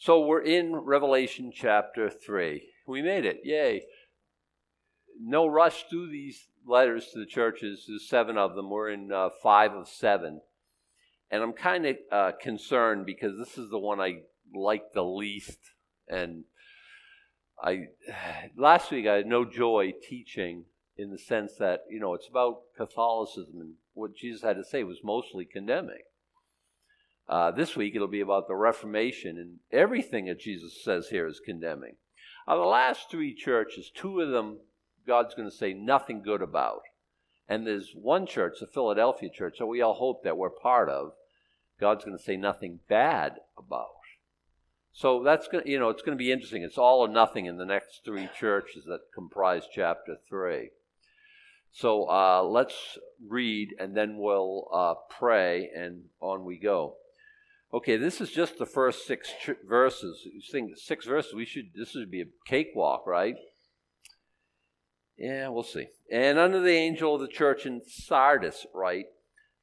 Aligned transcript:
So 0.00 0.24
we're 0.24 0.40
in 0.40 0.74
Revelation 0.74 1.52
chapter 1.54 2.08
3. 2.08 2.66
We 2.86 3.02
made 3.02 3.26
it. 3.26 3.40
Yay. 3.44 3.82
No 5.20 5.46
rush 5.46 5.84
through 5.90 6.10
these 6.10 6.48
letters 6.66 7.08
to 7.12 7.18
the 7.18 7.26
churches. 7.26 7.84
There's 7.86 8.08
seven 8.08 8.38
of 8.38 8.54
them. 8.54 8.70
We're 8.70 8.88
in 8.88 9.12
uh, 9.12 9.28
five 9.42 9.72
of 9.72 9.88
seven. 9.88 10.40
And 11.30 11.42
I'm 11.42 11.52
kind 11.52 11.84
of 11.84 11.96
uh, 12.10 12.32
concerned 12.40 13.04
because 13.04 13.36
this 13.36 13.58
is 13.58 13.68
the 13.68 13.78
one 13.78 14.00
I 14.00 14.20
like 14.54 14.94
the 14.94 15.04
least. 15.04 15.58
And 16.08 16.44
I 17.62 17.88
last 18.56 18.90
week 18.90 19.06
I 19.06 19.16
had 19.16 19.26
no 19.26 19.44
joy 19.44 19.92
teaching 20.08 20.64
in 20.96 21.10
the 21.10 21.18
sense 21.18 21.56
that, 21.58 21.80
you 21.90 22.00
know, 22.00 22.14
it's 22.14 22.28
about 22.28 22.62
Catholicism 22.74 23.60
and 23.60 23.74
what 23.92 24.16
Jesus 24.16 24.40
had 24.40 24.56
to 24.56 24.64
say 24.64 24.82
was 24.82 25.00
mostly 25.04 25.44
condemning. 25.44 26.00
Uh, 27.30 27.52
this 27.52 27.76
week 27.76 27.94
it'll 27.94 28.08
be 28.08 28.20
about 28.20 28.48
the 28.48 28.56
Reformation, 28.56 29.38
and 29.38 29.60
everything 29.70 30.26
that 30.26 30.40
Jesus 30.40 30.82
says 30.82 31.08
here 31.10 31.28
is 31.28 31.38
condemning. 31.38 31.94
Of 32.48 32.58
the 32.58 32.64
last 32.64 33.08
three 33.08 33.34
churches, 33.34 33.88
two 33.94 34.20
of 34.20 34.30
them 34.30 34.58
God's 35.06 35.34
going 35.34 35.48
to 35.48 35.56
say 35.56 35.72
nothing 35.72 36.22
good 36.22 36.42
about. 36.42 36.82
And 37.48 37.64
there's 37.66 37.92
one 37.94 38.26
church, 38.26 38.58
the 38.60 38.66
Philadelphia 38.66 39.28
church, 39.28 39.58
that 39.58 39.66
we 39.66 39.80
all 39.80 39.94
hope 39.94 40.24
that 40.24 40.36
we're 40.36 40.50
part 40.50 40.88
of, 40.88 41.12
God's 41.80 42.04
going 42.04 42.16
to 42.16 42.22
say 42.22 42.36
nothing 42.36 42.80
bad 42.88 43.36
about. 43.56 43.86
So 44.92 45.22
that's 45.22 45.46
going 45.46 45.64
to, 45.64 45.70
you 45.70 45.78
know, 45.78 45.88
it's 45.88 46.02
going 46.02 46.16
to 46.16 46.22
be 46.22 46.32
interesting. 46.32 46.62
It's 46.62 46.78
all 46.78 47.00
or 47.00 47.08
nothing 47.08 47.46
in 47.46 47.58
the 47.58 47.64
next 47.64 48.02
three 48.04 48.28
churches 48.38 48.84
that 48.86 49.00
comprise 49.14 49.62
chapter 49.72 50.16
3. 50.28 50.70
So 51.72 52.08
uh, 52.10 52.42
let's 52.42 52.98
read 53.24 53.70
and 53.78 53.96
then 53.96 54.18
we'll 54.18 54.68
uh, 54.72 54.94
pray 55.08 55.70
and 55.74 56.02
on 56.20 56.44
we 56.44 56.58
go. 56.58 56.96
Okay, 57.72 57.96
this 57.96 58.20
is 58.20 58.30
just 58.30 58.58
the 58.58 58.66
first 58.66 59.06
six 59.06 59.30
ch- 59.40 59.50
verses. 59.68 60.22
You 60.24 60.40
think 60.50 60.76
six 60.76 61.06
verses? 61.06 61.34
We 61.34 61.44
should. 61.44 61.70
This 61.74 61.94
would 61.94 62.10
be 62.10 62.22
a 62.22 62.26
cakewalk, 62.46 63.06
right? 63.06 63.36
Yeah, 65.16 65.48
we'll 65.48 65.62
see. 65.62 65.86
And 66.10 66.38
under 66.38 66.60
the 66.60 66.72
angel 66.72 67.14
of 67.14 67.20
the 67.20 67.28
church 67.28 67.66
in 67.66 67.82
Sardis, 67.86 68.66
write, 68.74 69.06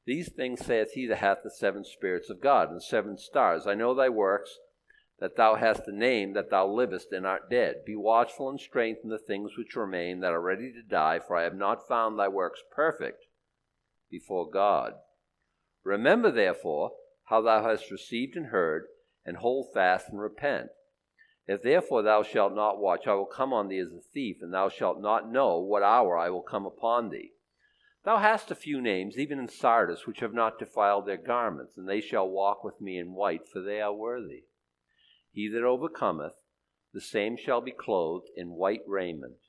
These 0.06 0.32
things 0.32 0.66
saith 0.66 0.92
he 0.94 1.08
that 1.08 1.18
hath 1.18 1.40
the 1.44 1.50
seven 1.50 1.84
spirits 1.84 2.30
of 2.30 2.42
God 2.42 2.70
and 2.70 2.82
seven 2.82 3.18
stars. 3.18 3.68
I 3.68 3.74
know 3.74 3.94
thy 3.94 4.08
works, 4.08 4.52
that 5.20 5.36
thou 5.36 5.56
hast 5.56 5.88
a 5.88 5.96
name 5.96 6.34
that 6.34 6.50
thou 6.50 6.68
livest 6.68 7.12
and 7.12 7.26
art 7.26 7.50
dead. 7.50 7.78
Be 7.86 7.96
watchful 7.96 8.50
and 8.50 8.60
strengthen 8.60 9.10
the 9.10 9.18
things 9.18 9.58
which 9.58 9.76
remain 9.76 10.20
that 10.20 10.32
are 10.32 10.42
ready 10.42 10.72
to 10.72 10.82
die, 10.82 11.20
for 11.20 11.36
I 11.36 11.44
have 11.44 11.56
not 11.56 11.88
found 11.88 12.18
thy 12.18 12.28
works 12.28 12.62
perfect 12.72 13.26
before 14.12 14.50
God. 14.50 14.94
Remember, 15.84 16.32
therefore, 16.32 16.92
how 17.28 17.42
thou 17.42 17.64
hast 17.64 17.92
received 17.92 18.36
and 18.36 18.48
heard, 18.48 18.86
and 19.26 19.38
hold 19.38 19.74
fast 19.74 20.10
and 20.10 20.20
repent. 20.20 20.70
If 21.46 21.62
therefore 21.62 22.02
thou 22.02 22.24
shalt 22.24 22.54
not 22.54 22.80
watch, 22.80 23.08
I 23.08 23.14
will 23.14 23.26
come 23.26 23.54
on 23.54 23.68
thee 23.68 23.80
as 23.80 23.92
a 23.92 24.02
thief, 24.14 24.38
and 24.42 24.54
thou 24.54 24.70
shalt 24.70 25.02
not 25.02 25.32
know 25.32 25.60
what 25.60 25.84
hour 25.84 26.18
I 26.18 26.30
will 26.30 26.42
come 26.42 26.66
upon 26.66 27.10
thee. 27.10 27.34
Thou 28.04 28.18
hast 28.18 28.52
a 28.52 28.56
few 28.56 28.82
names, 28.82 29.18
even 29.18 29.40
in 29.40 29.50
Sardis, 29.50 30.08
which 30.08 30.22
have 30.22 30.34
not 30.34 30.60
defiled 30.60 31.06
their 31.06 31.18
garments, 31.18 31.78
and 31.78 31.88
they 31.88 32.00
shall 32.00 32.30
walk 32.30 32.64
with 32.64 32.80
me 32.80 32.98
in 32.98 33.14
white, 33.14 33.48
for 33.48 33.62
they 33.62 33.82
are 33.82 33.94
worthy. 33.94 34.46
He 35.32 35.50
that 35.50 35.64
overcometh, 35.64 36.36
the 36.94 37.02
same 37.02 37.36
shall 37.36 37.60
be 37.60 37.72
clothed 37.72 38.30
in 38.38 38.52
white 38.52 38.84
raiment, 38.88 39.40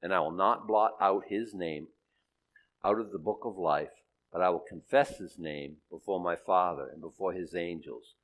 and 0.00 0.14
I 0.14 0.20
will 0.20 0.32
not 0.32 0.66
blot 0.66 0.92
out 1.00 1.24
his 1.28 1.52
name 1.54 1.88
out 2.82 2.98
of 2.98 3.12
the 3.12 3.18
book 3.18 3.40
of 3.44 3.58
life, 3.58 3.97
but 4.32 4.42
I 4.42 4.50
will 4.50 4.64
confess 4.66 5.18
his 5.18 5.38
name 5.38 5.76
before 5.90 6.20
my 6.20 6.36
Father 6.36 6.88
and 6.92 7.00
before 7.00 7.32
his 7.32 7.54
angels. 7.54 8.14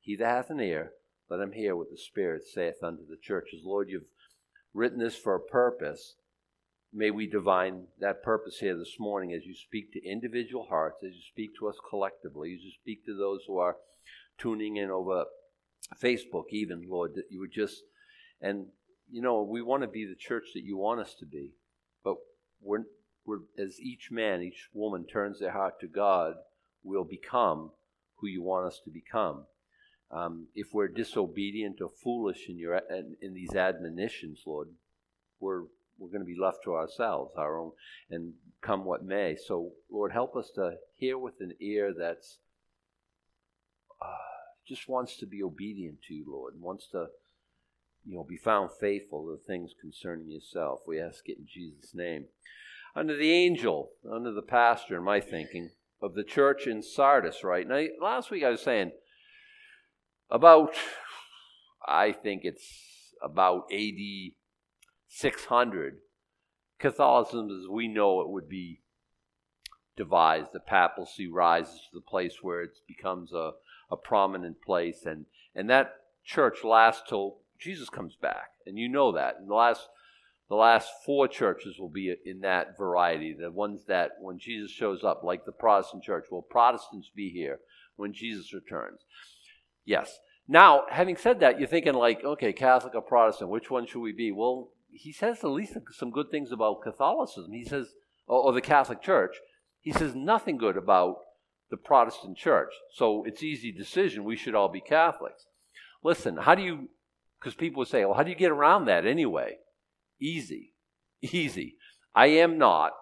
He 0.00 0.16
that 0.16 0.26
hath 0.26 0.50
an 0.50 0.60
ear, 0.60 0.92
let 1.30 1.40
him 1.40 1.52
hear 1.52 1.76
what 1.76 1.90
the 1.90 1.96
Spirit 1.96 2.42
saith 2.44 2.82
unto 2.82 3.06
the 3.06 3.16
churches. 3.16 3.62
Lord, 3.64 3.88
you've 3.88 4.10
written 4.74 4.98
this 4.98 5.16
for 5.16 5.34
a 5.34 5.40
purpose. 5.40 6.16
May 6.92 7.10
we 7.10 7.26
divine 7.26 7.84
that 8.00 8.22
purpose 8.22 8.58
here 8.58 8.76
this 8.76 8.96
morning 8.98 9.32
as 9.32 9.46
you 9.46 9.54
speak 9.54 9.92
to 9.92 10.06
individual 10.06 10.66
hearts, 10.68 11.02
as 11.02 11.14
you 11.14 11.22
speak 11.30 11.52
to 11.58 11.68
us 11.68 11.76
collectively, 11.88 12.52
as 12.54 12.64
you 12.64 12.72
speak 12.80 13.06
to 13.06 13.16
those 13.16 13.40
who 13.46 13.58
are 13.58 13.76
tuning 14.36 14.76
in 14.76 14.90
over 14.90 15.24
Facebook, 16.02 16.44
even, 16.50 16.84
Lord, 16.88 17.12
that 17.14 17.24
you 17.30 17.40
would 17.40 17.52
just, 17.52 17.82
and 18.40 18.66
you 19.10 19.22
know, 19.22 19.42
we 19.42 19.62
want 19.62 19.82
to 19.82 19.88
be 19.88 20.04
the 20.04 20.16
church 20.16 20.48
that 20.54 20.64
you 20.64 20.76
want 20.76 21.00
us 21.00 21.14
to 21.20 21.26
be, 21.26 21.52
but 22.04 22.16
we're, 22.60 22.84
we're, 23.24 23.40
as 23.58 23.80
each 23.80 24.10
man, 24.10 24.42
each 24.42 24.68
woman 24.72 25.04
turns 25.04 25.38
their 25.40 25.52
heart 25.52 25.80
to 25.80 25.86
God, 25.86 26.34
we'll 26.82 27.04
become 27.04 27.70
who 28.16 28.26
you 28.26 28.42
want 28.42 28.66
us 28.66 28.80
to 28.84 28.90
become. 28.90 29.44
Um, 30.10 30.48
if 30.54 30.68
we're 30.72 30.88
disobedient 30.88 31.80
or 31.80 31.90
foolish 32.02 32.48
in 32.48 32.58
your 32.58 32.76
in, 32.90 33.16
in 33.22 33.34
these 33.34 33.54
admonitions, 33.54 34.42
Lord, 34.46 34.68
we're 35.40 35.62
we're 35.98 36.08
going 36.08 36.20
to 36.20 36.26
be 36.26 36.38
left 36.38 36.64
to 36.64 36.74
ourselves, 36.74 37.32
our 37.36 37.58
own, 37.58 37.72
and 38.10 38.34
come 38.60 38.84
what 38.84 39.04
may. 39.04 39.36
So, 39.36 39.70
Lord, 39.90 40.12
help 40.12 40.36
us 40.36 40.50
to 40.56 40.74
hear 40.94 41.16
with 41.16 41.40
an 41.40 41.54
ear 41.60 41.94
that's 41.96 42.38
uh, 44.00 44.06
just 44.66 44.88
wants 44.88 45.16
to 45.18 45.26
be 45.26 45.42
obedient 45.42 46.02
to 46.08 46.14
you, 46.14 46.24
Lord, 46.28 46.54
and 46.54 46.62
wants 46.62 46.88
to, 46.88 47.06
you 48.04 48.16
know, 48.16 48.24
be 48.24 48.36
found 48.36 48.70
faithful 48.80 49.24
to 49.26 49.40
things 49.46 49.72
concerning 49.80 50.30
yourself. 50.30 50.80
We 50.86 51.00
ask 51.00 51.28
it 51.28 51.38
in 51.38 51.46
Jesus' 51.46 51.94
name 51.94 52.26
under 52.94 53.16
the 53.16 53.32
angel, 53.32 53.90
under 54.10 54.32
the 54.32 54.42
pastor, 54.42 54.98
in 54.98 55.04
my 55.04 55.20
thinking, 55.20 55.70
of 56.00 56.14
the 56.14 56.24
church 56.24 56.66
in 56.66 56.82
Sardis, 56.82 57.44
right? 57.44 57.66
Now, 57.66 57.84
last 58.00 58.30
week 58.30 58.42
I 58.44 58.50
was 58.50 58.60
saying 58.60 58.92
about, 60.30 60.74
I 61.86 62.12
think 62.12 62.42
it's 62.44 63.14
about 63.22 63.66
AD 63.72 64.32
600, 65.08 65.98
Catholicism 66.78 67.48
as 67.50 67.68
we 67.68 67.86
know 67.86 68.20
it 68.20 68.28
would 68.28 68.48
be 68.48 68.80
devised. 69.96 70.48
The 70.52 70.60
papacy 70.60 71.28
rises 71.28 71.80
to 71.90 71.94
the 71.94 72.00
place 72.00 72.38
where 72.42 72.62
it 72.62 72.78
becomes 72.88 73.32
a, 73.32 73.52
a 73.90 73.96
prominent 73.96 74.60
place, 74.60 75.06
and, 75.06 75.26
and 75.54 75.70
that 75.70 75.94
church 76.24 76.64
lasts 76.64 77.04
till 77.08 77.38
Jesus 77.60 77.88
comes 77.88 78.16
back. 78.20 78.50
And 78.66 78.78
you 78.78 78.88
know 78.88 79.12
that. 79.12 79.36
And 79.38 79.48
the 79.48 79.54
last 79.54 79.88
the 80.52 80.56
last 80.56 80.90
four 81.06 81.28
churches 81.28 81.78
will 81.78 81.88
be 81.88 82.14
in 82.26 82.40
that 82.40 82.76
variety. 82.76 83.32
The 83.32 83.50
ones 83.50 83.86
that, 83.88 84.10
when 84.20 84.38
Jesus 84.38 84.70
shows 84.70 85.02
up, 85.02 85.22
like 85.24 85.46
the 85.46 85.50
Protestant 85.50 86.04
church, 86.04 86.26
will 86.30 86.42
Protestants 86.42 87.10
be 87.16 87.30
here 87.30 87.60
when 87.96 88.12
Jesus 88.12 88.52
returns? 88.52 89.00
Yes. 89.86 90.18
Now, 90.46 90.82
having 90.90 91.16
said 91.16 91.40
that, 91.40 91.58
you're 91.58 91.68
thinking 91.68 91.94
like, 91.94 92.22
okay, 92.22 92.52
Catholic 92.52 92.94
or 92.94 93.00
Protestant, 93.00 93.48
which 93.48 93.70
one 93.70 93.86
should 93.86 94.02
we 94.02 94.12
be? 94.12 94.30
Well, 94.30 94.68
he 94.90 95.10
says 95.10 95.38
at 95.42 95.48
least 95.48 95.72
some 95.92 96.10
good 96.10 96.30
things 96.30 96.52
about 96.52 96.82
Catholicism. 96.82 97.50
He 97.50 97.64
says, 97.64 97.86
or, 98.26 98.52
the 98.52 98.60
Catholic 98.60 99.00
Church. 99.00 99.36
He 99.80 99.90
says 99.90 100.14
nothing 100.14 100.58
good 100.58 100.76
about 100.76 101.16
the 101.70 101.78
Protestant 101.78 102.36
Church. 102.36 102.74
So 102.92 103.24
it's 103.24 103.42
easy 103.42 103.72
decision. 103.72 104.24
We 104.24 104.36
should 104.36 104.54
all 104.54 104.68
be 104.68 104.82
Catholics. 104.82 105.46
Listen, 106.04 106.36
how 106.36 106.54
do 106.54 106.62
you? 106.62 106.90
Because 107.40 107.54
people 107.54 107.86
say, 107.86 108.04
well, 108.04 108.12
how 108.12 108.22
do 108.22 108.28
you 108.28 108.36
get 108.36 108.50
around 108.50 108.84
that 108.84 109.06
anyway? 109.06 109.56
Easy. 110.22 110.72
Easy. 111.20 111.76
I 112.14 112.26
am 112.26 112.56
not, 112.58 112.92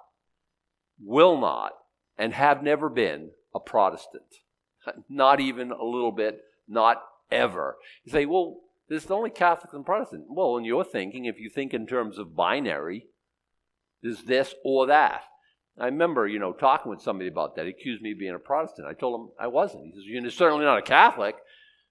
will 0.99 1.39
not, 1.39 1.73
and 2.17 2.33
have 2.33 2.63
never 2.63 2.89
been 2.89 3.31
a 3.55 3.61
Protestant. 3.61 4.25
Not 5.09 5.41
even 5.41 5.73
a 5.73 5.85
little 5.85 6.13
bit, 6.13 6.41
not 6.67 7.03
ever. 7.31 7.77
You 8.05 8.13
say, 8.13 8.25
well, 8.25 8.61
there's 8.89 9.11
only 9.11 9.29
Catholic 9.29 9.75
and 9.75 9.85
Protestant. 9.85 10.25
Well, 10.29 10.57
in 10.57 10.65
your 10.65 10.85
thinking, 10.85 11.27
if 11.27 11.39
you 11.39 11.51
think 11.51 11.75
in 11.75 11.87
terms 11.87 12.17
of 12.17 12.35
binary, 12.35 13.07
there's 14.03 14.23
this 14.23 14.55
or 14.65 14.87
that. 14.87 15.23
I 15.79 15.87
remember, 15.87 16.27
you 16.27 16.39
know, 16.39 16.53
talking 16.53 16.91
with 16.91 17.03
somebody 17.03 17.29
about 17.29 17.57
that. 17.57 17.67
He 17.67 17.71
accused 17.73 18.03
me 18.03 18.13
of 18.13 18.19
being 18.19 18.35
a 18.35 18.39
Protestant. 18.39 18.89
I 18.89 18.95
told 18.95 19.21
him 19.21 19.29
I 19.39 19.49
wasn't. 19.49 19.85
He 19.85 19.93
says, 19.93 20.05
You're 20.07 20.31
certainly 20.31 20.65
not 20.65 20.79
a 20.79 20.83
Catholic, 20.83 21.37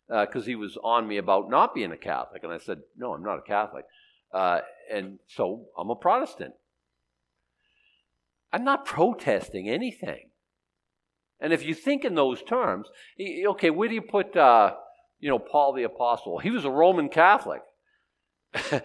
because 0.07 0.43
uh, 0.43 0.47
he 0.47 0.55
was 0.55 0.77
on 0.83 1.07
me 1.07 1.17
about 1.17 1.49
not 1.49 1.75
being 1.75 1.91
a 1.91 1.97
Catholic. 1.97 2.43
And 2.43 2.51
I 2.51 2.57
said, 2.57 2.79
No, 2.97 3.13
I'm 3.13 3.23
not 3.23 3.39
a 3.39 3.43
Catholic. 3.43 3.85
Uh, 4.33 4.59
and 4.91 5.19
so 5.27 5.65
I'm 5.77 5.89
a 5.89 5.95
Protestant. 5.95 6.53
I'm 8.51 8.63
not 8.63 8.85
protesting 8.85 9.69
anything. 9.69 10.29
And 11.39 11.53
if 11.53 11.63
you 11.63 11.73
think 11.73 12.03
in 12.03 12.15
those 12.15 12.41
terms, 12.43 12.87
okay, 13.19 13.69
where 13.69 13.87
do 13.87 13.95
you 13.95 14.01
put, 14.01 14.35
uh, 14.35 14.73
you 15.19 15.29
know, 15.29 15.39
Paul 15.39 15.73
the 15.73 15.83
Apostle? 15.83 16.39
He 16.39 16.49
was 16.51 16.65
a 16.65 16.71
Roman 16.71 17.09
Catholic. 17.09 17.61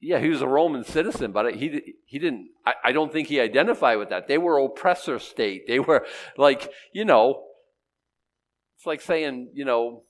yeah, 0.00 0.18
he 0.18 0.28
was 0.28 0.42
a 0.42 0.48
Roman 0.48 0.84
citizen, 0.84 1.32
but 1.32 1.54
he 1.54 1.94
he 2.04 2.18
didn't. 2.18 2.50
I, 2.66 2.74
I, 2.84 2.92
don't 2.92 3.10
think 3.10 3.28
he 3.28 3.40
identified 3.40 3.96
with 3.98 4.10
that. 4.10 4.28
They 4.28 4.36
were 4.36 4.58
oppressor 4.58 5.18
state. 5.18 5.66
They 5.66 5.78
were 5.78 6.06
like, 6.36 6.70
you 6.92 7.06
know, 7.06 7.44
it's 8.76 8.84
like 8.84 9.00
saying, 9.00 9.50
you 9.54 9.64
know, 9.64 10.02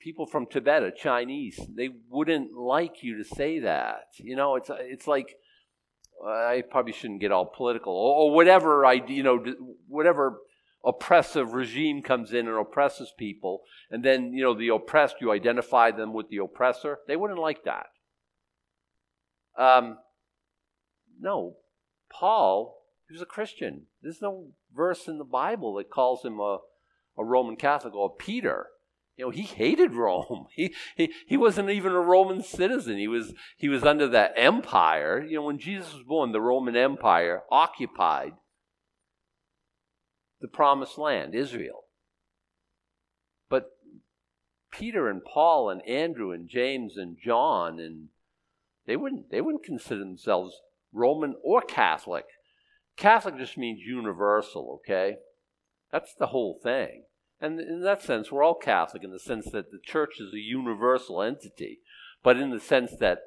people 0.00 0.26
from 0.26 0.46
Tibet 0.46 0.82
or 0.82 0.90
Chinese, 0.90 1.60
they 1.76 1.90
wouldn't 2.08 2.54
like 2.54 3.02
you 3.02 3.18
to 3.18 3.24
say 3.24 3.60
that. 3.60 4.08
You 4.18 4.36
know, 4.36 4.56
it's 4.56 4.70
it's 4.72 5.06
like 5.06 5.36
I 6.26 6.62
probably 6.70 6.92
shouldn't 6.92 7.20
get 7.20 7.32
all 7.32 7.46
political 7.46 7.92
or, 7.92 8.24
or 8.24 8.34
whatever 8.34 8.84
I 8.84 8.94
you 9.06 9.22
know 9.22 9.44
whatever 9.88 10.38
oppressive 10.84 11.52
regime 11.52 12.02
comes 12.02 12.32
in 12.32 12.48
and 12.48 12.56
oppresses 12.56 13.12
people, 13.18 13.62
and 13.90 14.04
then, 14.04 14.32
you 14.32 14.42
know, 14.42 14.54
the 14.54 14.68
oppressed, 14.68 15.16
you 15.20 15.30
identify 15.30 15.90
them 15.90 16.12
with 16.12 16.28
the 16.28 16.38
oppressor. 16.38 16.98
They 17.06 17.16
wouldn't 17.16 17.38
like 17.38 17.64
that. 17.64 17.86
Um, 19.58 19.98
no, 21.20 21.56
Paul, 22.10 22.78
he 23.08 23.12
was 23.12 23.22
a 23.22 23.26
Christian. 23.26 23.86
There's 24.02 24.22
no 24.22 24.52
verse 24.74 25.06
in 25.06 25.18
the 25.18 25.24
Bible 25.24 25.74
that 25.74 25.90
calls 25.90 26.24
him 26.24 26.40
a, 26.40 26.58
a 27.18 27.24
Roman 27.24 27.56
Catholic 27.56 27.94
or 27.94 28.14
Peter. 28.14 28.68
You 29.20 29.26
know, 29.26 29.32
he 29.32 29.42
hated 29.42 29.92
Rome. 29.92 30.46
He, 30.56 30.74
he, 30.96 31.12
he 31.26 31.36
wasn't 31.36 31.68
even 31.68 31.92
a 31.92 32.00
Roman 32.00 32.42
citizen. 32.42 32.96
He 32.96 33.06
was, 33.06 33.34
he 33.58 33.68
was 33.68 33.84
under 33.84 34.08
that 34.08 34.32
empire. 34.34 35.22
You 35.22 35.36
know, 35.36 35.42
when 35.42 35.58
Jesus 35.58 35.92
was 35.92 36.04
born, 36.04 36.32
the 36.32 36.40
Roman 36.40 36.74
Empire 36.74 37.42
occupied 37.50 38.32
the 40.40 40.48
promised 40.48 40.96
land, 40.96 41.34
Israel. 41.34 41.82
But 43.50 43.72
Peter 44.72 45.06
and 45.10 45.22
Paul 45.22 45.68
and 45.68 45.86
Andrew 45.86 46.32
and 46.32 46.48
James 46.48 46.96
and 46.96 47.18
John 47.22 47.78
and 47.78 48.08
they 48.86 48.96
wouldn't 48.96 49.30
they 49.30 49.42
wouldn't 49.42 49.64
consider 49.64 50.00
themselves 50.00 50.58
Roman 50.94 51.34
or 51.44 51.60
Catholic. 51.60 52.24
Catholic 52.96 53.36
just 53.36 53.58
means 53.58 53.80
universal, 53.86 54.80
okay? 54.80 55.16
That's 55.92 56.14
the 56.18 56.28
whole 56.28 56.58
thing. 56.62 57.04
And 57.40 57.58
in 57.58 57.82
that 57.82 58.02
sense, 58.02 58.30
we're 58.30 58.42
all 58.42 58.54
Catholic 58.54 59.02
in 59.02 59.12
the 59.12 59.18
sense 59.18 59.46
that 59.46 59.70
the 59.70 59.80
church 59.82 60.20
is 60.20 60.34
a 60.34 60.38
universal 60.38 61.22
entity, 61.22 61.80
but 62.22 62.36
in 62.36 62.50
the 62.50 62.60
sense 62.60 62.92
that, 63.00 63.20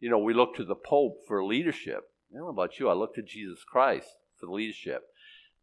you 0.00 0.08
know, 0.08 0.18
we 0.18 0.32
look 0.32 0.56
to 0.56 0.64
the 0.64 0.74
Pope 0.74 1.18
for 1.28 1.44
leadership. 1.44 2.04
I 2.32 2.38
don't 2.38 2.44
know 2.44 2.48
about 2.48 2.78
you, 2.78 2.88
I 2.88 2.94
look 2.94 3.14
to 3.16 3.22
Jesus 3.22 3.62
Christ 3.62 4.08
for 4.40 4.46
leadership. 4.46 5.02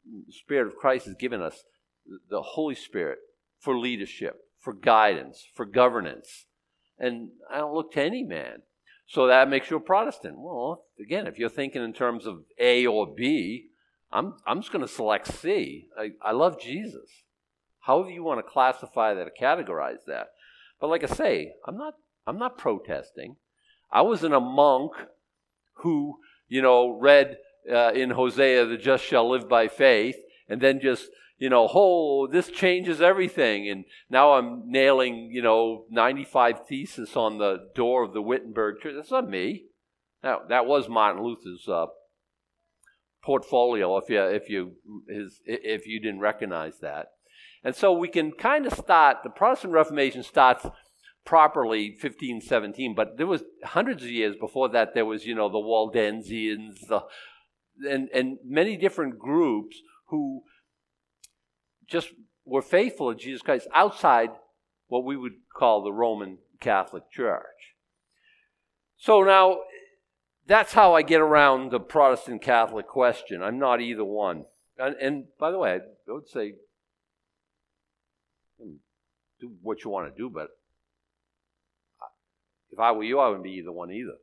The 0.05 0.31
Spirit 0.31 0.67
of 0.67 0.75
Christ 0.75 1.07
has 1.07 1.15
given 1.15 1.41
us 1.41 1.63
the 2.29 2.41
Holy 2.41 2.75
Spirit 2.75 3.17
for 3.59 3.77
leadership, 3.77 4.35
for 4.59 4.73
guidance, 4.73 5.47
for 5.55 5.65
governance. 5.65 6.45
And 6.99 7.29
I 7.51 7.57
don't 7.57 7.73
look 7.73 7.93
to 7.93 8.03
any 8.03 8.23
man. 8.23 8.61
So 9.07 9.25
that 9.25 9.49
makes 9.49 9.71
you 9.71 9.77
a 9.77 9.81
Protestant. 9.81 10.35
Well, 10.37 10.85
again, 11.01 11.25
if 11.25 11.39
you're 11.39 11.49
thinking 11.49 11.83
in 11.83 11.93
terms 11.93 12.27
of 12.27 12.43
A 12.59 12.85
or 12.85 13.07
B, 13.07 13.69
I'm, 14.11 14.35
I'm 14.45 14.61
just 14.61 14.71
going 14.71 14.85
to 14.85 14.91
select 14.91 15.27
C. 15.27 15.87
I, 15.97 16.11
I 16.21 16.31
love 16.33 16.61
Jesus 16.61 17.23
however 17.89 18.11
you 18.11 18.23
want 18.23 18.37
to 18.37 18.51
classify 18.51 19.15
that 19.15 19.27
or 19.27 19.31
categorize 19.41 20.05
that. 20.05 20.27
But 20.79 20.91
like 20.91 21.03
I 21.03 21.07
say, 21.07 21.53
I'm 21.67 21.75
not 21.75 21.95
I'm 22.27 22.37
not 22.37 22.59
protesting. 22.59 23.37
I 23.91 24.03
wasn't 24.03 24.35
a 24.35 24.39
monk 24.39 24.91
who, 25.77 26.19
you 26.47 26.61
know, 26.61 26.91
read 26.91 27.37
uh, 27.69 27.91
in 27.93 28.11
Hosea, 28.11 28.67
the 28.67 28.77
just 28.77 29.03
shall 29.03 29.27
live 29.27 29.49
by 29.49 29.67
faith, 29.67 30.17
and 30.47 30.61
then 30.61 30.79
just, 30.79 31.09
you 31.39 31.49
know, 31.49 31.67
oh, 31.73 32.27
this 32.27 32.51
changes 32.51 33.01
everything. 33.01 33.67
And 33.67 33.85
now 34.07 34.33
I'm 34.33 34.69
nailing, 34.69 35.31
you 35.31 35.41
know, 35.41 35.85
95 35.89 36.67
theses 36.67 37.15
on 37.15 37.39
the 37.39 37.69
door 37.73 38.03
of 38.03 38.13
the 38.13 38.21
Wittenberg 38.21 38.81
church. 38.81 38.93
That's 38.95 39.09
not 39.09 39.27
me. 39.27 39.63
Now, 40.23 40.41
that 40.49 40.67
was 40.67 40.87
Martin 40.87 41.23
Luther's 41.23 41.67
uh, 41.67 41.87
portfolio, 43.23 43.97
if 43.97 44.09
you, 44.09 44.21
if, 44.21 44.47
you, 44.47 44.73
his, 45.07 45.39
if 45.45 45.87
you 45.87 45.99
didn't 45.99 46.19
recognize 46.19 46.77
that. 46.81 47.07
And 47.63 47.75
so 47.75 47.91
we 47.91 48.07
can 48.07 48.31
kind 48.31 48.65
of 48.65 48.73
start, 48.73 49.17
the 49.23 49.29
Protestant 49.29 49.73
Reformation 49.73 50.23
starts 50.23 50.65
properly 51.25 51.91
1517, 51.91 52.95
but 52.95 53.17
there 53.17 53.27
was 53.27 53.43
hundreds 53.63 54.03
of 54.03 54.09
years 54.09 54.35
before 54.39 54.69
that, 54.69 54.93
there 54.93 55.05
was, 55.05 55.25
you 55.25 55.35
know, 55.35 55.49
the 55.49 55.57
Waldensians, 55.57 56.87
the, 56.87 57.01
and, 57.87 58.09
and 58.13 58.37
many 58.45 58.77
different 58.77 59.19
groups 59.19 59.77
who 60.07 60.41
just 61.87 62.09
were 62.45 62.61
faithful 62.61 63.13
to 63.13 63.19
Jesus 63.19 63.41
Christ 63.41 63.67
outside 63.73 64.29
what 64.87 65.05
we 65.05 65.15
would 65.15 65.33
call 65.55 65.83
the 65.83 65.93
Roman 65.93 66.39
Catholic 66.59 67.03
Church. 67.11 67.75
So 68.97 69.23
now, 69.23 69.59
that's 70.47 70.73
how 70.73 70.95
I 70.95 71.03
get 71.03 71.21
around 71.21 71.71
the 71.71 71.79
Protestant 71.79 72.41
Catholic 72.41 72.87
question. 72.87 73.43
I'm 73.43 73.59
not 73.59 73.81
either 73.81 74.03
one. 74.03 74.45
And, 74.77 74.95
and 74.95 75.23
by 75.39 75.51
the 75.51 75.59
way, 75.59 75.73
I 75.73 76.11
would 76.11 76.27
say 76.27 76.53
do 79.39 79.51
what 79.61 79.83
you 79.83 79.89
want 79.89 80.13
to 80.13 80.17
do, 80.17 80.29
but 80.29 80.49
if 82.71 82.79
I 82.79 82.91
were 82.91 83.03
you, 83.03 83.19
I 83.19 83.27
wouldn't 83.27 83.43
be 83.43 83.51
either 83.51 83.71
one 83.71 83.91
either. 83.91 84.17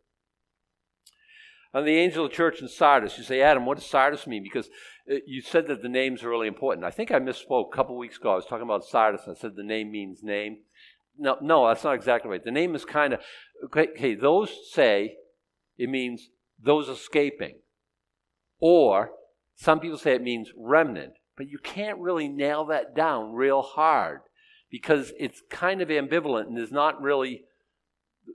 And 1.74 1.86
the 1.86 1.98
angel 1.98 2.24
of 2.24 2.30
the 2.30 2.36
church 2.36 2.62
in 2.62 2.68
Sardis, 2.68 3.18
you 3.18 3.24
say, 3.24 3.42
Adam, 3.42 3.66
what 3.66 3.76
does 3.76 3.86
Sardis 3.86 4.26
mean? 4.26 4.42
Because 4.42 4.68
uh, 5.10 5.16
you 5.26 5.42
said 5.42 5.66
that 5.66 5.82
the 5.82 5.88
names 5.88 6.22
are 6.22 6.30
really 6.30 6.48
important. 6.48 6.86
I 6.86 6.90
think 6.90 7.10
I 7.10 7.18
misspoke 7.18 7.66
a 7.72 7.76
couple 7.76 7.98
weeks 7.98 8.16
ago. 8.16 8.32
I 8.32 8.36
was 8.36 8.46
talking 8.46 8.64
about 8.64 8.84
Sardis, 8.84 9.26
and 9.26 9.36
I 9.36 9.38
said 9.38 9.56
the 9.56 9.62
name 9.62 9.90
means 9.90 10.22
name. 10.22 10.58
No, 11.18 11.36
no, 11.42 11.66
that's 11.66 11.84
not 11.84 11.94
exactly 11.94 12.30
right. 12.30 12.44
The 12.44 12.50
name 12.50 12.74
is 12.74 12.84
kind 12.84 13.12
of 13.12 13.20
okay, 13.66 13.88
okay. 13.96 14.14
Those 14.14 14.50
say 14.70 15.16
it 15.76 15.88
means 15.88 16.28
those 16.62 16.88
escaping, 16.88 17.56
or 18.58 19.10
some 19.54 19.80
people 19.80 19.98
say 19.98 20.14
it 20.14 20.22
means 20.22 20.52
remnant, 20.56 21.14
but 21.36 21.48
you 21.48 21.58
can't 21.58 21.98
really 21.98 22.28
nail 22.28 22.66
that 22.66 22.94
down 22.94 23.32
real 23.32 23.62
hard 23.62 24.20
because 24.76 25.10
it's 25.18 25.40
kind 25.48 25.80
of 25.80 25.88
ambivalent 25.88 26.48
and 26.48 26.58
is 26.58 26.70
not 26.70 27.00
really 27.00 27.44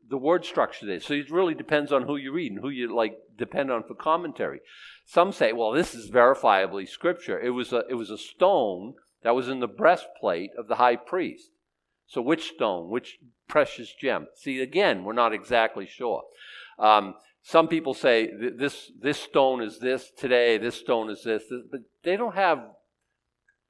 the 0.10 0.18
word 0.18 0.44
structure 0.44 0.88
there. 0.88 1.00
So 1.00 1.14
it 1.14 1.30
really 1.30 1.54
depends 1.54 1.92
on 1.92 2.08
who 2.08 2.16
you 2.16 2.32
read 2.32 2.54
and 2.54 2.62
who 2.62 2.70
you 2.70 2.96
like 2.96 3.14
depend 3.38 3.70
on 3.70 3.84
for 3.84 3.94
commentary. 3.94 4.60
Some 5.06 5.34
say, 5.34 5.54
well, 5.54 5.72
this 5.72 5.94
is 5.94 6.10
verifiably 6.10 6.90
scripture. 6.90 7.40
It 7.40 7.52
was 7.52 7.72
a 7.72 7.84
it 7.88 7.94
was 7.94 8.10
a 8.10 8.18
stone 8.18 8.96
that 9.22 9.36
was 9.36 9.50
in 9.50 9.60
the 9.60 9.68
breastplate 9.68 10.50
of 10.58 10.68
the 10.68 10.78
high 10.78 10.96
priest. 10.96 11.52
So 12.08 12.24
which 12.24 12.50
stone? 12.56 12.90
Which 12.90 13.20
precious 13.48 13.94
gem? 13.94 14.26
See, 14.34 14.62
again, 14.62 15.04
we're 15.04 15.14
not 15.14 15.34
exactly 15.34 15.86
sure. 15.86 16.24
Um, 16.80 17.14
some 17.44 17.68
people 17.68 17.94
say 17.94 18.32
this 18.58 18.92
this 19.00 19.20
stone 19.20 19.62
is 19.62 19.78
this 19.78 20.10
today. 20.18 20.58
This 20.58 20.76
stone 20.76 21.12
is 21.12 21.22
this, 21.24 21.44
this 21.52 21.62
but 21.70 21.82
they 22.04 22.18
don't 22.18 22.34
have. 22.34 22.64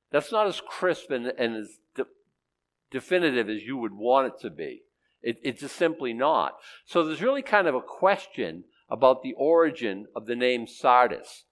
That's 0.10 0.32
not 0.32 0.48
as 0.48 0.62
crisp 0.66 1.12
and, 1.12 1.28
and 1.38 1.58
as 1.58 1.81
definitive 2.92 3.50
as 3.50 3.64
you 3.64 3.78
would 3.78 3.94
want 3.94 4.28
it 4.28 4.40
to 4.42 4.50
be. 4.50 4.84
It, 5.22 5.38
it's 5.44 5.62
just 5.62 5.76
simply 5.76 6.14
not. 6.14 6.54
So 6.86 7.04
there's 7.04 7.22
really 7.22 7.42
kind 7.42 7.68
of 7.68 7.76
a 7.76 7.82
question 7.82 8.66
about 8.90 9.22
the 9.22 9.34
origin 9.38 10.08
of 10.16 10.26
the 10.26 10.36
name 10.36 10.68
Sardis, 10.68 11.46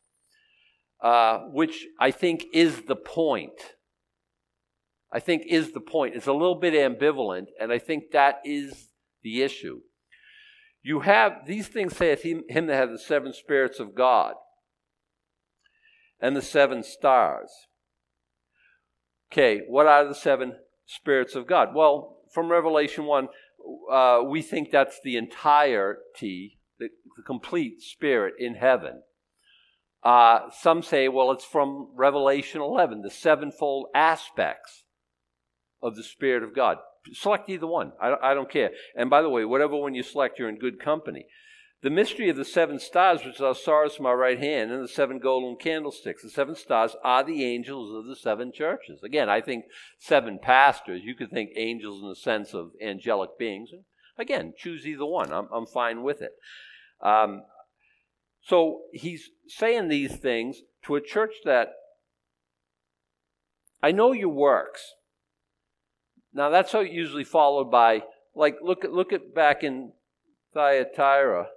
uh, 1.01 1.39
which 1.51 1.86
I 2.00 2.12
think 2.12 2.45
is 2.53 2.83
the 2.83 2.95
point. 2.95 3.75
I 5.12 5.19
think 5.19 5.44
is 5.47 5.71
the 5.71 5.80
point. 5.80 6.15
It's 6.15 6.27
a 6.27 6.33
little 6.33 6.59
bit 6.59 6.74
ambivalent, 6.74 7.47
and 7.59 7.71
I 7.71 7.80
think 7.80 8.12
that 8.12 8.41
is 8.43 8.89
the 9.24 9.41
issue. 9.41 9.81
You 10.81 11.01
have 11.01 11.46
these 11.46 11.67
things 11.67 11.96
saith 11.96 12.24
him, 12.24 12.43
him 12.48 12.67
that 12.67 12.75
has 12.75 12.89
the 12.89 13.00
seven 13.00 13.34
spirits 13.34 13.79
of 13.79 13.96
God 13.96 14.36
and 16.19 16.36
the 16.36 16.41
seven 16.41 16.84
stars. 16.84 17.50
Okay, 19.31 19.62
what 19.67 19.88
are 19.88 20.05
the 20.05 20.15
seven 20.15 20.53
spirits 20.89 21.36
of 21.36 21.48
God? 21.48 21.69
Well, 21.75 22.17
from 22.34 22.51
Revelation 22.51 23.05
1, 23.05 23.27
uh, 23.91 24.22
we 24.27 24.41
think 24.41 24.72
that's 24.72 25.00
the 25.03 25.17
entirety, 25.17 26.60
the, 26.79 26.89
the 27.15 27.24
complete 27.24 27.81
spirit 27.81 28.34
in 28.39 28.55
heaven. 28.55 29.03
Uh, 30.03 30.50
some 30.62 30.81
say, 30.81 31.08
well, 31.08 31.31
it's 31.31 31.46
from 31.46 31.89
Revelation 31.96 32.62
11, 32.62 33.01
the 33.01 33.10
sevenfold 33.10 33.88
aspects 33.93 34.84
of 35.81 35.96
the 35.96 36.03
Spirit 36.03 36.43
of 36.43 36.55
God. 36.55 36.77
Select 37.13 37.50
either 37.50 37.67
one. 37.67 37.91
I, 38.01 38.15
I 38.22 38.34
don't 38.34 38.50
care. 38.50 38.72
And 38.96 39.10
by 39.10 39.22
the 39.22 39.29
way, 39.29 39.43
whatever 39.46 39.75
one 39.75 39.96
you 39.96 40.03
select, 40.03 40.39
you're 40.39 40.50
in 40.50 40.58
good 40.58 40.79
company. 40.79 41.25
The 41.81 41.89
mystery 41.89 42.29
of 42.29 42.36
the 42.36 42.43
seven 42.43 42.77
stars, 42.77 43.24
which 43.24 43.38
thou 43.38 43.53
sawest 43.53 44.00
in 44.00 44.03
my 44.03 44.12
right 44.12 44.38
hand, 44.38 44.69
and 44.69 44.83
the 44.83 44.88
seven 44.88 45.17
golden 45.17 45.55
candlesticks. 45.55 46.24
The 46.24 46.29
seven 46.29 46.55
stars 46.55 46.95
are 47.05 47.24
the 47.24 47.45
angels 47.45 47.95
of 47.95 48.05
the 48.05 48.17
seven 48.17 48.51
churches. 48.51 49.01
Again, 49.01 49.29
I 49.29 49.39
think 49.39 49.63
seven 49.98 50.39
pastors. 50.39 51.03
You 51.05 51.15
could 51.15 51.31
think 51.31 51.51
angels 51.55 52.01
in 52.01 52.09
the 52.09 52.15
sense 52.15 52.53
of 52.53 52.71
angelic 52.81 53.38
beings. 53.39 53.69
Again, 54.17 54.53
choose 54.57 54.86
either 54.86 55.05
one. 55.05 55.31
I'm, 55.31 55.48
I'm 55.53 55.65
fine 55.65 56.03
with 56.03 56.21
it. 56.21 56.33
Um, 57.01 57.43
so 58.41 58.81
he's 58.91 59.29
saying 59.48 59.88
these 59.88 60.17
things 60.17 60.62
to 60.83 60.95
a 60.95 61.01
church 61.01 61.33
that 61.45 61.69
I 63.81 63.93
know 63.93 64.12
your 64.12 64.29
works. 64.29 64.95
Now 66.33 66.50
that's 66.50 66.74
how 66.74 66.81
usually 66.81 67.24
followed 67.24 67.71
by 67.71 68.03
like 68.36 68.57
look 68.62 68.83
at 68.83 68.91
look 68.91 69.13
at 69.13 69.33
back 69.33 69.63
in 69.63 69.93
Thyatira 70.53 71.48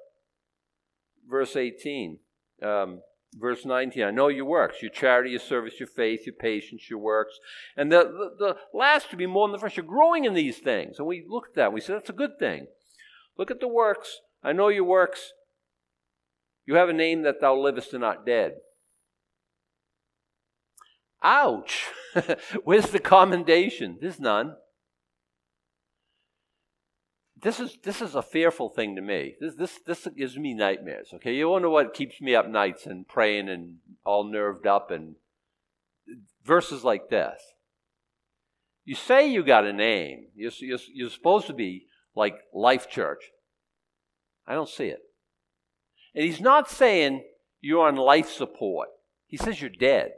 verse 1.28 1.56
18, 1.56 2.18
um, 2.62 3.00
verse 3.34 3.64
19. 3.64 4.02
I 4.02 4.10
know 4.10 4.28
your 4.28 4.44
works, 4.44 4.82
your 4.82 4.90
charity, 4.90 5.30
your 5.30 5.40
service, 5.40 5.80
your 5.80 5.86
faith, 5.86 6.26
your 6.26 6.34
patience, 6.34 6.88
your 6.88 6.98
works. 6.98 7.38
And 7.76 7.90
the, 7.90 8.04
the, 8.04 8.30
the 8.38 8.56
last 8.72 9.10
to 9.10 9.16
be 9.16 9.26
more 9.26 9.48
than 9.48 9.52
the 9.52 9.58
first. 9.58 9.76
You're 9.76 9.86
growing 9.86 10.24
in 10.24 10.34
these 10.34 10.58
things. 10.58 10.98
And 10.98 11.06
we 11.06 11.24
look 11.28 11.48
at 11.48 11.54
that. 11.54 11.72
We 11.72 11.80
say, 11.80 11.94
that's 11.94 12.10
a 12.10 12.14
good 12.14 12.38
thing. 12.38 12.66
Look 13.38 13.50
at 13.50 13.60
the 13.60 13.68
works. 13.68 14.20
I 14.42 14.52
know 14.52 14.68
your 14.68 14.84
works. 14.84 15.32
You 16.66 16.74
have 16.76 16.88
a 16.88 16.94
name 16.94 17.22
that 17.22 17.40
thou 17.40 17.56
livest 17.58 17.92
and 17.92 18.02
not 18.02 18.26
dead. 18.26 18.52
Ouch! 21.22 21.86
Where's 22.64 22.90
the 22.90 22.98
commendation? 22.98 23.98
There's 24.00 24.20
none. 24.20 24.56
This 27.42 27.58
is 27.58 27.76
this 27.82 28.00
is 28.00 28.14
a 28.14 28.22
fearful 28.22 28.68
thing 28.68 28.94
to 28.94 29.02
me. 29.02 29.34
This 29.40 29.54
this 29.56 29.80
this 29.84 30.06
gives 30.16 30.38
me 30.38 30.54
nightmares. 30.54 31.08
Okay, 31.14 31.34
you 31.34 31.48
wonder 31.48 31.68
what 31.68 31.92
keeps 31.92 32.20
me 32.20 32.36
up 32.36 32.48
nights 32.48 32.86
and 32.86 33.06
praying 33.06 33.48
and 33.48 33.78
all 34.04 34.24
nerved 34.24 34.66
up 34.66 34.90
and 34.92 35.16
verses 36.44 36.84
like 36.84 37.10
this. 37.10 37.40
You 38.84 38.94
say 38.94 39.28
you 39.28 39.44
got 39.44 39.64
a 39.64 39.72
name. 39.72 40.26
You're, 40.34 40.50
you're, 40.58 40.78
you're 40.92 41.10
supposed 41.10 41.46
to 41.46 41.52
be 41.52 41.86
like 42.16 42.34
Life 42.52 42.88
Church. 42.88 43.30
I 44.46 44.54
don't 44.54 44.68
see 44.68 44.86
it. 44.86 45.00
And 46.14 46.24
he's 46.24 46.40
not 46.40 46.68
saying 46.68 47.24
you're 47.60 47.86
on 47.86 47.96
life 47.96 48.28
support. 48.28 48.88
He 49.26 49.36
says 49.36 49.60
you're 49.60 49.70
dead. 49.70 50.12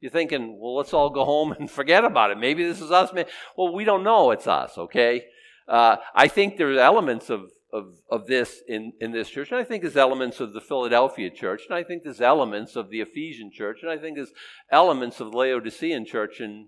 You're 0.00 0.10
thinking, 0.10 0.58
well, 0.58 0.76
let's 0.76 0.94
all 0.94 1.10
go 1.10 1.24
home 1.24 1.52
and 1.52 1.70
forget 1.70 2.04
about 2.04 2.30
it. 2.30 2.38
Maybe 2.38 2.64
this 2.64 2.80
is 2.80 2.90
us. 2.90 3.10
Well, 3.56 3.74
we 3.74 3.84
don't 3.84 4.02
know 4.02 4.30
it's 4.30 4.46
us, 4.46 4.76
okay? 4.76 5.24
Uh, 5.66 5.96
I 6.14 6.28
think 6.28 6.56
there 6.56 6.70
are 6.70 6.78
elements 6.78 7.30
of, 7.30 7.50
of, 7.72 7.96
of 8.10 8.26
this 8.26 8.62
in, 8.68 8.92
in 9.00 9.12
this 9.12 9.30
church, 9.30 9.50
and 9.50 9.60
I 9.60 9.64
think 9.64 9.82
there's 9.82 9.96
elements 9.96 10.40
of 10.40 10.52
the 10.52 10.60
Philadelphia 10.60 11.30
church, 11.30 11.62
and 11.68 11.76
I 11.76 11.82
think 11.82 12.02
there's 12.02 12.20
elements 12.20 12.76
of 12.76 12.90
the 12.90 13.00
Ephesian 13.00 13.50
church, 13.50 13.78
and 13.82 13.90
I 13.90 13.98
think 13.98 14.16
there's 14.16 14.32
elements 14.70 15.20
of 15.20 15.32
the 15.32 15.36
Laodicean 15.38 16.04
church 16.04 16.40
and 16.40 16.66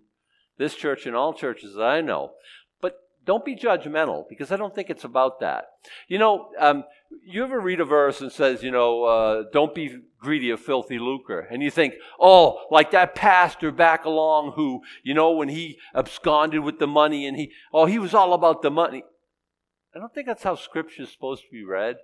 this 0.58 0.74
church 0.74 1.06
and 1.06 1.14
all 1.14 1.34
churches 1.34 1.74
that 1.74 1.84
I 1.84 2.00
know. 2.00 2.32
But 2.80 2.96
don't 3.24 3.44
be 3.44 3.54
judgmental 3.54 4.24
because 4.28 4.50
I 4.50 4.56
don't 4.56 4.74
think 4.74 4.88
it's 4.88 5.04
about 5.04 5.40
that. 5.40 5.66
You 6.08 6.18
know, 6.18 6.50
um, 6.58 6.84
you 7.24 7.42
ever 7.42 7.60
read 7.60 7.80
a 7.80 7.84
verse 7.84 8.20
and 8.20 8.30
says, 8.30 8.62
you 8.62 8.70
know, 8.70 9.04
uh, 9.04 9.44
don't 9.52 9.74
be 9.74 9.98
greedy 10.20 10.50
of 10.50 10.60
filthy 10.60 10.98
lucre. 10.98 11.46
And 11.50 11.62
you 11.62 11.70
think, 11.70 11.94
oh, 12.20 12.66
like 12.70 12.90
that 12.92 13.14
pastor 13.14 13.70
back 13.70 14.04
along 14.04 14.52
who, 14.52 14.82
you 15.02 15.14
know, 15.14 15.32
when 15.32 15.48
he 15.48 15.78
absconded 15.94 16.60
with 16.60 16.78
the 16.78 16.86
money 16.86 17.26
and 17.26 17.36
he, 17.36 17.52
oh, 17.72 17.86
he 17.86 17.98
was 17.98 18.14
all 18.14 18.32
about 18.32 18.62
the 18.62 18.70
money. 18.70 19.04
I 19.94 19.98
don't 19.98 20.12
think 20.14 20.26
that's 20.26 20.42
how 20.42 20.56
scripture 20.56 21.02
is 21.02 21.12
supposed 21.12 21.42
to 21.42 21.50
be 21.50 21.64
read. 21.64 21.96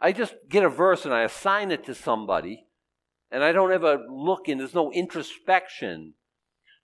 I 0.00 0.12
just 0.12 0.34
get 0.48 0.64
a 0.64 0.68
verse 0.68 1.04
and 1.04 1.14
I 1.14 1.22
assign 1.22 1.70
it 1.70 1.84
to 1.86 1.94
somebody 1.94 2.66
and 3.30 3.42
I 3.42 3.52
don't 3.52 3.72
ever 3.72 4.04
look 4.08 4.48
in, 4.48 4.58
there's 4.58 4.74
no 4.74 4.92
introspection. 4.92 6.14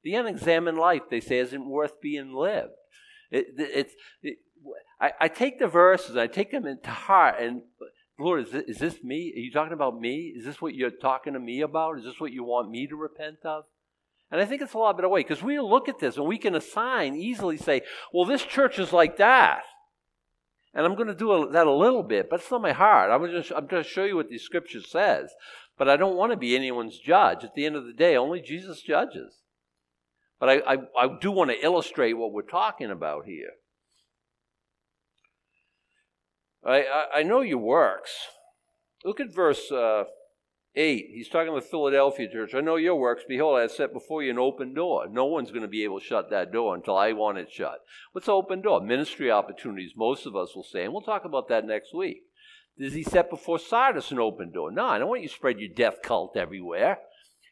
The 0.02 0.14
unexamined 0.14 0.78
life, 0.78 1.02
they 1.10 1.20
say, 1.20 1.38
isn't 1.38 1.68
worth 1.68 2.00
being 2.00 2.34
lived. 2.34 2.72
It, 3.30 3.46
it, 3.56 3.90
it, 4.22 4.38
I, 5.00 5.12
I 5.20 5.28
take 5.28 5.58
the 5.58 5.68
verses, 5.68 6.16
I 6.16 6.26
take 6.26 6.50
them 6.50 6.66
into 6.66 6.90
heart, 6.90 7.36
and 7.40 7.62
Lord, 8.18 8.46
is 8.46 8.52
this, 8.52 8.64
is 8.68 8.78
this 8.78 9.02
me? 9.02 9.32
Are 9.34 9.40
you 9.40 9.50
talking 9.50 9.72
about 9.72 9.98
me? 9.98 10.34
Is 10.36 10.44
this 10.44 10.60
what 10.60 10.74
you're 10.74 10.90
talking 10.90 11.32
to 11.32 11.40
me 11.40 11.62
about? 11.62 11.98
Is 11.98 12.04
this 12.04 12.20
what 12.20 12.32
you 12.32 12.44
want 12.44 12.70
me 12.70 12.86
to 12.86 12.96
repent 12.96 13.38
of? 13.44 13.64
And 14.30 14.40
I 14.40 14.44
think 14.44 14.62
it's 14.62 14.74
a 14.74 14.78
lot 14.78 14.96
better 14.96 15.08
way 15.08 15.20
because 15.20 15.42
we 15.42 15.58
look 15.58 15.88
at 15.88 15.98
this 15.98 16.16
and 16.16 16.26
we 16.26 16.38
can 16.38 16.54
assign, 16.54 17.16
easily 17.16 17.56
say, 17.56 17.82
well, 18.12 18.26
this 18.26 18.42
church 18.42 18.78
is 18.78 18.92
like 18.92 19.16
that. 19.16 19.62
And 20.72 20.86
I'm 20.86 20.94
going 20.94 21.08
to 21.08 21.14
do 21.14 21.32
a, 21.32 21.50
that 21.50 21.66
a 21.66 21.72
little 21.72 22.04
bit, 22.04 22.30
but 22.30 22.40
it's 22.40 22.50
not 22.50 22.62
my 22.62 22.72
heart. 22.72 23.10
I'm 23.10 23.28
just, 23.30 23.50
I'm 23.50 23.66
going 23.66 23.82
to 23.82 23.88
show 23.88 24.04
you 24.04 24.16
what 24.16 24.28
the 24.28 24.38
scripture 24.38 24.82
says. 24.82 25.32
But 25.76 25.88
I 25.88 25.96
don't 25.96 26.16
want 26.16 26.30
to 26.30 26.36
be 26.36 26.54
anyone's 26.54 26.98
judge. 26.98 27.42
At 27.42 27.54
the 27.54 27.66
end 27.66 27.74
of 27.74 27.86
the 27.86 27.92
day, 27.92 28.16
only 28.16 28.40
Jesus 28.40 28.82
judges. 28.82 29.38
But 30.38 30.48
I, 30.48 30.74
I, 30.74 30.76
I 30.96 31.08
do 31.20 31.32
want 31.32 31.50
to 31.50 31.64
illustrate 31.64 32.12
what 32.12 32.32
we're 32.32 32.42
talking 32.42 32.90
about 32.90 33.24
here. 33.24 33.50
I, 36.64 36.84
I, 37.14 37.22
know 37.22 37.40
your 37.40 37.58
works. 37.58 38.10
Look 39.04 39.20
at 39.20 39.34
verse 39.34 39.70
uh, 39.72 40.04
8. 40.76 41.06
He's 41.12 41.28
talking 41.28 41.54
to 41.54 41.60
the 41.60 41.66
Philadelphia 41.66 42.28
church. 42.30 42.54
I 42.54 42.60
know 42.60 42.76
your 42.76 42.96
works. 42.96 43.22
Behold, 43.26 43.58
I 43.58 43.62
have 43.62 43.70
set 43.70 43.92
before 43.92 44.22
you 44.22 44.30
an 44.30 44.38
open 44.38 44.74
door. 44.74 45.06
No 45.08 45.24
one's 45.24 45.50
going 45.50 45.62
to 45.62 45.68
be 45.68 45.84
able 45.84 46.00
to 46.00 46.04
shut 46.04 46.30
that 46.30 46.52
door 46.52 46.74
until 46.74 46.96
I 46.96 47.12
want 47.12 47.38
it 47.38 47.50
shut. 47.50 47.78
What's 48.12 48.28
open 48.28 48.60
door? 48.60 48.80
Ministry 48.80 49.30
opportunities, 49.30 49.92
most 49.96 50.26
of 50.26 50.36
us 50.36 50.54
will 50.54 50.64
say. 50.64 50.84
And 50.84 50.92
we'll 50.92 51.02
talk 51.02 51.24
about 51.24 51.48
that 51.48 51.64
next 51.64 51.94
week. 51.94 52.22
Does 52.78 52.94
he 52.94 53.02
set 53.02 53.30
before 53.30 53.58
Sardis 53.58 54.10
an 54.10 54.18
open 54.18 54.52
door? 54.52 54.70
No, 54.70 54.86
I 54.86 54.98
don't 54.98 55.08
want 55.08 55.22
you 55.22 55.28
to 55.28 55.34
spread 55.34 55.60
your 55.60 55.74
death 55.74 56.02
cult 56.02 56.36
everywhere. 56.36 56.98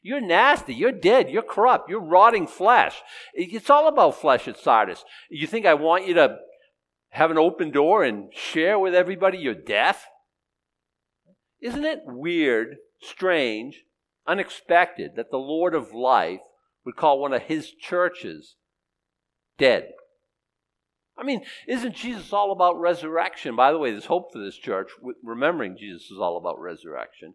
You're 0.02 0.20
nasty. 0.20 0.74
You're 0.74 0.92
dead. 0.92 1.28
You're 1.28 1.42
corrupt. 1.42 1.90
You're 1.90 2.00
rotting 2.00 2.46
flesh. 2.46 3.02
It's 3.34 3.68
all 3.68 3.88
about 3.88 4.20
flesh 4.20 4.46
at 4.48 4.58
Sardis. 4.58 5.04
You 5.28 5.46
think 5.46 5.66
I 5.66 5.74
want 5.74 6.06
you 6.06 6.14
to 6.14 6.38
have 7.10 7.30
an 7.30 7.38
open 7.38 7.70
door 7.70 8.04
and 8.04 8.32
share 8.34 8.78
with 8.78 8.94
everybody 8.94 9.38
your 9.38 9.54
death? 9.54 10.06
Isn't 11.60 11.84
it 11.84 12.02
weird, 12.04 12.76
strange, 13.00 13.84
unexpected 14.26 15.12
that 15.16 15.30
the 15.30 15.38
Lord 15.38 15.74
of 15.74 15.92
life 15.92 16.40
would 16.84 16.96
call 16.96 17.20
one 17.20 17.32
of 17.32 17.42
his 17.42 17.70
churches 17.70 18.56
dead? 19.58 19.90
I 21.16 21.24
mean, 21.24 21.42
isn't 21.66 21.96
Jesus 21.96 22.32
all 22.32 22.52
about 22.52 22.78
resurrection? 22.78 23.56
By 23.56 23.72
the 23.72 23.78
way, 23.78 23.90
there's 23.90 24.04
hope 24.04 24.32
for 24.32 24.38
this 24.38 24.56
church. 24.56 24.90
Remembering 25.24 25.76
Jesus 25.76 26.10
is 26.12 26.18
all 26.18 26.36
about 26.36 26.60
resurrection. 26.60 27.34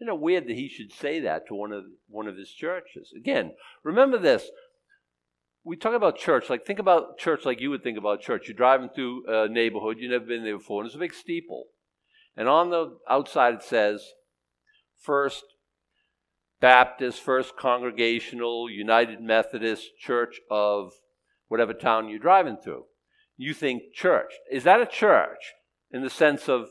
Isn't 0.00 0.14
it 0.14 0.20
weird 0.20 0.46
that 0.46 0.56
he 0.56 0.68
should 0.68 0.90
say 0.92 1.20
that 1.20 1.46
to 1.48 1.54
one 1.54 1.72
of 1.72 1.84
one 2.08 2.26
of 2.26 2.38
his 2.38 2.50
churches? 2.50 3.12
Again, 3.14 3.52
remember 3.82 4.16
this: 4.16 4.48
we 5.64 5.76
talk 5.76 5.94
about 5.94 6.16
church, 6.16 6.48
like 6.48 6.64
think 6.66 6.78
about 6.78 7.18
church 7.18 7.44
like 7.44 7.60
you 7.60 7.70
would 7.70 7.82
think 7.82 7.98
about 7.98 8.20
church. 8.20 8.48
You're 8.48 8.56
driving 8.56 8.88
through 8.88 9.24
a 9.28 9.48
neighborhood, 9.48 9.96
you've 9.98 10.10
never 10.10 10.24
been 10.24 10.44
there 10.44 10.58
before, 10.58 10.80
and 10.80 10.88
there's 10.88 10.96
a 10.96 10.98
big 10.98 11.14
steeple. 11.14 11.64
And 12.36 12.48
on 12.48 12.70
the 12.70 12.98
outside 13.08 13.54
it 13.54 13.62
says, 13.62 14.04
First 14.98 15.44
Baptist, 16.60 17.20
First 17.20 17.56
Congregational, 17.56 18.70
United 18.70 19.20
Methodist 19.20 19.88
Church 19.98 20.40
of 20.50 20.92
whatever 21.48 21.74
town 21.74 22.08
you're 22.08 22.18
driving 22.18 22.56
through. 22.62 22.84
You 23.36 23.54
think 23.54 23.94
church. 23.94 24.32
Is 24.50 24.64
that 24.64 24.80
a 24.80 24.86
church 24.86 25.54
in 25.90 26.02
the 26.02 26.10
sense 26.10 26.48
of 26.48 26.68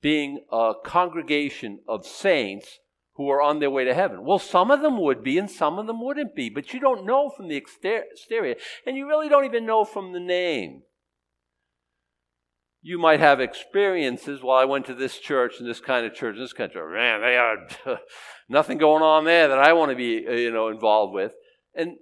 being 0.00 0.44
a 0.50 0.72
congregation 0.84 1.80
of 1.88 2.06
saints 2.06 2.78
who 3.18 3.28
are 3.30 3.42
on 3.42 3.58
their 3.58 3.68
way 3.68 3.84
to 3.84 3.92
heaven. 3.92 4.24
Well, 4.24 4.38
some 4.38 4.70
of 4.70 4.80
them 4.80 4.96
would 5.02 5.24
be 5.24 5.38
and 5.38 5.50
some 5.50 5.76
of 5.76 5.88
them 5.88 6.00
wouldn't 6.00 6.36
be, 6.36 6.48
but 6.48 6.72
you 6.72 6.78
don't 6.78 7.04
know 7.04 7.28
from 7.28 7.48
the 7.48 7.56
exterior, 7.56 8.54
and 8.86 8.96
you 8.96 9.08
really 9.08 9.28
don't 9.28 9.44
even 9.44 9.66
know 9.66 9.84
from 9.84 10.12
the 10.12 10.20
name. 10.20 10.82
You 12.80 12.96
might 12.96 13.18
have 13.18 13.40
experiences. 13.40 14.40
Well, 14.40 14.56
I 14.56 14.64
went 14.66 14.86
to 14.86 14.94
this 14.94 15.18
church 15.18 15.54
and 15.58 15.68
this 15.68 15.80
kind 15.80 16.06
of 16.06 16.14
church, 16.14 16.36
this 16.38 16.52
kind 16.52 16.70
of 16.70 16.74
church. 16.74 16.92
Man, 16.94 17.20
they 17.20 17.36
are 17.36 17.98
nothing 18.48 18.78
going 18.78 19.02
on 19.02 19.24
there 19.24 19.48
that 19.48 19.58
I 19.58 19.72
want 19.72 19.90
to 19.90 19.96
be, 19.96 20.24
uh, 20.24 20.30
you 20.30 20.52
know, 20.52 20.68
involved 20.68 21.12
with. 21.12 21.32
And 21.74 21.96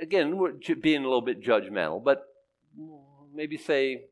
again, 0.00 0.38
we're 0.38 0.52
being 0.80 1.00
a 1.00 1.08
little 1.08 1.22
bit 1.22 1.42
judgmental, 1.42 2.02
but 2.04 2.22
maybe 3.34 3.56
say 3.56 4.04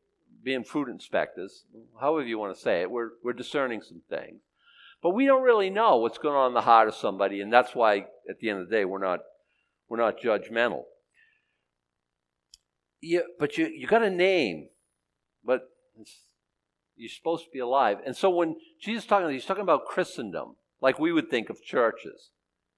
being 0.43 0.65
fruit 0.65 0.89
inspectors, 0.89 1.63
however 2.01 2.27
you 2.27 2.41
want 2.41 2.57
to 2.57 2.61
say 2.61 2.81
it. 2.81 2.91
We're 2.91 3.11
we're 3.23 3.33
discerning 3.35 3.83
some 3.83 4.03
things. 4.11 4.41
But 5.03 5.11
we 5.11 5.27
don't 5.27 5.43
really 5.43 5.71
know 5.71 5.97
what's 5.99 6.19
going 6.19 6.35
on 6.35 6.49
in 6.49 6.55
the 6.55 6.63
heart 6.63 6.89
of 6.89 6.95
somebody, 6.95 7.41
and 7.41 7.53
that's 7.53 7.75
why 7.75 8.07
at 8.29 8.41
the 8.41 8.51
end 8.51 8.61
of 8.61 8.69
the 8.69 8.75
day 8.75 8.85
we're 8.85 8.99
not 8.99 9.21
we're 9.89 9.99
not 9.99 10.21
judgmental. 10.21 10.83
Yeah, 13.01 13.21
but 13.39 13.57
you 13.57 13.67
you 13.67 13.87
got 13.87 14.03
a 14.03 14.11
name, 14.11 14.69
but 15.45 15.63
you're 16.97 17.09
supposed 17.09 17.45
to 17.45 17.51
be 17.53 17.61
alive. 17.61 17.99
And 18.05 18.17
so 18.17 18.29
when 18.29 18.57
Jesus 18.81 19.07
talking, 19.07 19.31
he's 19.31 19.45
talking 19.45 19.63
about 19.63 19.87
Christendom, 19.87 20.57
like 20.81 20.99
we 20.99 21.13
would 21.13 21.31
think 21.31 21.49
of 21.49 21.63
churches. 21.63 22.31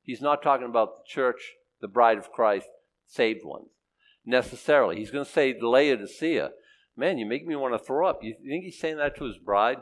He's 0.03 0.21
not 0.21 0.43
talking 0.43 0.67
about 0.67 0.97
the 0.97 1.03
church, 1.07 1.55
the 1.81 1.89
bride 1.89 2.19
of 2.19 2.31
Christ, 2.31 2.69
saved 3.07 3.45
ones, 3.45 3.69
necessarily. 4.27 4.97
He's 4.97 5.11
going 5.11 5.25
to 5.25 5.31
say 5.31 5.57
Laodicea. 5.59 6.51
Man, 6.97 7.19
you 7.19 7.27
make 7.27 7.47
me 7.47 7.57
want 7.57 7.75
to 7.75 7.79
throw 7.79 8.07
up. 8.07 8.21
You 8.23 8.35
think 8.47 8.65
he's 8.65 8.79
saying 8.79 8.99
that 8.99 9.17
to 9.17 9.25
his 9.25 9.39
bride? 9.39 9.79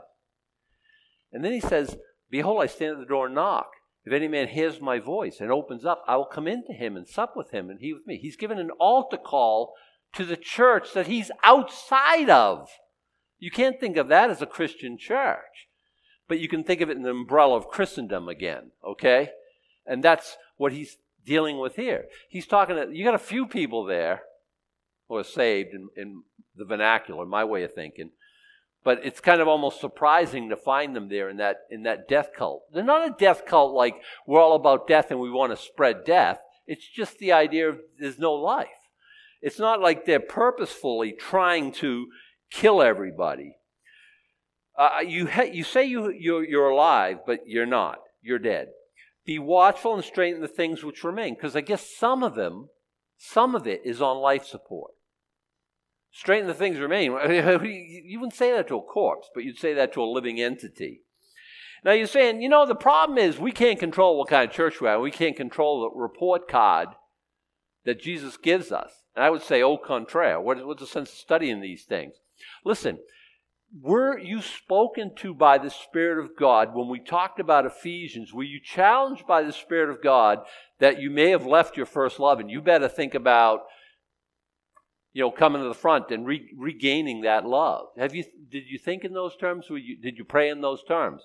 And 1.33 1.45
then 1.45 1.53
he 1.53 1.61
says, 1.61 1.97
Behold, 2.31 2.63
I 2.63 2.67
stand 2.67 2.93
at 2.93 2.99
the 2.99 3.07
door 3.07 3.27
and 3.27 3.35
knock. 3.35 3.71
If 4.05 4.13
any 4.13 4.29
man 4.29 4.49
hears 4.49 4.81
my 4.81 4.99
voice 4.99 5.39
and 5.41 5.51
opens 5.51 5.85
up, 5.85 6.03
I 6.07 6.17
will 6.17 6.25
come 6.25 6.47
into 6.47 6.73
him 6.73 6.97
and 6.97 7.07
sup 7.07 7.37
with 7.37 7.51
him 7.51 7.69
and 7.69 7.81
he 7.81 7.93
with 7.93 8.07
me. 8.07 8.19
He's 8.19 8.37
given 8.37 8.59
an 8.59 8.71
altar 8.79 9.19
call 9.19 9.75
to 10.15 10.25
the 10.25 10.37
church 10.37 10.95
that 10.95 11.07
he's 11.07 11.31
outside 11.43 12.31
of. 12.31 12.71
You 13.39 13.51
can't 13.51 13.79
think 13.79 13.97
of 13.97 14.09
that 14.09 14.31
as 14.31 14.43
a 14.43 14.47
Christian 14.47 14.99
church, 14.99 15.69
but 16.27 16.41
you 16.41 16.49
can 16.49 16.65
think 16.65 16.81
of 16.81 16.91
it 16.91 16.97
in 16.97 17.03
the 17.03 17.11
umbrella 17.11 17.57
of 17.57 17.69
Christendom 17.69 18.29
again, 18.29 18.73
okay? 18.85 19.31
And 19.87 20.03
that's 20.03 20.37
what 20.57 20.73
he's 20.73 20.97
dealing 21.25 21.59
with 21.59 21.77
here. 21.77 22.07
He's 22.29 22.47
talking, 22.47 22.77
to, 22.77 22.89
you 22.91 23.05
got 23.05 23.15
a 23.15 23.19
few 23.19 23.47
people 23.47 23.85
there 23.85 24.23
who 25.09 25.17
are 25.17 25.25
saved 25.25 25.75
in, 25.75 25.89
in 25.97 26.23
the 26.57 26.65
vernacular, 26.65 27.25
my 27.27 27.45
way 27.45 27.63
of 27.63 27.75
thinking, 27.75 28.11
but 28.89 29.05
it's 29.05 29.21
kind 29.21 29.43
of 29.43 29.49
almost 29.49 29.83
surprising 29.83 30.49
to 30.49 30.57
find 30.57 30.97
them 30.97 31.11
there 31.11 31.29
in 31.29 31.37
that 31.37 31.59
in 31.71 31.83
that 31.83 32.09
death 32.09 32.31
cult. 32.35 32.63
They're 32.73 32.83
not 32.83 33.07
a 33.07 33.15
death 33.19 33.45
cult 33.45 33.75
like 33.75 33.97
we're 34.27 34.41
all 34.41 34.55
about 34.55 34.89
death 34.89 35.11
and 35.11 35.21
we 35.21 35.31
want 35.31 35.53
to 35.53 35.63
spread 35.63 36.07
death. 36.07 36.39
It's 36.67 36.89
just 36.89 37.19
the 37.19 37.33
idea 37.33 37.69
of 37.69 37.81
there's 38.01 38.19
no 38.19 38.33
life. 38.33 38.69
It's 39.43 39.59
not 39.59 39.83
like 39.83 40.07
they're 40.07 40.21
purposefully 40.21 41.13
trying 41.13 41.73
to 41.73 42.07
kill 42.51 42.81
everybody. 42.81 43.57
Uh, 44.75 45.01
you 45.07 45.27
ha- 45.27 45.43
you 45.43 45.65
say 45.65 45.85
you 45.85 46.11
you're, 46.19 46.49
you're 46.49 46.71
alive, 46.71 47.19
but 47.27 47.41
you're 47.45 47.67
not. 47.67 47.99
You're 48.23 48.39
dead. 48.39 48.69
Be 49.27 49.39
watchful 49.39 49.97
and 49.97 50.03
straighten 50.03 50.41
the 50.41 50.49
things 50.49 50.83
which 50.83 51.05
remain. 51.05 51.35
Because 51.35 51.55
I 51.55 51.61
guess 51.61 51.95
some 51.95 52.23
of 52.23 52.37
them, 52.37 52.71
some 53.19 53.55
of 53.55 53.67
it 53.67 53.83
is 53.85 54.01
on 54.01 54.17
life 54.17 54.47
support. 54.47 54.93
Straighten 56.19 56.49
the 56.49 56.55
things 56.55 56.81
remain. 56.81 57.13
You 57.63 58.19
wouldn't 58.19 58.35
say 58.35 58.51
that 58.51 58.67
to 58.69 58.79
a 58.79 58.83
corpse, 58.83 59.31
but 59.33 59.45
you'd 59.45 59.57
say 59.57 59.73
that 59.75 59.93
to 59.93 60.03
a 60.03 60.05
living 60.05 60.41
entity. 60.41 61.03
Now 61.85 61.93
you're 61.93 62.09
saying, 62.09 62.43
you 62.43 62.49
know, 62.49 62.67
the 62.67 62.75
problem 62.75 63.19
is 63.19 63.39
we 63.39 63.53
can't 63.53 63.79
control 63.79 64.19
what 64.19 64.29
kind 64.29 64.51
of 64.51 64.55
church 64.55 64.81
we 64.81 64.89
are. 64.89 64.99
We 64.99 65.13
can't 65.13 65.37
control 65.37 65.83
the 65.83 65.97
report 65.97 66.49
card 66.49 66.89
that 67.85 68.03
Jesus 68.03 68.37
gives 68.37 68.73
us. 68.73 69.05
And 69.15 69.25
I 69.25 69.31
would 69.31 69.43
say, 69.43 69.63
au 69.63 69.77
contraire. 69.77 70.41
What, 70.41 70.67
what's 70.67 70.81
the 70.81 70.89
sense 70.89 71.11
of 71.11 71.19
studying 71.19 71.61
these 71.61 71.85
things? 71.85 72.15
Listen, 72.65 72.99
were 73.81 74.19
you 74.19 74.43
spoken 74.43 75.15
to 75.19 75.33
by 75.33 75.59
the 75.59 75.71
Spirit 75.71 76.19
of 76.25 76.37
God 76.37 76.75
when 76.75 76.89
we 76.89 76.99
talked 76.99 77.39
about 77.39 77.65
Ephesians? 77.65 78.35
Were 78.35 78.43
you 78.43 78.59
challenged 78.61 79.25
by 79.25 79.43
the 79.43 79.53
Spirit 79.53 79.89
of 79.89 80.03
God 80.03 80.41
that 80.81 81.01
you 81.01 81.11
may 81.11 81.31
have 81.31 81.47
left 81.47 81.77
your 81.77 81.87
first 81.87 82.19
love 82.19 82.41
and 82.41 82.51
you 82.51 82.61
better 82.61 82.89
think 82.89 83.15
about, 83.15 83.61
you 85.19 85.25
know, 85.25 85.33
coming 85.33 85.61
to 85.61 85.67
the 85.67 85.75
front 85.75 86.13
and 86.13 86.25
re- 86.25 86.49
regaining 86.57 87.23
that 87.23 87.45
love? 87.45 87.89
Have 87.99 88.15
you, 88.15 88.23
did 88.53 88.69
you 88.69 88.79
think 88.79 89.05
in 89.05 89.15
those 89.15 89.35
terms? 89.35 89.67
You, 89.69 90.01
did 90.01 90.17
you 90.17 90.23
pray 90.23 90.49
in 90.49 90.61
those 90.61 90.85
terms? 90.85 91.23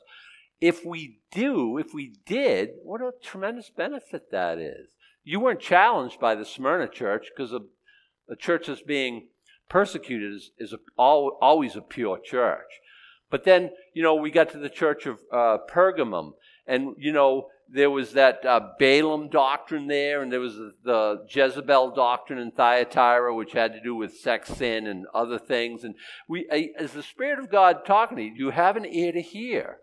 If 0.60 0.84
we 0.84 1.20
do, 1.32 1.78
if 1.78 1.94
we 1.94 2.16
did, 2.26 2.70
what 2.82 3.02
a 3.02 3.12
tremendous 3.22 3.70
benefit 3.70 4.32
that 4.32 4.58
is. 4.58 4.96
You 5.24 5.40
weren't 5.40 5.60
challenged 5.60 6.20
by 6.20 6.34
the 6.34 6.44
Smyrna 6.44 6.88
church 6.88 7.28
because 7.30 7.52
the 7.52 8.36
church 8.36 8.68
is 8.68 8.82
being 8.82 9.28
persecuted 9.70 10.34
is, 10.34 10.50
is 10.58 10.74
a, 10.74 10.80
always 10.98 11.76
a 11.76 11.82
pure 11.82 12.18
church. 12.18 12.82
But 13.30 13.44
then, 13.44 13.70
you 13.94 14.02
know, 14.02 14.16
we 14.16 14.32
got 14.32 14.50
to 14.54 14.58
the 14.58 14.70
church 14.70 15.06
of 15.06 15.20
uh, 15.32 15.60
Pergamum, 15.72 16.32
and, 16.66 16.96
you 16.98 17.12
know, 17.12 17.50
there 17.74 17.90
was 17.90 18.14
that 18.14 18.46
uh, 18.46 18.60
Balaam 18.78 19.30
doctrine 19.30 19.88
there, 19.88 20.22
and 20.22 20.32
there 20.32 20.40
was 20.40 20.56
the, 20.84 21.26
Jezebel 21.28 21.96
doctrine 21.96 22.38
in 22.38 22.52
Thyatira, 22.52 23.34
which 23.34 23.54
had 23.54 23.74
to 23.74 23.82
do 23.82 23.96
with 23.96 24.16
sex 24.16 24.50
sin 24.50 24.86
and 24.86 25.08
other 25.14 25.40
things. 25.40 25.84
And 25.84 25.96
we, 26.30 26.48
as 26.78 26.94
the 26.94 27.02
Spirit 27.02 27.40
of 27.40 27.52
God 27.52 27.80
talking 27.86 28.18
to 28.18 28.24
you, 28.24 28.34
you 28.36 28.50
have 28.52 28.78
an 28.78 28.86
ear 28.86 29.12
to 29.12 29.22
hear. 29.22 29.78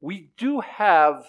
We 0.00 0.30
do 0.38 0.60
have 0.60 1.24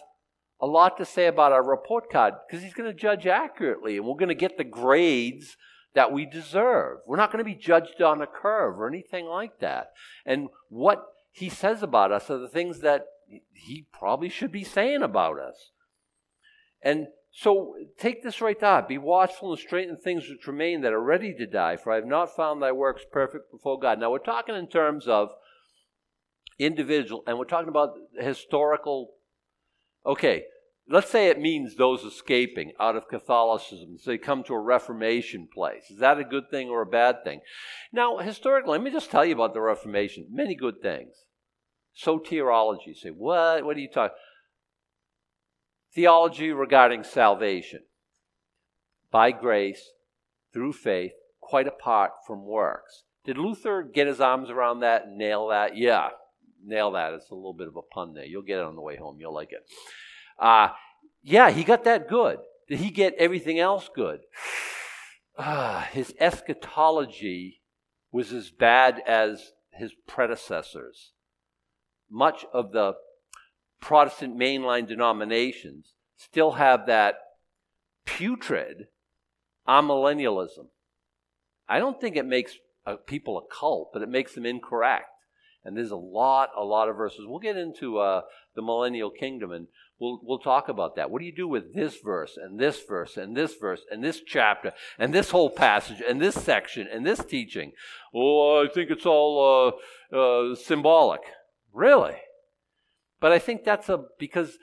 a 0.61 0.67
lot 0.67 0.97
to 0.97 1.05
say 1.05 1.25
about 1.25 1.51
our 1.51 1.67
report 1.67 2.11
card 2.11 2.35
because 2.47 2.63
he's 2.63 2.75
going 2.75 2.89
to 2.89 2.95
judge 2.95 3.25
accurately, 3.25 3.97
and 3.97 4.05
we're 4.05 4.13
going 4.13 4.29
to 4.29 4.35
get 4.35 4.59
the 4.59 4.63
grades 4.63 5.57
that 5.95 6.11
we 6.11 6.27
deserve. 6.27 6.99
We're 7.07 7.17
not 7.17 7.31
going 7.31 7.43
to 7.43 7.49
be 7.49 7.55
judged 7.55 8.03
on 8.03 8.21
a 8.21 8.27
curve 8.27 8.79
or 8.79 8.87
anything 8.87 9.25
like 9.25 9.59
that. 9.61 9.87
And 10.27 10.49
what 10.69 11.03
he 11.31 11.49
says 11.49 11.81
about 11.81 12.11
us 12.11 12.29
are 12.29 12.37
the 12.37 12.47
things 12.47 12.81
that 12.81 13.05
he 13.53 13.87
probably 13.91 14.29
should 14.29 14.51
be 14.51 14.63
saying 14.63 15.01
about 15.01 15.39
us. 15.39 15.71
And 16.81 17.07
so 17.31 17.75
take 17.97 18.23
this 18.23 18.41
right 18.41 18.61
out. 18.61 18.89
Be 18.89 18.97
watchful 18.97 19.51
and 19.51 19.59
straighten 19.59 19.97
things 19.97 20.27
which 20.29 20.47
remain 20.47 20.81
that 20.81 20.93
are 20.93 21.01
ready 21.01 21.33
to 21.35 21.45
die, 21.45 21.77
for 21.77 21.93
I 21.93 21.95
have 21.95 22.05
not 22.05 22.35
found 22.35 22.61
thy 22.61 22.71
works 22.71 23.03
perfect 23.09 23.51
before 23.51 23.79
God. 23.79 23.99
Now 23.99 24.11
we're 24.11 24.19
talking 24.19 24.55
in 24.55 24.67
terms 24.67 25.07
of 25.07 25.29
individual, 26.59 27.23
and 27.25 27.37
we're 27.37 27.45
talking 27.45 27.69
about 27.69 27.93
historical. 28.19 29.11
Okay, 30.05 30.43
let's 30.89 31.09
say 31.09 31.27
it 31.27 31.39
means 31.39 31.75
those 31.75 32.03
escaping 32.03 32.73
out 32.79 32.95
of 32.95 33.07
Catholicism, 33.07 33.97
so 33.97 34.11
they 34.11 34.17
come 34.17 34.43
to 34.43 34.53
a 34.53 34.59
Reformation 34.59 35.47
place. 35.53 35.89
Is 35.89 35.99
that 35.99 36.19
a 36.19 36.25
good 36.25 36.49
thing 36.51 36.69
or 36.69 36.81
a 36.81 36.87
bad 36.87 37.23
thing? 37.23 37.41
Now, 37.93 38.17
historically, 38.17 38.73
let 38.73 38.83
me 38.83 38.91
just 38.91 39.09
tell 39.09 39.23
you 39.23 39.35
about 39.35 39.53
the 39.53 39.61
Reformation. 39.61 40.27
Many 40.29 40.55
good 40.55 40.81
things. 40.81 41.13
Soteriology. 41.95 42.95
Say, 42.95 43.09
what? 43.09 43.65
What 43.65 43.77
are 43.77 43.79
you 43.79 43.89
talking? 43.89 44.15
Theology 45.93 46.51
regarding 46.51 47.03
salvation 47.03 47.81
by 49.11 49.31
grace 49.31 49.91
through 50.53 50.73
faith, 50.73 51.11
quite 51.41 51.67
apart 51.67 52.11
from 52.25 52.45
works. 52.45 53.03
Did 53.25 53.37
Luther 53.37 53.83
get 53.83 54.07
his 54.07 54.21
arms 54.21 54.49
around 54.49 54.79
that 54.79 55.05
and 55.05 55.17
nail 55.17 55.49
that? 55.49 55.75
Yeah, 55.75 56.09
nail 56.65 56.91
that. 56.91 57.13
It's 57.13 57.29
a 57.29 57.35
little 57.35 57.53
bit 57.53 57.67
of 57.67 57.75
a 57.75 57.81
pun 57.81 58.13
there. 58.13 58.25
You'll 58.25 58.41
get 58.41 58.59
it 58.59 58.65
on 58.65 58.75
the 58.75 58.81
way 58.81 58.95
home. 58.95 59.17
You'll 59.19 59.33
like 59.33 59.51
it. 59.51 59.63
Uh, 60.39 60.69
yeah, 61.21 61.51
he 61.51 61.63
got 61.63 61.83
that 61.83 62.07
good. 62.07 62.39
Did 62.67 62.79
he 62.79 62.89
get 62.89 63.13
everything 63.17 63.59
else 63.59 63.89
good? 63.93 64.21
Uh, 65.37 65.81
his 65.91 66.13
eschatology 66.19 67.61
was 68.11 68.31
as 68.31 68.49
bad 68.49 69.01
as 69.05 69.51
his 69.71 69.93
predecessors. 70.07 71.11
Much 72.11 72.45
of 72.53 72.71
the 72.73 72.93
Protestant 73.79 74.37
mainline 74.37 74.87
denominations 74.87 75.93
still 76.17 76.51
have 76.51 76.85
that 76.85 77.15
putrid 78.05 78.87
amillennialism. 79.67 80.67
I 81.67 81.79
don't 81.79 81.99
think 81.99 82.15
it 82.15 82.25
makes 82.25 82.57
a, 82.85 82.97
people 82.97 83.37
a 83.37 83.53
cult, 83.53 83.91
but 83.93 84.01
it 84.01 84.09
makes 84.09 84.35
them 84.35 84.45
incorrect. 84.45 85.07
And 85.63 85.77
there's 85.77 85.91
a 85.91 85.95
lot, 85.95 86.49
a 86.57 86.63
lot 86.63 86.89
of 86.89 86.97
verses. 86.97 87.21
We'll 87.25 87.39
get 87.39 87.57
into 87.57 87.99
uh, 87.99 88.21
the 88.55 88.61
millennial 88.61 89.11
kingdom 89.11 89.51
and 89.51 89.67
we'll, 89.99 90.19
we'll 90.23 90.39
talk 90.39 90.69
about 90.69 90.95
that. 90.95 91.11
What 91.11 91.19
do 91.19 91.25
you 91.25 91.35
do 91.35 91.47
with 91.47 91.75
this 91.75 91.97
verse 92.03 92.35
and 92.35 92.59
this 92.59 92.81
verse 92.83 93.15
and 93.15 93.37
this 93.37 93.55
verse 93.55 93.81
and 93.91 94.03
this 94.03 94.21
chapter 94.25 94.73
and 94.97 95.13
this 95.13 95.29
whole 95.29 95.51
passage 95.51 96.01
and 96.07 96.19
this 96.19 96.35
section 96.35 96.87
and 96.91 97.05
this 97.05 97.23
teaching? 97.23 97.73
Oh, 98.13 98.65
I 98.67 98.73
think 98.73 98.89
it's 98.89 99.05
all 99.05 99.77
uh, 100.11 100.15
uh, 100.15 100.55
symbolic. 100.55 101.21
Really? 101.73 102.15
But 103.19 103.31
I 103.31 103.39
think 103.39 103.63
that's 103.63 103.89
a 103.89 104.03
because, 104.17 104.57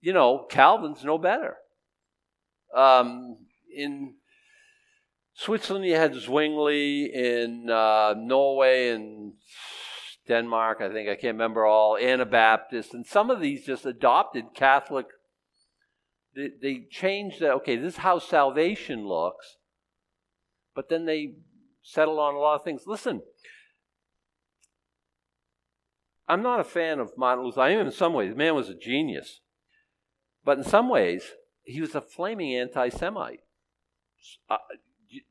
you 0.00 0.12
know, 0.12 0.46
Calvin's 0.48 1.04
no 1.04 1.18
better. 1.18 1.56
Um, 2.74 3.36
in 3.74 4.14
Switzerland, 5.34 5.84
you 5.84 5.94
had 5.94 6.14
Zwingli. 6.14 7.12
In 7.14 7.68
uh, 7.70 8.14
Norway 8.16 8.88
and 8.88 9.34
Denmark, 10.26 10.80
I 10.80 10.88
think, 10.90 11.08
I 11.08 11.14
can't 11.14 11.34
remember 11.34 11.66
all, 11.66 11.96
Anabaptists, 11.98 12.94
and 12.94 13.06
some 13.06 13.30
of 13.30 13.40
these 13.40 13.66
just 13.66 13.84
adopted 13.84 14.54
Catholic. 14.54 15.06
They, 16.34 16.50
they 16.60 16.86
changed 16.90 17.40
that, 17.40 17.52
okay, 17.52 17.76
this 17.76 17.94
is 17.94 17.98
how 17.98 18.18
salvation 18.18 19.06
looks, 19.06 19.58
but 20.74 20.88
then 20.88 21.04
they 21.04 21.34
settled 21.82 22.18
on 22.18 22.34
a 22.34 22.38
lot 22.38 22.56
of 22.56 22.64
things. 22.64 22.84
Listen, 22.86 23.20
I'm 26.26 26.42
not 26.42 26.60
a 26.60 26.64
fan 26.64 27.00
of 27.00 27.16
Martin 27.16 27.44
Luther. 27.44 27.60
I 27.60 27.70
am 27.70 27.86
in 27.86 27.92
some 27.92 28.14
ways. 28.14 28.30
The 28.30 28.36
man 28.36 28.54
was 28.54 28.68
a 28.68 28.74
genius. 28.74 29.40
But 30.44 30.58
in 30.58 30.64
some 30.64 30.88
ways, 30.88 31.32
he 31.62 31.80
was 31.80 31.94
a 31.94 32.00
flaming 32.00 32.54
anti 32.54 32.88
Semite. 32.88 33.40
Uh, 34.48 34.56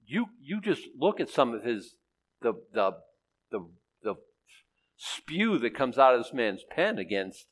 you 0.06 0.28
you 0.40 0.62
just 0.62 0.84
look 0.98 1.20
at 1.20 1.30
some 1.30 1.54
of 1.54 1.64
his 1.64 1.96
the 2.42 2.54
the 2.74 2.92
the 3.52 3.68
the 4.04 4.16
spew 4.98 5.58
that 5.60 5.76
comes 5.76 5.98
out 5.98 6.14
of 6.14 6.24
this 6.24 6.34
man's 6.34 6.64
pen 6.70 6.98
against 7.00 7.48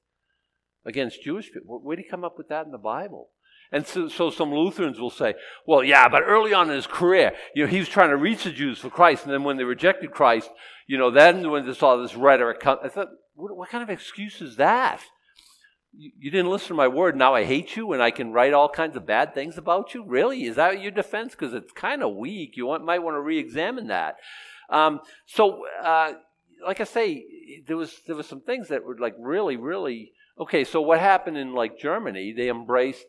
against 0.85 1.23
Jewish 1.23 1.51
people. 1.51 1.79
Where 1.81 1.95
did 1.95 2.05
he 2.05 2.09
come 2.09 2.23
up 2.23 2.37
with 2.37 2.49
that 2.49 2.65
in 2.65 2.71
the 2.71 2.77
Bible? 2.77 3.30
And 3.71 3.87
so, 3.87 4.09
so 4.09 4.29
some 4.29 4.53
Lutherans 4.53 4.99
will 4.99 5.09
say, 5.09 5.33
well, 5.65 5.83
yeah, 5.83 6.09
but 6.09 6.23
early 6.25 6.53
on 6.53 6.69
in 6.69 6.75
his 6.75 6.87
career, 6.87 7.31
you 7.55 7.63
know, 7.63 7.69
he 7.69 7.79
was 7.79 7.87
trying 7.87 8.09
to 8.09 8.17
reach 8.17 8.43
the 8.43 8.51
Jews 8.51 8.79
for 8.79 8.89
Christ, 8.89 9.23
and 9.23 9.33
then 9.33 9.43
when 9.43 9.57
they 9.57 9.63
rejected 9.63 10.11
Christ, 10.11 10.49
you 10.87 10.97
know, 10.97 11.09
then 11.09 11.49
when 11.49 11.65
they 11.65 11.73
saw 11.73 11.95
this 11.95 12.15
rhetoric 12.15 12.59
come, 12.59 12.79
I 12.83 12.89
thought, 12.89 13.07
what, 13.33 13.55
what 13.55 13.69
kind 13.69 13.83
of 13.83 13.89
excuse 13.89 14.41
is 14.41 14.57
that? 14.57 15.01
you 15.93 16.31
didn't 16.31 16.49
listen 16.49 16.69
to 16.69 16.73
my 16.73 16.87
word. 16.87 17.17
Now 17.17 17.35
I 17.35 17.43
hate 17.43 17.75
you 17.75 17.91
and 17.91 18.01
I 18.01 18.11
can 18.11 18.31
write 18.31 18.53
all 18.53 18.69
kinds 18.69 18.95
of 18.95 19.05
bad 19.05 19.33
things 19.33 19.57
about 19.57 19.93
you. 19.93 20.05
Really? 20.05 20.45
Is 20.45 20.55
that 20.55 20.81
your 20.81 20.91
defense? 20.91 21.31
Because 21.31 21.53
it's 21.53 21.71
kind 21.73 22.01
of 22.01 22.15
weak. 22.15 22.55
You 22.55 22.65
want, 22.65 22.85
might 22.85 23.03
want 23.03 23.15
to 23.15 23.21
re-examine 23.21 23.87
that. 23.87 24.15
Um, 24.69 25.01
so, 25.25 25.63
uh, 25.83 26.13
like 26.65 26.79
I 26.79 26.85
say, 26.85 27.25
there 27.67 27.75
was 27.75 27.99
there 28.07 28.15
was 28.15 28.27
some 28.27 28.41
things 28.41 28.69
that 28.69 28.85
were 28.85 28.97
like 28.97 29.15
really, 29.19 29.57
really 29.57 30.13
okay. 30.39 30.63
So 30.63 30.79
what 30.81 30.99
happened 30.99 31.37
in 31.37 31.53
like 31.53 31.77
Germany? 31.77 32.33
They 32.35 32.49
embraced 32.49 33.05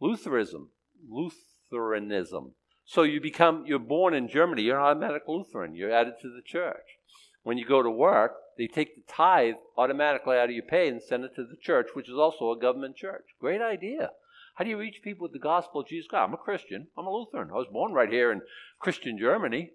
Lutheranism, 0.00 0.70
Lutheranism. 1.08 2.54
So 2.84 3.02
you 3.02 3.20
become 3.20 3.64
you're 3.66 3.78
born 3.78 4.14
in 4.14 4.28
Germany. 4.28 4.62
You're 4.62 4.78
an 4.78 4.84
automatic 4.84 5.22
Lutheran. 5.28 5.74
You're 5.74 5.92
added 5.92 6.14
to 6.22 6.28
the 6.28 6.42
church. 6.44 6.98
When 7.42 7.56
you 7.56 7.64
go 7.64 7.82
to 7.82 7.90
work, 7.90 8.32
they 8.58 8.66
take 8.66 8.94
the 8.96 9.12
tithe 9.12 9.54
automatically 9.78 10.36
out 10.36 10.50
of 10.50 10.54
your 10.54 10.64
pay 10.64 10.88
and 10.88 11.00
send 11.00 11.24
it 11.24 11.34
to 11.36 11.44
the 11.44 11.56
church, 11.56 11.88
which 11.94 12.08
is 12.08 12.16
also 12.16 12.50
a 12.50 12.58
government 12.58 12.96
church. 12.96 13.24
Great 13.40 13.62
idea. 13.62 14.10
How 14.56 14.64
do 14.64 14.70
you 14.70 14.78
reach 14.78 15.00
people 15.02 15.24
with 15.24 15.32
the 15.32 15.38
gospel 15.38 15.80
of 15.80 15.86
Jesus 15.86 16.08
Christ? 16.08 16.28
I'm 16.28 16.34
a 16.34 16.36
Christian. 16.36 16.88
I'm 16.96 17.06
a 17.06 17.10
Lutheran. 17.10 17.50
I 17.50 17.54
was 17.54 17.68
born 17.72 17.92
right 17.92 18.10
here 18.10 18.30
in 18.30 18.42
Christian 18.78 19.16
Germany. 19.18 19.70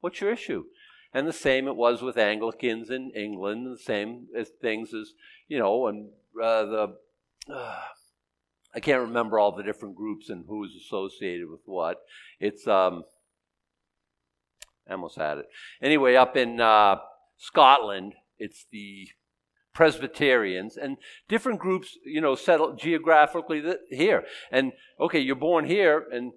What's 0.00 0.20
your 0.20 0.32
issue? 0.32 0.64
And 1.12 1.28
the 1.28 1.32
same 1.32 1.68
it 1.68 1.76
was 1.76 2.00
with 2.00 2.16
Anglicans 2.16 2.88
in 2.88 3.10
England, 3.10 3.66
the 3.66 3.78
same 3.78 4.28
as 4.34 4.48
things 4.48 4.94
as, 4.94 5.12
you 5.48 5.58
know, 5.58 5.86
and 5.86 6.10
uh, 6.42 6.64
the, 6.64 6.96
uh, 7.52 7.80
I 8.74 8.80
can't 8.80 9.02
remember 9.02 9.38
all 9.38 9.54
the 9.54 9.62
different 9.62 9.96
groups 9.96 10.28
and 10.28 10.44
who 10.48 10.64
is 10.64 10.70
associated 10.74 11.48
with 11.50 11.60
what. 11.66 11.98
It's, 12.40 12.66
um, 12.66 13.04
I 14.88 14.92
almost 14.92 15.16
had 15.16 15.38
it. 15.38 15.46
Anyway, 15.82 16.14
up 16.14 16.36
in 16.36 16.60
uh, 16.60 16.96
Scotland, 17.36 18.14
it's 18.38 18.66
the 18.72 19.08
Presbyterians, 19.74 20.76
and 20.76 20.98
different 21.28 21.58
groups, 21.58 21.96
you 22.04 22.20
know, 22.20 22.34
settled 22.34 22.78
geographically 22.78 23.62
here. 23.88 24.24
And 24.50 24.72
okay, 25.00 25.20
you're 25.20 25.34
born 25.34 25.64
here, 25.64 26.04
and 26.12 26.32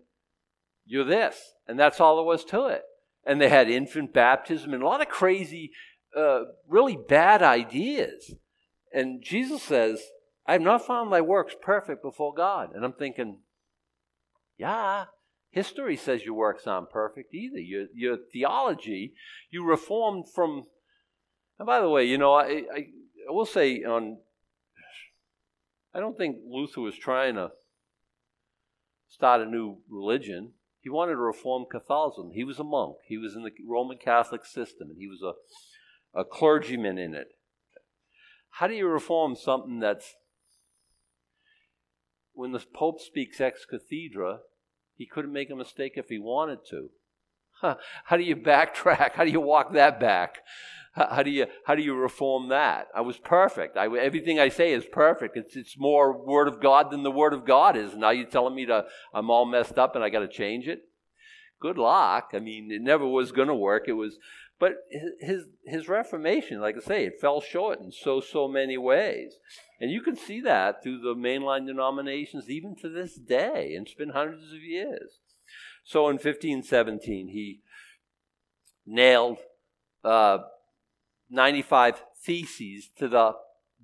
you're 0.86 1.04
this, 1.04 1.54
and 1.68 1.78
that's 1.78 2.00
all 2.00 2.16
there 2.16 2.26
was 2.26 2.46
to 2.46 2.68
it. 2.68 2.84
And 3.26 3.42
they 3.42 3.50
had 3.50 3.70
infant 3.70 4.14
baptism 4.14 4.74
and 4.74 4.84
a 4.84 4.86
lot 4.86 5.02
of 5.02 5.10
crazy, 5.10 5.72
uh, 6.16 6.42
really 6.68 6.96
bad 6.96 7.42
ideas. 7.42 8.36
And 8.94 9.22
Jesus 9.22 9.64
says, 9.64 10.02
I 10.48 10.54
have 10.54 10.62
not 10.62 10.86
found 10.86 11.10
my 11.10 11.22
works 11.22 11.56
perfect 11.60 12.04
before 12.04 12.34
God. 12.34 12.70
And 12.76 12.86
I'm 12.86 12.94
thinking, 12.94 13.40
yeah, 14.58 15.06
history 15.50 15.98
says 15.98 16.24
your 16.24 16.36
works 16.36 16.68
aren't 16.68 16.92
perfect 16.92 17.34
either. 17.34 17.58
Your, 17.58 17.88
your 17.94 18.18
theology, 18.32 19.14
you 19.50 19.66
reformed 19.66 20.26
from. 20.34 20.66
And 21.58 21.66
by 21.66 21.82
the 21.82 21.90
way, 21.90 22.06
you 22.06 22.18
know, 22.18 22.34
I, 22.34 22.64
I, 22.74 22.88
I 23.28 23.32
will 23.32 23.46
say 23.46 23.84
on. 23.84 24.18
I 25.94 26.00
don't 26.00 26.18
think 26.18 26.38
Luther 26.46 26.82
was 26.82 26.98
trying 26.98 27.36
to 27.36 27.52
start 29.08 29.42
a 29.42 29.46
new 29.46 29.78
religion. 29.90 30.52
He 30.82 30.90
wanted 30.90 31.14
to 31.14 31.20
reform 31.20 31.66
Catholicism. 31.72 32.32
He 32.34 32.44
was 32.44 32.60
a 32.60 32.64
monk. 32.64 32.98
He 33.08 33.18
was 33.18 33.34
in 33.34 33.44
the 33.44 33.52
Roman 33.68 33.98
Catholic 33.98 34.46
system, 34.46 34.90
and 34.90 34.98
he 35.00 35.08
was 35.08 35.22
a, 35.24 36.20
a 36.20 36.26
clergyman 36.26 36.98
in 36.98 37.16
it. 37.16 37.30
How 38.52 38.68
do 38.68 38.74
you 38.74 38.88
reform 38.88 39.36
something 39.36 39.80
that's 39.80 40.16
when 42.36 42.52
the 42.52 42.64
Pope 42.74 43.00
speaks 43.02 43.42
ex 43.42 43.66
cathedra, 43.66 44.40
he 44.96 45.06
couldn't 45.06 45.34
make 45.34 45.50
a 45.50 45.56
mistake 45.56 45.94
if 45.96 46.10
he 46.10 46.20
wanted 46.20 46.60
to. 46.70 46.90
Huh. 47.62 47.76
How 48.06 48.18
do 48.18 48.24
you 48.24 48.36
backtrack? 48.36 49.14
How 49.14 49.24
do 49.24 49.32
you 49.32 49.42
walk 49.42 49.74
that 49.74 50.00
back? 50.00 50.40
How 50.94 51.24
do 51.24 51.30
you 51.30 51.48
how 51.66 51.76
do 51.76 51.82
you 51.82 51.94
reform 51.94 52.50
that? 52.50 52.88
I 52.96 53.02
was 53.02 53.18
perfect. 53.18 53.76
I, 53.76 53.86
everything 53.98 54.40
I 54.40 54.50
say 54.50 54.72
is 54.72 54.86
perfect. 54.86 55.36
It's 55.36 55.56
it's 55.56 55.78
more 55.78 56.26
word 56.26 56.48
of 56.48 56.62
God 56.62 56.92
than 56.92 57.04
the 57.04 57.12
word 57.12 57.34
of 57.34 57.46
God 57.46 57.76
is. 57.76 57.96
Now 57.96 58.12
you're 58.12 58.28
telling 58.28 58.56
me 58.56 58.66
to 58.68 58.86
I'm 59.14 59.30
all 59.30 59.46
messed 59.46 59.78
up 59.78 59.96
and 59.96 60.04
I 60.04 60.10
got 60.10 60.20
to 60.20 60.28
change 60.28 60.68
it. 60.68 60.84
Good 61.60 61.78
luck. 61.78 62.32
I 62.34 62.40
mean, 62.40 62.72
it 62.72 62.82
never 62.82 63.08
was 63.08 63.32
going 63.32 63.48
to 63.48 63.56
work. 63.56 63.86
It 63.88 63.94
was, 63.94 64.18
but 64.60 64.74
his 65.20 65.44
his 65.66 65.90
Reformation, 65.90 66.62
like 66.62 66.78
I 66.78 66.80
say, 66.80 67.06
it 67.06 67.20
fell 67.20 67.42
short 67.42 67.80
in 67.80 67.92
so 67.92 68.22
so 68.22 68.48
many 68.48 68.78
ways. 68.78 69.34
And 69.82 69.92
you 69.92 70.02
can 70.02 70.16
see 70.16 70.40
that 70.42 70.82
through 70.82 71.02
the 71.02 71.16
mainline 71.16 71.68
denominations 71.68 72.50
even 72.50 72.76
to 72.78 72.90
this 72.90 73.16
day, 73.16 73.76
and 73.76 73.86
it's 73.86 73.96
been 73.96 74.10
hundreds 74.10 74.54
of 74.54 74.62
years. 74.62 75.20
So 75.84 76.08
in 76.08 76.16
1517, 76.16 77.28
he 77.28 77.62
nailed 78.86 79.38
uh, 80.04 80.40
95 81.30 82.02
theses 82.24 82.90
to 82.98 83.08
the 83.08 83.34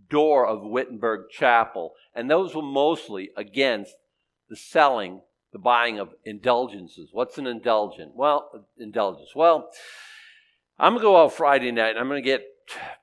door 0.10 0.48
of 0.48 0.64
Wittenberg 0.64 1.30
Chapel, 1.30 1.94
and 2.16 2.30
those 2.30 2.56
were 2.56 2.62
mostly 2.62 3.32
against 3.36 3.96
the 4.50 4.56
selling, 4.56 5.22
the 5.52 5.60
buying 5.60 6.00
of 6.00 6.14
indulgences. 6.26 7.10
What's 7.12 7.38
an 7.38 7.48
indulgent? 7.48 8.16
Well, 8.16 8.68
indulgence. 8.78 9.36
Well, 9.36 9.70
I'm 10.82 10.94
gonna 10.94 11.04
go 11.04 11.24
out 11.24 11.34
Friday 11.34 11.72
night. 11.72 11.92
And 11.92 12.00
I'm 12.00 12.08
gonna 12.08 12.22
get 12.22 12.44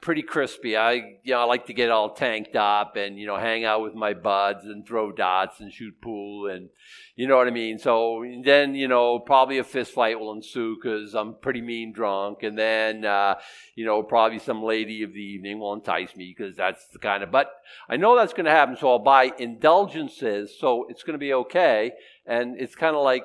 pretty 0.00 0.22
crispy. 0.22 0.76
I 0.76 0.92
you 1.22 1.32
know 1.32 1.38
I 1.38 1.44
like 1.44 1.66
to 1.66 1.72
get 1.72 1.90
all 1.90 2.12
tanked 2.12 2.56
up 2.56 2.96
and 2.96 3.16
you 3.16 3.24
know 3.24 3.36
hang 3.36 3.64
out 3.64 3.82
with 3.82 3.94
my 3.94 4.14
buds 4.14 4.64
and 4.64 4.84
throw 4.84 5.12
dots 5.12 5.60
and 5.60 5.72
shoot 5.72 5.94
pool 6.00 6.48
and 6.48 6.70
you 7.14 7.28
know 7.28 7.36
what 7.36 7.46
I 7.46 7.50
mean. 7.50 7.78
So 7.78 8.24
then 8.44 8.74
you 8.74 8.88
know 8.88 9.20
probably 9.20 9.58
a 9.58 9.64
fist 9.64 9.92
fight 9.92 10.18
will 10.18 10.32
ensue 10.32 10.74
because 10.74 11.14
I'm 11.14 11.36
pretty 11.36 11.60
mean 11.60 11.92
drunk, 11.92 12.42
and 12.42 12.58
then 12.58 13.04
uh, 13.04 13.36
you 13.76 13.84
know 13.84 14.02
probably 14.02 14.40
some 14.40 14.60
lady 14.60 15.04
of 15.04 15.12
the 15.12 15.22
evening 15.22 15.60
will 15.60 15.74
entice 15.74 16.16
me 16.16 16.34
because 16.36 16.56
that's 16.56 16.88
the 16.88 16.98
kind 16.98 17.22
of. 17.22 17.30
But 17.30 17.48
I 17.88 17.96
know 17.96 18.16
that's 18.16 18.32
going 18.32 18.46
to 18.46 18.50
happen, 18.50 18.76
so 18.76 18.90
I'll 18.90 18.98
buy 18.98 19.30
indulgences, 19.38 20.58
so 20.58 20.86
it's 20.88 21.04
going 21.04 21.14
to 21.14 21.18
be 21.18 21.32
okay, 21.32 21.92
and 22.26 22.60
it's 22.60 22.74
kind 22.74 22.96
of 22.96 23.04
like 23.04 23.24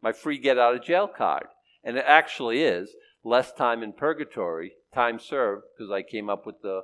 my 0.00 0.12
free 0.12 0.38
get 0.38 0.58
out 0.58 0.74
of 0.74 0.82
jail 0.82 1.06
card, 1.06 1.48
and 1.84 1.98
it 1.98 2.04
actually 2.06 2.62
is 2.62 2.94
less 3.24 3.52
time 3.52 3.82
in 3.82 3.92
purgatory 3.92 4.72
time 4.94 5.18
served 5.18 5.64
because 5.76 5.90
I 5.90 6.02
came 6.02 6.30
up 6.30 6.46
with 6.46 6.62
the 6.62 6.82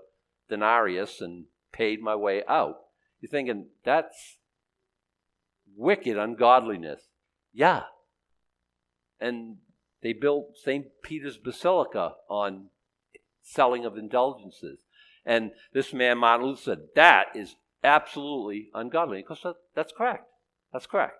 denarius 0.49 1.21
and 1.21 1.47
paid 1.73 2.01
my 2.01 2.15
way 2.15 2.43
out. 2.49 2.77
You're 3.21 3.31
thinking, 3.31 3.67
that's 3.85 4.39
wicked 5.77 6.19
ungodliness. 6.19 7.03
Yeah. 7.53 7.85
And 9.21 9.57
they 10.03 10.13
built 10.13 10.57
St. 10.63 10.87
Peter's 11.03 11.39
Basilica 11.39 12.15
on 12.29 12.67
selling 13.43 13.85
of 13.85 13.97
indulgences. 13.97 14.81
And 15.25 15.53
this 15.73 15.95
man, 15.95 16.19
Martin 16.19 16.47
Luther, 16.47 16.63
said, 16.63 16.79
that 16.95 17.29
is 17.35 17.57
absolutely 17.83 18.69
ungodly. 18.75 19.23
Because 19.23 19.41
that, 19.43 19.55
that's 19.75 19.93
correct. 19.97 20.27
That's 20.73 20.87
correct. 20.87 21.17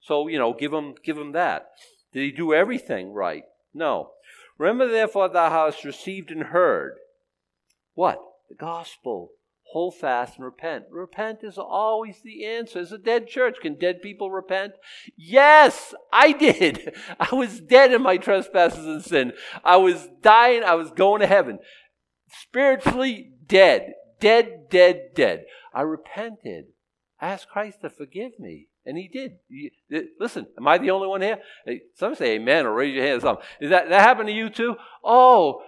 So, 0.00 0.28
you 0.28 0.38
know, 0.38 0.52
give 0.52 0.72
him, 0.72 0.94
give 1.02 1.18
him 1.18 1.32
that. 1.32 1.70
Did 2.12 2.22
he 2.22 2.30
do 2.30 2.54
everything 2.54 3.12
right? 3.12 3.42
No. 3.74 4.10
Remember, 4.58 4.88
therefore, 4.88 5.28
thou 5.28 5.50
hast 5.50 5.84
received 5.84 6.30
and 6.30 6.44
heard. 6.44 6.94
What? 7.94 8.18
The 8.48 8.56
gospel. 8.56 9.30
Hold 9.72 9.96
fast 9.96 10.36
and 10.36 10.44
repent. 10.46 10.84
Repent 10.90 11.40
is 11.42 11.58
always 11.58 12.22
the 12.22 12.46
answer. 12.46 12.78
Is 12.78 12.90
a 12.90 12.98
dead 12.98 13.28
church. 13.28 13.56
Can 13.60 13.74
dead 13.74 14.00
people 14.00 14.30
repent? 14.30 14.72
Yes, 15.14 15.94
I 16.10 16.32
did. 16.32 16.94
I 17.20 17.34
was 17.34 17.60
dead 17.60 17.92
in 17.92 18.02
my 18.02 18.16
trespasses 18.16 18.86
and 18.86 19.02
sin. 19.02 19.32
I 19.62 19.76
was 19.76 20.08
dying. 20.22 20.64
I 20.64 20.74
was 20.74 20.90
going 20.90 21.20
to 21.20 21.26
heaven. 21.26 21.58
Spiritually 22.30 23.32
dead. 23.46 23.92
Dead, 24.20 24.70
dead, 24.70 25.10
dead. 25.14 25.44
I 25.74 25.82
repented. 25.82 26.66
I 27.20 27.28
asked 27.28 27.50
Christ 27.50 27.82
to 27.82 27.90
forgive 27.90 28.38
me. 28.38 28.68
And 28.88 28.96
he 28.96 29.06
did. 29.06 29.32
He, 29.50 29.70
listen, 30.18 30.46
am 30.56 30.66
I 30.66 30.78
the 30.78 30.92
only 30.92 31.08
one 31.08 31.20
here? 31.20 31.38
Some 31.94 32.14
say 32.14 32.36
amen 32.36 32.64
or 32.64 32.72
raise 32.72 32.94
your 32.94 33.04
hand 33.04 33.18
or 33.18 33.20
something. 33.20 33.44
Is 33.60 33.68
that, 33.68 33.90
that 33.90 34.00
happened 34.00 34.28
to 34.28 34.34
you 34.34 34.48
too? 34.48 34.76
Oh, 35.04 35.60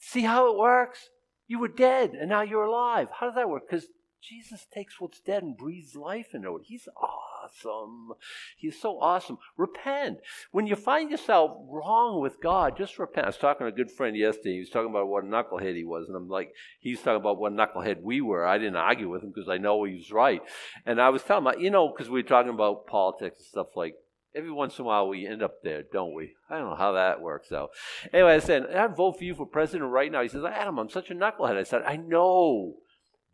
see 0.00 0.22
how 0.22 0.52
it 0.52 0.58
works? 0.58 1.08
You 1.46 1.60
were 1.60 1.68
dead 1.68 2.10
and 2.10 2.28
now 2.28 2.42
you're 2.42 2.64
alive. 2.64 3.06
How 3.18 3.26
does 3.26 3.36
that 3.36 3.48
work? 3.48 3.62
Because 3.70 3.86
Jesus 4.28 4.66
takes 4.72 5.00
what's 5.00 5.20
dead 5.20 5.42
and 5.42 5.56
breathes 5.56 5.94
life 5.94 6.34
into 6.34 6.56
it. 6.56 6.62
He's 6.64 6.88
awesome. 6.96 8.12
He's 8.56 8.80
so 8.80 8.98
awesome. 9.00 9.38
Repent. 9.56 10.18
When 10.50 10.66
you 10.66 10.76
find 10.76 11.10
yourself 11.10 11.52
wrong 11.68 12.22
with 12.22 12.40
God, 12.40 12.76
just 12.76 12.98
repent. 12.98 13.26
I 13.26 13.28
was 13.28 13.36
talking 13.36 13.66
to 13.66 13.72
a 13.72 13.76
good 13.76 13.90
friend 13.90 14.16
yesterday. 14.16 14.54
He 14.54 14.60
was 14.60 14.70
talking 14.70 14.90
about 14.90 15.08
what 15.08 15.24
a 15.24 15.26
knucklehead 15.26 15.76
he 15.76 15.84
was. 15.84 16.08
And 16.08 16.16
I'm 16.16 16.28
like, 16.28 16.52
he's 16.80 17.00
talking 17.00 17.20
about 17.20 17.38
what 17.38 17.52
a 17.52 17.54
knucklehead 17.54 18.02
we 18.02 18.20
were. 18.20 18.46
I 18.46 18.56
didn't 18.56 18.76
argue 18.76 19.10
with 19.10 19.22
him 19.22 19.32
because 19.34 19.48
I 19.48 19.58
know 19.58 19.84
he 19.84 19.94
was 19.94 20.10
right. 20.10 20.40
And 20.86 21.00
I 21.00 21.10
was 21.10 21.22
telling 21.22 21.46
him, 21.46 21.60
you 21.60 21.70
know, 21.70 21.88
because 21.88 22.08
we 22.08 22.22
were 22.22 22.28
talking 22.28 22.52
about 22.52 22.86
politics 22.86 23.38
and 23.40 23.46
stuff 23.46 23.76
like 23.76 23.94
Every 24.36 24.50
once 24.50 24.78
in 24.78 24.84
a 24.84 24.88
while, 24.88 25.08
we 25.08 25.28
end 25.28 25.44
up 25.44 25.62
there, 25.62 25.84
don't 25.92 26.12
we? 26.12 26.32
I 26.50 26.58
don't 26.58 26.70
know 26.70 26.74
how 26.74 26.92
that 26.92 27.20
works 27.20 27.52
out. 27.52 27.70
Anyway, 28.12 28.34
I 28.34 28.40
said, 28.40 28.66
I'd 28.66 28.96
vote 28.96 29.18
for 29.18 29.22
you 29.22 29.32
for 29.32 29.46
president 29.46 29.92
right 29.92 30.10
now. 30.10 30.22
He 30.22 30.28
says, 30.28 30.42
Adam, 30.44 30.78
I'm 30.78 30.90
such 30.90 31.10
a 31.10 31.14
knucklehead. 31.14 31.56
I 31.56 31.62
said, 31.62 31.82
I 31.86 31.96
know. 31.96 32.74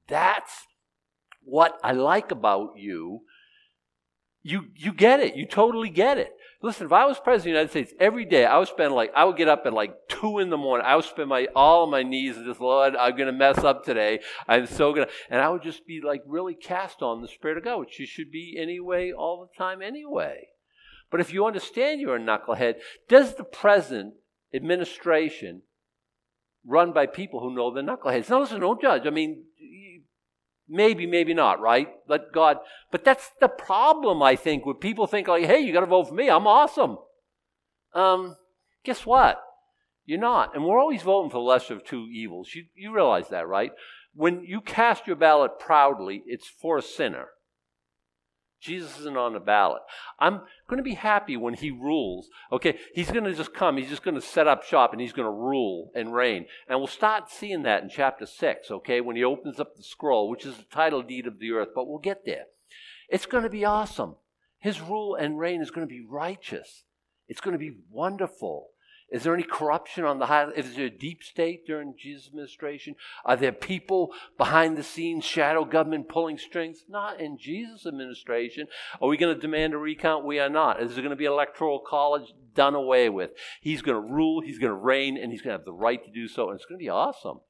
That's 0.09 0.67
what 1.43 1.79
I 1.83 1.93
like 1.93 2.31
about 2.31 2.73
you 2.77 3.23
you 4.43 4.67
you 4.75 4.93
get 4.93 5.21
it. 5.21 5.37
You 5.37 5.47
totally 5.47 5.91
get 5.91 6.19
it. 6.19 6.33
Listen, 6.63 6.87
if 6.87 6.93
I 6.93 7.07
was 7.07 7.19
president 7.19 7.37
of 7.37 7.43
the 7.45 7.51
United 7.51 7.71
States 7.71 7.95
every 8.01 8.25
day, 8.25 8.45
I 8.45 8.59
would 8.59 8.69
spend 8.69 8.95
like 8.95 9.13
I 9.15 9.25
would 9.25 9.37
get 9.37 9.49
up 9.49 9.63
at 9.67 9.73
like 9.73 9.95
two 10.09 10.39
in 10.39 10.51
the 10.51 10.57
morning. 10.57 10.87
I 10.87 10.97
would 10.97 11.05
spend 11.05 11.29
my 11.29 11.47
all 11.55 11.85
on 11.85 11.91
my 11.91 12.03
knees 12.03 12.37
and 12.37 12.47
just 12.47 12.61
Lord, 12.61 12.97
I'm 12.97 13.17
gonna 13.17 13.33
mess 13.33 13.59
up 13.59 13.85
today. 13.85 14.21
I'm 14.49 14.67
so 14.67 14.93
gonna 14.93 15.09
and 15.29 15.41
I 15.41 15.49
would 15.49 15.63
just 15.63 15.87
be 15.87 16.01
like 16.01 16.23
really 16.27 16.55
cast 16.55 17.03
on 17.03 17.21
the 17.21 17.29
Spirit 17.29 17.59
of 17.59 17.65
God, 17.65 17.81
which 17.81 17.99
you 17.99 18.07
should 18.07 18.31
be 18.31 18.57
anyway 18.59 19.13
all 19.13 19.41
the 19.41 19.59
time 19.59 19.83
anyway. 19.83 20.49
But 21.11 21.21
if 21.21 21.33
you 21.33 21.45
understand 21.45 22.01
you're 22.01 22.17
a 22.17 22.21
knucklehead, 22.21 22.77
does 23.09 23.35
the 23.35 23.45
present 23.45 24.15
administration 24.55 25.63
run 26.65 26.93
by 26.93 27.07
people 27.07 27.41
who 27.41 27.55
know 27.55 27.73
they're 27.73 27.83
knuckleheads? 27.83 28.31
Now 28.31 28.41
listen, 28.41 28.61
don't 28.61 28.81
judge. 28.81 29.07
I 29.07 29.11
mean, 29.11 29.45
Maybe, 30.73 31.05
maybe 31.05 31.35
not, 31.35 31.61
right? 31.61 31.89
Let 32.09 32.33
God. 32.33 32.59
But 32.93 33.05
that's 33.05 33.33
the 33.41 33.49
problem, 33.49 34.23
I 34.23 34.37
think, 34.37 34.65
when 34.65 34.77
people 34.77 35.09
think, 35.09 35.27
like, 35.27 35.45
hey, 35.45 35.59
you 35.59 35.73
got 35.73 35.81
to 35.81 35.87
vote 35.87 36.09
for 36.09 36.15
me. 36.15 36.31
I'm 36.31 36.47
awesome. 36.47 36.99
Um, 37.93 38.37
guess 38.85 39.05
what? 39.05 39.43
You're 40.07 40.21
not. 40.21 40.55
And 40.55 40.65
we're 40.65 40.79
always 40.79 41.03
voting 41.03 41.31
for 41.31 41.39
the 41.39 41.43
lesser 41.43 41.75
of 41.75 41.85
two 41.85 42.07
evils. 42.13 42.51
You, 42.55 42.67
you 42.77 42.95
realize 42.95 43.29
that, 43.31 43.49
right? 43.49 43.73
When 44.15 44.45
you 44.45 44.61
cast 44.61 45.09
your 45.09 45.17
ballot 45.17 45.59
proudly, 45.59 46.23
it's 46.27 46.47
for 46.47 46.79
a 46.79 46.83
sinner. 46.83 47.27
Jesus 48.61 48.99
isn't 49.01 49.17
on 49.17 49.33
the 49.33 49.41
ballot. 49.41 49.83
I'm 50.19 50.43
going 50.69 50.77
to 50.77 50.83
be 50.83 50.95
happy 50.95 51.37
when 51.37 51.55
he 51.55 51.71
rules. 51.71 52.29
Okay, 52.53 52.79
he's 52.95 53.11
going 53.11 53.25
to 53.25 53.35
just 53.35 53.55
come. 53.55 53.77
He's 53.77 53.89
just 53.89 54.03
going 54.03 54.15
to 54.15 54.21
set 54.21 54.47
up 54.47 54.65
shop 54.65 54.93
and 54.93 55.01
he's 55.01 55.13
going 55.13 55.27
to 55.27 55.33
rule 55.33 55.91
and 55.95 56.15
reign. 56.15 56.47
And 56.69 56.79
we'll 56.79 56.87
start 56.87 57.31
seeing 57.31 57.63
that 57.63 57.83
in 57.83 57.89
chapter 57.89 58.27
6, 58.27 58.71
okay, 58.71 59.01
when 59.01 59.17
he 59.17 59.25
opens 59.25 59.59
up 59.59 59.77
the 59.77 59.83
scroll, 59.83 60.29
which 60.29 60.45
is 60.45 60.57
the 60.57 60.65
title 60.65 61.03
deed 61.03 61.27
of 61.27 61.39
the 61.39 61.53
earth, 61.53 61.71
but 61.75 61.89
we'll 61.89 61.99
get 61.99 62.27
there. 62.27 62.45
It's 63.09 63.27
going 63.27 63.45
to 63.45 63.51
be 63.51 63.65
awesome. 63.65 64.17
His 64.59 64.81
rule 64.81 65.15
and 65.15 65.39
reign 65.39 65.63
is 65.63 65.71
going 65.71 65.87
to 65.87 65.93
be 65.93 66.05
righteous. 66.07 66.85
It's 67.29 67.41
going 67.41 67.53
to 67.53 67.59
be 67.59 67.77
wonderful. 67.91 68.69
Is 69.11 69.25
there 69.25 69.35
any 69.35 69.43
corruption 69.43 70.05
on 70.05 70.21
the 70.21 70.27
high? 70.27 70.49
Is 70.51 70.77
there 70.77 70.87
a 70.87 70.91
deep 70.91 71.25
state 71.25 71.67
during 71.67 71.95
Jesus' 71.99 72.29
administration? 72.29 72.95
Are 73.25 73.37
there 73.37 73.51
people 73.51 74.13
behind 74.39 74.77
the 74.77 74.85
scenes, 74.85 75.25
shadow 75.25 75.65
government 75.65 76.09
pulling 76.09 76.39
strings? 76.39 76.85
Not 76.89 77.21
in 77.21 77.37
Jesus' 77.37 77.87
administration. 77.87 78.69
Are 79.03 79.09
we 79.09 79.17
going 79.17 79.35
to 79.35 79.41
demand 79.41 79.75
a 79.75 79.79
recount? 79.79 80.25
We 80.25 80.39
are 80.39 80.49
not. 80.49 80.81
Is 80.81 80.95
there 80.95 81.03
going 81.03 81.11
to 81.11 81.17
be 81.17 81.25
electoral 81.25 81.81
college 81.81 82.33
done 82.55 82.77
away 82.77 83.09
with? 83.09 83.31
He's 83.61 83.83
going 83.83 84.01
to 84.01 84.13
rule, 84.13 84.43
he's 84.43 84.59
going 84.59 84.71
to 84.71 84.75
reign, 84.75 85.17
and 85.17 85.33
he's 85.33 85.43
going 85.43 85.55
to 85.55 85.59
have 85.59 85.65
the 85.65 85.73
right 85.73 86.05
to 86.05 86.11
do 86.13 86.29
so, 86.29 86.51
and 86.51 86.57
it's 86.57 86.67
going 86.67 86.79
to 86.79 86.85
be 86.85 86.89
awesome. 86.89 87.41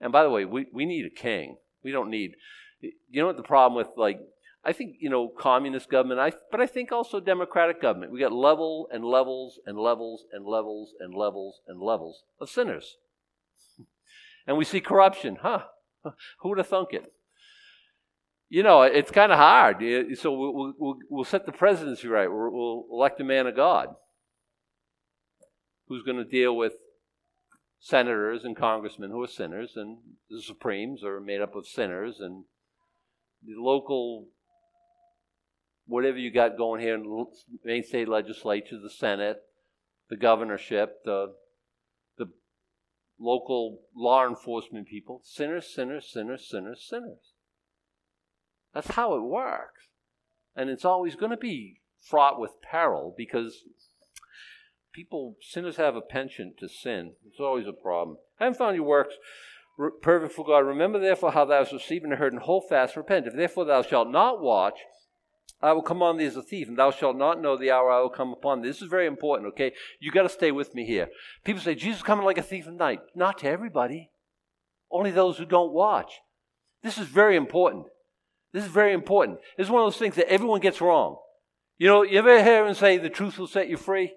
And 0.00 0.10
by 0.10 0.24
the 0.24 0.30
way, 0.30 0.44
we, 0.44 0.66
we 0.72 0.86
need 0.86 1.06
a 1.06 1.10
king. 1.10 1.58
We 1.84 1.92
don't 1.92 2.10
need, 2.10 2.32
you 2.80 3.20
know 3.20 3.26
what 3.26 3.36
the 3.36 3.44
problem 3.44 3.76
with 3.76 3.96
like 3.96 4.18
I 4.64 4.72
think 4.72 4.96
you 5.00 5.10
know 5.10 5.28
communist 5.28 5.90
government, 5.90 6.20
I 6.20 6.32
but 6.50 6.60
I 6.60 6.66
think 6.66 6.92
also 6.92 7.18
democratic 7.18 7.82
government. 7.82 8.12
We 8.12 8.20
got 8.20 8.32
level 8.32 8.88
and 8.92 9.04
levels 9.04 9.58
and 9.66 9.76
levels 9.76 10.24
and 10.32 10.46
levels 10.46 10.94
and 11.00 11.14
levels 11.14 11.60
and 11.66 11.80
levels 11.80 12.22
of 12.40 12.48
sinners, 12.48 12.96
and 14.46 14.56
we 14.56 14.64
see 14.64 14.80
corruption. 14.80 15.38
Huh? 15.42 15.64
Who 16.40 16.50
would 16.50 16.58
have 16.58 16.68
thunk 16.68 16.90
it? 16.92 17.12
You 18.48 18.62
know, 18.62 18.82
it's 18.82 19.10
kind 19.10 19.32
of 19.32 19.38
hard. 19.38 19.82
So 20.18 20.32
we'll, 20.32 20.74
we'll, 20.78 20.96
we'll, 21.08 21.24
set 21.24 21.46
the 21.46 21.52
presidency 21.52 22.06
right. 22.06 22.30
We'll, 22.30 22.50
we'll 22.52 22.84
elect 22.92 23.18
a 23.18 23.24
man 23.24 23.46
of 23.46 23.56
God 23.56 23.88
who's 25.88 26.02
going 26.02 26.18
to 26.18 26.24
deal 26.24 26.54
with 26.54 26.74
senators 27.80 28.44
and 28.44 28.54
congressmen 28.54 29.10
who 29.10 29.22
are 29.22 29.26
sinners, 29.26 29.72
and 29.74 29.98
the 30.28 30.42
Supremes 30.42 31.02
are 31.02 31.18
made 31.18 31.40
up 31.40 31.56
of 31.56 31.66
sinners, 31.66 32.18
and 32.20 32.44
the 33.42 33.54
local 33.56 34.28
whatever 35.86 36.18
you 36.18 36.30
got 36.30 36.56
going 36.56 36.80
here 36.80 36.94
in 36.94 37.26
Maine 37.64 37.84
state 37.84 38.08
legislature, 38.08 38.78
the 38.82 38.90
Senate, 38.90 39.38
the 40.08 40.16
governorship, 40.16 41.04
the 41.04 41.34
the 42.18 42.26
local 43.18 43.80
law 43.96 44.26
enforcement 44.26 44.88
people, 44.88 45.20
sinners, 45.24 45.72
sinners, 45.72 46.10
sinners, 46.12 46.48
sinners, 46.48 46.86
sinners. 46.88 47.32
That's 48.74 48.92
how 48.92 49.14
it 49.14 49.22
works. 49.22 49.88
And 50.54 50.70
it's 50.70 50.84
always 50.84 51.16
going 51.16 51.30
to 51.30 51.36
be 51.36 51.80
fraught 52.00 52.40
with 52.40 52.60
peril 52.62 53.14
because 53.16 53.64
people, 54.92 55.36
sinners 55.40 55.76
have 55.76 55.96
a 55.96 56.00
penchant 56.00 56.58
to 56.58 56.68
sin. 56.68 57.12
It's 57.26 57.40
always 57.40 57.66
a 57.66 57.72
problem. 57.72 58.18
I 58.38 58.44
haven't 58.44 58.58
found 58.58 58.76
your 58.76 58.84
works 58.84 59.14
perfect 60.02 60.34
for 60.34 60.44
God. 60.44 60.60
Remember 60.60 60.98
therefore 60.98 61.32
how 61.32 61.44
thou 61.44 61.58
hast 61.58 61.72
received 61.72 62.04
and 62.04 62.14
heard, 62.14 62.32
and 62.32 62.42
hold 62.42 62.64
fast, 62.68 62.96
repent. 62.96 63.26
If 63.26 63.34
therefore 63.34 63.64
thou 63.64 63.82
shalt 63.82 64.10
not 64.10 64.42
watch, 64.42 64.78
I 65.62 65.72
will 65.72 65.82
come 65.82 66.02
on 66.02 66.16
thee 66.16 66.24
as 66.24 66.34
a 66.34 66.42
thief, 66.42 66.66
and 66.66 66.76
thou 66.76 66.90
shalt 66.90 67.16
not 67.16 67.40
know 67.40 67.56
the 67.56 67.70
hour 67.70 67.92
I 67.92 68.00
will 68.00 68.10
come 68.10 68.32
upon 68.32 68.60
thee. 68.60 68.68
This 68.68 68.82
is 68.82 68.88
very 68.88 69.06
important, 69.06 69.48
okay? 69.50 69.72
You 70.00 70.10
got 70.10 70.24
to 70.24 70.28
stay 70.28 70.50
with 70.50 70.74
me 70.74 70.84
here. 70.84 71.08
People 71.44 71.62
say, 71.62 71.76
Jesus 71.76 72.02
coming 72.02 72.24
like 72.24 72.38
a 72.38 72.42
thief 72.42 72.66
in 72.66 72.76
the 72.76 72.84
night. 72.84 72.98
Not 73.14 73.38
to 73.38 73.48
everybody, 73.48 74.10
only 74.90 75.12
those 75.12 75.38
who 75.38 75.44
don't 75.44 75.72
watch. 75.72 76.14
This 76.82 76.98
is 76.98 77.06
very 77.06 77.36
important. 77.36 77.86
This 78.52 78.64
is 78.64 78.70
very 78.70 78.92
important. 78.92 79.38
This 79.56 79.68
is 79.68 79.70
one 79.70 79.82
of 79.82 79.86
those 79.86 79.98
things 79.98 80.16
that 80.16 80.30
everyone 80.30 80.60
gets 80.60 80.80
wrong. 80.80 81.18
You 81.78 81.86
know, 81.86 82.02
you 82.02 82.18
ever 82.18 82.42
hear 82.42 82.66
and 82.66 82.76
say, 82.76 82.98
the 82.98 83.08
truth 83.08 83.38
will 83.38 83.46
set 83.46 83.68
you 83.68 83.76
free? 83.76 84.14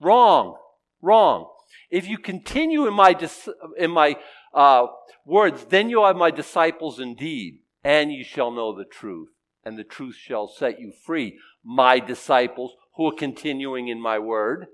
Wrong. 0.00 0.56
Wrong. 1.00 1.48
If 1.90 2.06
you 2.06 2.18
continue 2.18 2.86
in 2.86 2.92
my, 2.92 3.14
dis- 3.14 3.48
in 3.78 3.90
my 3.90 4.16
uh, 4.52 4.86
words, 5.24 5.64
then 5.70 5.88
you 5.88 6.02
are 6.02 6.12
my 6.12 6.30
disciples 6.30 7.00
indeed, 7.00 7.60
and 7.82 8.12
you 8.12 8.22
shall 8.22 8.50
know 8.50 8.76
the 8.76 8.84
truth 8.84 9.30
and 9.68 9.78
the 9.78 9.84
truth 9.84 10.16
shall 10.16 10.48
set 10.48 10.80
you 10.80 10.90
free. 11.04 11.38
My 11.62 12.00
disciples 12.00 12.72
who 12.96 13.06
are 13.06 13.14
continuing 13.14 13.88
in 13.88 14.00
my 14.00 14.18
word. 14.18 14.66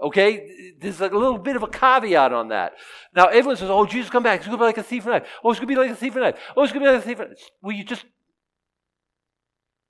Okay, 0.00 0.48
there's 0.80 1.00
a 1.00 1.08
little 1.08 1.38
bit 1.38 1.56
of 1.56 1.64
a 1.64 1.68
caveat 1.68 2.32
on 2.32 2.48
that. 2.48 2.74
Now, 3.14 3.26
everyone 3.26 3.56
says, 3.56 3.70
oh, 3.70 3.84
Jesus 3.84 4.10
come 4.10 4.22
back. 4.22 4.38
It's 4.38 4.46
going 4.46 4.58
to 4.58 4.62
be 4.62 4.66
like 4.66 4.78
a 4.78 4.82
thief 4.82 5.04
in 5.04 5.10
the 5.10 5.18
night. 5.18 5.26
Oh, 5.42 5.50
it's 5.50 5.58
going 5.58 5.68
to 5.68 5.74
be 5.74 5.80
like 5.80 5.90
a 5.90 5.96
thief 5.96 6.14
in 6.14 6.20
the 6.20 6.26
night. 6.26 6.36
Oh, 6.56 6.62
it's 6.62 6.72
going 6.72 6.84
to 6.84 6.90
be 6.90 6.94
like 6.94 7.04
a 7.04 7.06
thief 7.06 7.18
in 7.18 7.24
the 7.24 7.28
night. 7.30 7.38
Well, 7.62 7.76
you 7.76 7.84
just, 7.84 8.04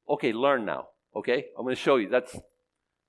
okay, 0.09 0.33
learn 0.33 0.64
now. 0.64 0.88
Okay, 1.14 1.47
I'm 1.57 1.64
going 1.64 1.77
to 1.77 1.81
show 1.81 1.97
you. 1.97 2.09
That's, 2.09 2.37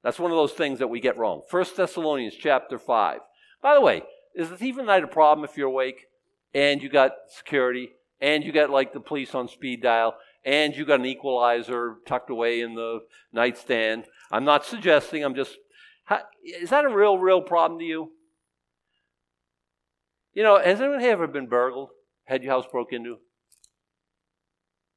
that's 0.04 0.20
one 0.20 0.32
of 0.32 0.38
those 0.38 0.54
things 0.54 0.80
that 0.80 0.88
we 0.88 1.00
get 1.00 1.18
wrong. 1.18 1.42
First 1.50 1.78
Thessalonians 1.78 2.36
chapter 2.36 2.78
5. 2.78 3.20
By 3.62 3.74
the 3.74 3.82
way, 3.82 4.04
is 4.36 4.50
the 4.50 4.58
thief 4.58 4.78
in 4.78 4.86
the 4.86 4.92
night 4.92 5.04
a 5.04 5.08
problem 5.08 5.46
if 5.46 5.58
you're 5.58 5.68
awake 5.68 6.08
and 6.54 6.84
you 6.84 6.90
got 6.90 7.12
security 7.30 7.92
and 8.22 8.44
you 8.44 8.52
got 8.52 8.70
like 8.70 8.94
the 8.94 9.00
police 9.00 9.34
on 9.34 9.48
speed 9.48 9.82
dial 9.82 10.16
and 10.46 10.76
you 10.76 10.86
got 10.86 11.00
an 11.00 11.06
equalizer 11.06 11.96
tucked 12.06 12.30
away 12.30 12.62
in 12.62 12.76
the 12.76 13.00
nightstand. 13.34 14.06
I'm 14.32 14.46
not 14.46 14.66
suggesting, 14.66 15.24
I'm 15.24 15.36
just. 15.36 15.58
How, 16.06 16.20
is 16.44 16.70
that 16.70 16.86
a 16.86 16.90
real, 16.90 17.18
real 17.18 17.42
problem 17.42 17.80
to 17.80 17.86
you? 17.86 18.12
You 20.34 20.44
know, 20.44 20.60
has 20.60 20.80
anyone 20.80 21.02
ever 21.02 21.28
been 21.28 21.48
burgled? 21.48 21.90
Had 22.26 22.44
your 22.44 22.54
house 22.54 22.66
broke 22.72 22.94
into? 22.94 23.18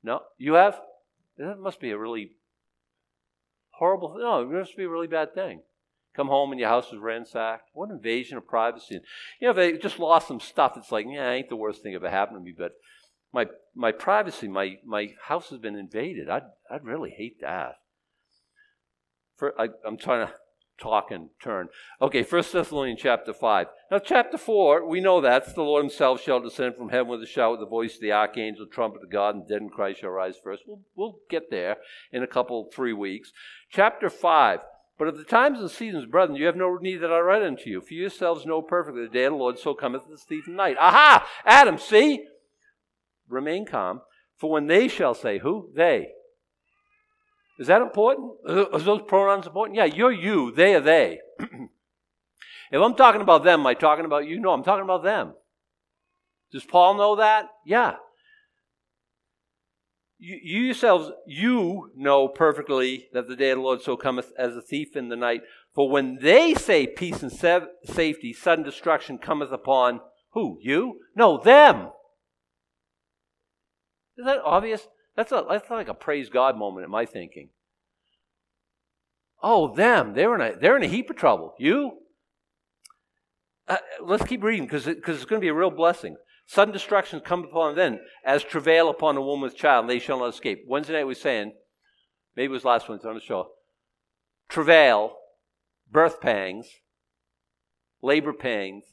No? 0.03 0.21
You 0.37 0.55
have? 0.55 0.81
That 1.39 1.59
must 1.59 1.81
be 1.81 1.93
a 1.93 1.99
really 1.99 2.33
horrible 3.71 4.13
thing. 4.13 4.23
No, 4.23 4.43
it 4.43 4.51
must 4.51 4.77
be 4.77 4.85
a 4.85 4.89
really 4.89 5.07
bad 5.07 5.35
thing. 5.35 5.63
Come 6.15 6.29
home 6.29 6.51
and 6.51 6.59
your 6.59 6.69
house 6.69 6.93
is 6.93 6.99
ransacked. 6.99 7.71
What 7.73 7.91
an 7.91 7.97
invasion 7.97 8.37
of 8.37 8.47
privacy. 8.47 9.01
You 9.41 9.47
know, 9.47 9.51
if 9.51 9.57
they 9.57 9.79
just 9.79 10.01
lost 10.01 10.27
some 10.27 10.41
stuff, 10.41 10.77
it's 10.77 10.91
like, 10.91 11.07
yeah, 11.09 11.31
ain't 11.31 11.49
the 11.49 11.57
worst 11.57 11.83
thing 11.83 11.95
ever 11.95 12.11
happened 12.11 12.39
to 12.39 12.45
me, 12.45 12.55
but 12.57 12.73
my 13.33 13.47
my 13.75 13.93
privacy, 13.93 14.49
my 14.49 14.79
my 14.85 15.15
house 15.27 15.51
has 15.51 15.59
been 15.59 15.77
invaded. 15.77 16.29
I'd 16.29 16.45
I'd 16.71 16.85
really 16.85 17.11
hate 17.11 17.41
that. 17.41 17.77
For 19.37 19.59
I, 19.61 19.69
I'm 19.87 19.97
trying 19.97 20.27
to 20.27 20.33
talk 20.81 21.11
and 21.11 21.31
turn. 21.43 21.69
Okay, 22.01 22.23
First 22.23 22.53
Thessalonians 22.53 23.01
chapter 23.01 23.33
five. 23.33 23.67
Now, 23.91 23.99
chapter 23.99 24.39
four, 24.39 24.89
we 24.89 25.01
know 25.01 25.21
that 25.21 25.55
the 25.55 25.63
Lord 25.63 25.85
Himself 25.85 26.23
shall 26.23 26.41
descend 26.41 26.77
from 26.77 26.89
heaven 26.89 27.09
with 27.09 27.23
a 27.23 27.27
shout, 27.27 27.53
with 27.53 27.61
the 27.61 27.67
voice 27.67 27.97
of 27.97 28.01
the 28.01 28.13
archangel, 28.13 28.67
trumpet 28.67 29.03
of 29.03 29.11
God, 29.11 29.35
and 29.35 29.49
dead 29.49 29.63
in 29.63 29.71
Christ 29.71 30.01
shall 30.01 30.11
rise 30.11 30.37
first. 30.43 30.63
We'll 30.67 30.81
we'll 30.97 31.19
get 31.31 31.51
there 31.51 31.79
in 32.13 32.23
a 32.23 32.29
couple 32.29 32.71
three 32.73 32.93
weeks. 32.93 33.33
Chapter 33.71 34.09
five. 34.11 34.61
But 34.99 35.07
at 35.07 35.17
the 35.17 35.23
times 35.23 35.61
and 35.61 35.71
seasons, 35.71 36.07
brethren, 36.07 36.37
you 36.37 36.47
have 36.47 36.57
no 36.57 36.77
need 36.77 36.97
that 37.03 37.13
I 37.13 37.21
write 37.21 37.43
unto 37.43 37.71
you. 37.71 37.81
For 37.81 37.95
yourselves 37.95 38.45
know 38.45 38.61
perfectly 38.63 39.03
the 39.03 39.09
day 39.09 39.25
of 39.27 39.33
the 39.33 39.37
Lord 39.37 39.57
so 39.57 39.73
cometh 39.73 40.03
as 40.13 40.25
thief 40.25 40.49
in 40.49 40.57
night. 40.57 40.77
Aha! 40.77 41.25
Adam, 41.45 41.79
see? 41.79 42.27
Remain 43.29 43.67
calm, 43.67 44.01
for 44.37 44.51
when 44.51 44.67
they 44.67 44.89
shall 44.89 45.15
say, 45.15 45.39
Who? 45.39 45.71
They. 45.75 46.09
Is 47.59 47.67
that 47.67 47.83
important? 47.83 48.33
Are 48.49 48.79
those 48.79 49.03
pronouns 49.07 49.47
important? 49.47 49.77
Yeah, 49.77 49.87
you're 49.87 50.13
you, 50.13 50.53
they 50.53 50.75
are 50.75 50.81
they. 50.81 51.19
if 51.41 52.81
I'm 52.81 52.95
talking 52.95 53.21
about 53.21 53.43
them, 53.43 53.61
am 53.61 53.67
I 53.67 53.75
talking 53.75 54.05
about 54.05 54.29
you? 54.29 54.41
No, 54.41 54.51
I'm 54.51 54.63
talking 54.63 54.85
about 54.85 55.03
them. 55.03 55.35
Does 56.53 56.65
Paul 56.65 56.95
know 56.95 57.17
that? 57.17 57.49
Yeah. 57.67 57.97
You, 60.19 60.39
you 60.43 60.61
yourselves, 60.63 61.11
you 61.27 61.91
know 61.97 62.29
perfectly 62.29 63.09
that 63.13 63.29
the 63.29 63.37
day 63.37 63.51
of 63.51 63.59
the 63.59 63.63
Lord 63.63 63.83
so 63.83 63.97
cometh 63.97 64.33
as 64.39 64.57
a 64.57 64.63
thief 64.63 64.97
in 64.97 65.09
the 65.09 65.17
night. 65.17 65.43
For 65.75 65.91
when 65.91 66.19
they 66.21 66.55
say 66.55 66.87
peace 66.87 67.23
and 67.23 67.33
safety, 67.33 68.33
sudden 68.33 68.65
destruction 68.65 69.19
cometh 69.19 69.53
upon 69.53 70.01
who? 70.33 70.59
You? 70.63 71.01
No, 71.15 71.39
them. 71.39 71.91
Is 74.19 74.25
that 74.25 74.41
obvious? 74.45 74.89
That's, 75.17 75.33
a, 75.33 75.45
that's 75.49 75.71
like 75.71 75.89
a 75.89 75.95
praise 75.95 76.29
God 76.29 76.57
moment 76.57 76.85
in 76.85 76.91
my 76.91 77.07
thinking. 77.07 77.51
Oh, 79.43 79.75
them. 79.75 80.15
They're 80.15 80.35
in 80.35 80.41
a, 80.41 80.59
they're 80.59 80.77
in 80.77 80.83
a 80.83 80.89
heap 80.89 81.09
of 81.11 81.17
trouble. 81.17 81.55
You? 81.59 81.99
Uh, 83.69 83.77
let's 84.03 84.25
keep 84.25 84.43
reading 84.43 84.65
because 84.65 84.87
it, 84.87 84.99
it's 85.07 85.25
going 85.25 85.41
to 85.41 85.45
be 85.45 85.49
a 85.49 85.55
real 85.55 85.71
blessing. 85.71 86.17
Sudden 86.47 86.73
destruction 86.73 87.21
come 87.21 87.45
upon 87.45 87.77
them 87.77 88.01
as 88.25 88.43
travail 88.43 88.89
upon 88.89 89.17
a 89.17 89.23
woman 89.23 89.43
with 89.43 89.57
child, 89.57 89.85
and 89.85 89.91
they 89.91 89.99
shall 89.99 90.19
not 90.19 90.31
escape. 90.31 90.65
Wednesday 90.67 90.95
night 90.95 91.05
was 91.05 91.21
saying, 91.21 91.53
maybe 92.35 92.47
it 92.47 92.55
was 92.55 92.65
last 92.65 92.89
Wednesday 92.89 93.09
on 93.09 93.15
the 93.15 93.21
show, 93.21 93.51
travail, 94.49 95.17
birth 95.91 96.21
pangs, 96.21 96.67
labor 98.03 98.33
pains 98.33 98.85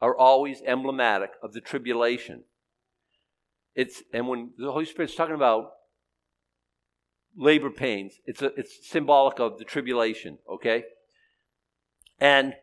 are 0.00 0.16
always 0.16 0.62
emblematic 0.64 1.30
of 1.42 1.52
the 1.52 1.60
tribulation. 1.60 2.44
It's 3.74 4.02
and 4.12 4.28
when 4.28 4.50
the 4.58 4.72
Holy 4.72 4.84
Spirit's 4.84 5.14
talking 5.14 5.34
about 5.34 5.70
labor 7.36 7.70
pains, 7.70 8.14
it's 8.26 8.42
a, 8.42 8.46
it's 8.58 8.88
symbolic 8.88 9.38
of 9.38 9.58
the 9.58 9.64
tribulation. 9.64 10.38
Okay, 10.52 10.84
and 12.18 12.54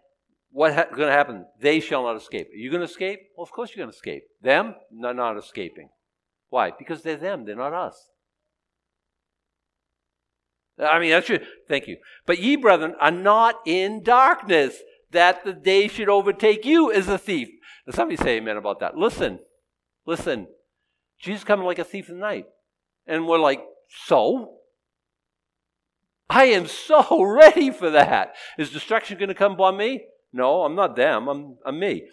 what's 0.52 0.76
ha- 0.76 0.88
going 0.94 1.08
to 1.08 1.14
happen? 1.14 1.46
They 1.60 1.80
shall 1.80 2.04
not 2.04 2.18
escape. 2.18 2.48
Are 2.48 2.58
you 2.58 2.70
going 2.70 2.82
to 2.82 2.92
escape? 2.92 3.20
Well, 3.36 3.44
of 3.44 3.52
course 3.52 3.72
you're 3.72 3.84
going 3.84 3.92
to 3.92 3.96
escape. 3.96 4.24
Them, 4.42 4.76
they're 5.02 5.14
not 5.14 5.38
escaping. 5.38 5.90
Why? 6.50 6.72
Because 6.78 7.02
they're 7.02 7.18
them. 7.18 7.46
They're 7.46 7.56
not 7.56 7.74
us. 7.74 8.10
I 10.80 11.00
mean, 11.00 11.10
that's 11.10 11.28
your, 11.28 11.40
thank 11.68 11.88
you. 11.88 11.98
But 12.26 12.40
ye, 12.40 12.56
brethren, 12.56 12.96
are 13.02 13.12
not 13.12 13.56
in 13.66 14.04
darkness, 14.04 14.78
that 15.12 15.44
the 15.44 15.54
day 15.54 15.88
should 15.88 16.10
overtake 16.10 16.66
you 16.66 16.92
as 16.92 17.08
a 17.08 17.18
thief. 17.18 17.48
Now, 17.86 17.96
somebody 17.96 18.18
say 18.18 18.38
amen 18.38 18.58
about 18.58 18.80
that. 18.82 18.96
Listen, 18.96 19.40
listen. 20.06 20.48
Jesus 21.20 21.44
coming 21.44 21.66
like 21.66 21.80
a 21.80 21.84
thief 21.84 22.10
in 22.10 22.16
the 22.16 22.22
night. 22.22 22.46
And 23.06 23.28
we're 23.28 23.40
like, 23.40 23.64
so? 24.06 24.58
I 26.30 26.46
am 26.46 26.68
so 26.68 27.24
ready 27.24 27.72
for 27.72 27.90
that. 27.92 28.36
Is 28.58 28.72
destruction 28.72 29.18
going 29.18 29.30
to 29.30 29.36
come 29.36 29.54
upon 29.54 29.78
me? 29.78 30.06
No, 30.34 30.64
I'm 30.64 30.76
not 30.76 30.96
them. 30.96 31.28
I'm, 31.28 31.58
I'm 31.66 31.80
me. 31.80 32.04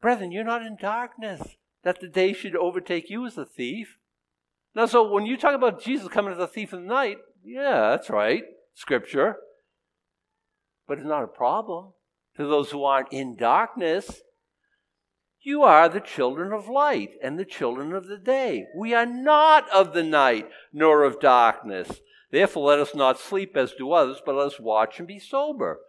Brethren, 0.00 0.32
you're 0.32 0.44
not 0.44 0.62
in 0.62 0.76
darkness 0.80 1.42
that 1.84 2.00
the 2.00 2.08
day 2.08 2.32
should 2.32 2.56
overtake 2.56 3.10
you 3.10 3.26
as 3.26 3.36
a 3.36 3.44
thief. 3.44 3.98
Now, 4.74 4.86
so 4.86 5.08
when 5.08 5.26
you 5.26 5.36
talk 5.36 5.54
about 5.54 5.82
Jesus 5.82 6.08
coming 6.08 6.32
as 6.32 6.38
a 6.38 6.46
thief 6.46 6.72
in 6.72 6.86
the 6.86 6.92
night, 6.92 7.18
yeah, 7.44 7.90
that's 7.90 8.08
right, 8.08 8.42
Scripture. 8.74 9.36
But 10.88 10.98
it's 10.98 11.06
not 11.06 11.24
a 11.24 11.28
problem 11.28 11.92
to 12.36 12.46
those 12.46 12.70
who 12.70 12.84
aren't 12.84 13.12
in 13.12 13.36
darkness. 13.36 14.22
You 15.44 15.62
are 15.64 15.88
the 15.88 16.00
children 16.00 16.52
of 16.52 16.68
light 16.68 17.10
and 17.22 17.38
the 17.38 17.44
children 17.44 17.92
of 17.92 18.06
the 18.06 18.18
day. 18.18 18.66
We 18.76 18.94
are 18.94 19.06
not 19.06 19.68
of 19.70 19.92
the 19.92 20.04
night 20.04 20.48
nor 20.72 21.02
of 21.02 21.20
darkness. 21.20 22.00
Therefore, 22.30 22.68
let 22.68 22.78
us 22.78 22.94
not 22.94 23.18
sleep 23.18 23.56
as 23.56 23.72
do 23.72 23.92
others, 23.92 24.22
but 24.24 24.36
let 24.36 24.46
us 24.46 24.60
watch 24.60 24.98
and 24.98 25.08
be 25.08 25.18
sober. 25.18 25.80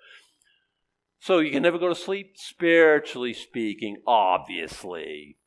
So 1.19 1.39
you 1.39 1.51
can 1.51 1.63
never 1.63 1.77
go 1.77 1.87
to 1.87 1.95
sleep, 1.95 2.33
spiritually 2.35 3.33
speaking, 3.33 3.97
obviously. 4.07 5.37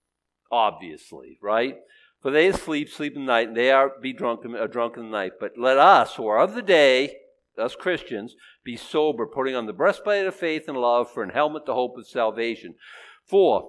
Obviously, 0.51 1.39
right? 1.43 1.77
For 2.23 2.31
they 2.31 2.53
sleep, 2.53 2.89
sleep 2.89 3.15
in 3.15 3.27
the 3.27 3.33
night, 3.33 3.49
and 3.49 3.57
they 3.57 3.73
are 3.73 3.93
be 4.01 4.13
drunk, 4.13 4.47
are 4.47 4.69
drunk 4.69 4.97
in 4.97 5.03
the 5.03 5.11
night. 5.11 5.33
But 5.41 5.59
let 5.59 5.79
us, 5.79 6.15
who 6.15 6.27
are 6.29 6.39
of 6.39 6.55
the 6.55 6.63
day, 6.63 7.17
us 7.59 7.75
Christians, 7.75 8.37
be 8.65 8.77
sober, 8.77 9.27
putting 9.27 9.55
on 9.55 9.67
the 9.67 9.73
breastplate 9.73 10.27
of 10.27 10.35
faith 10.35 10.69
and 10.69 10.79
love, 10.79 11.11
for 11.11 11.23
an 11.23 11.31
helmet 11.31 11.67
the 11.67 11.75
hope 11.75 11.99
of 11.99 12.07
salvation. 12.07 12.77
For 13.27 13.69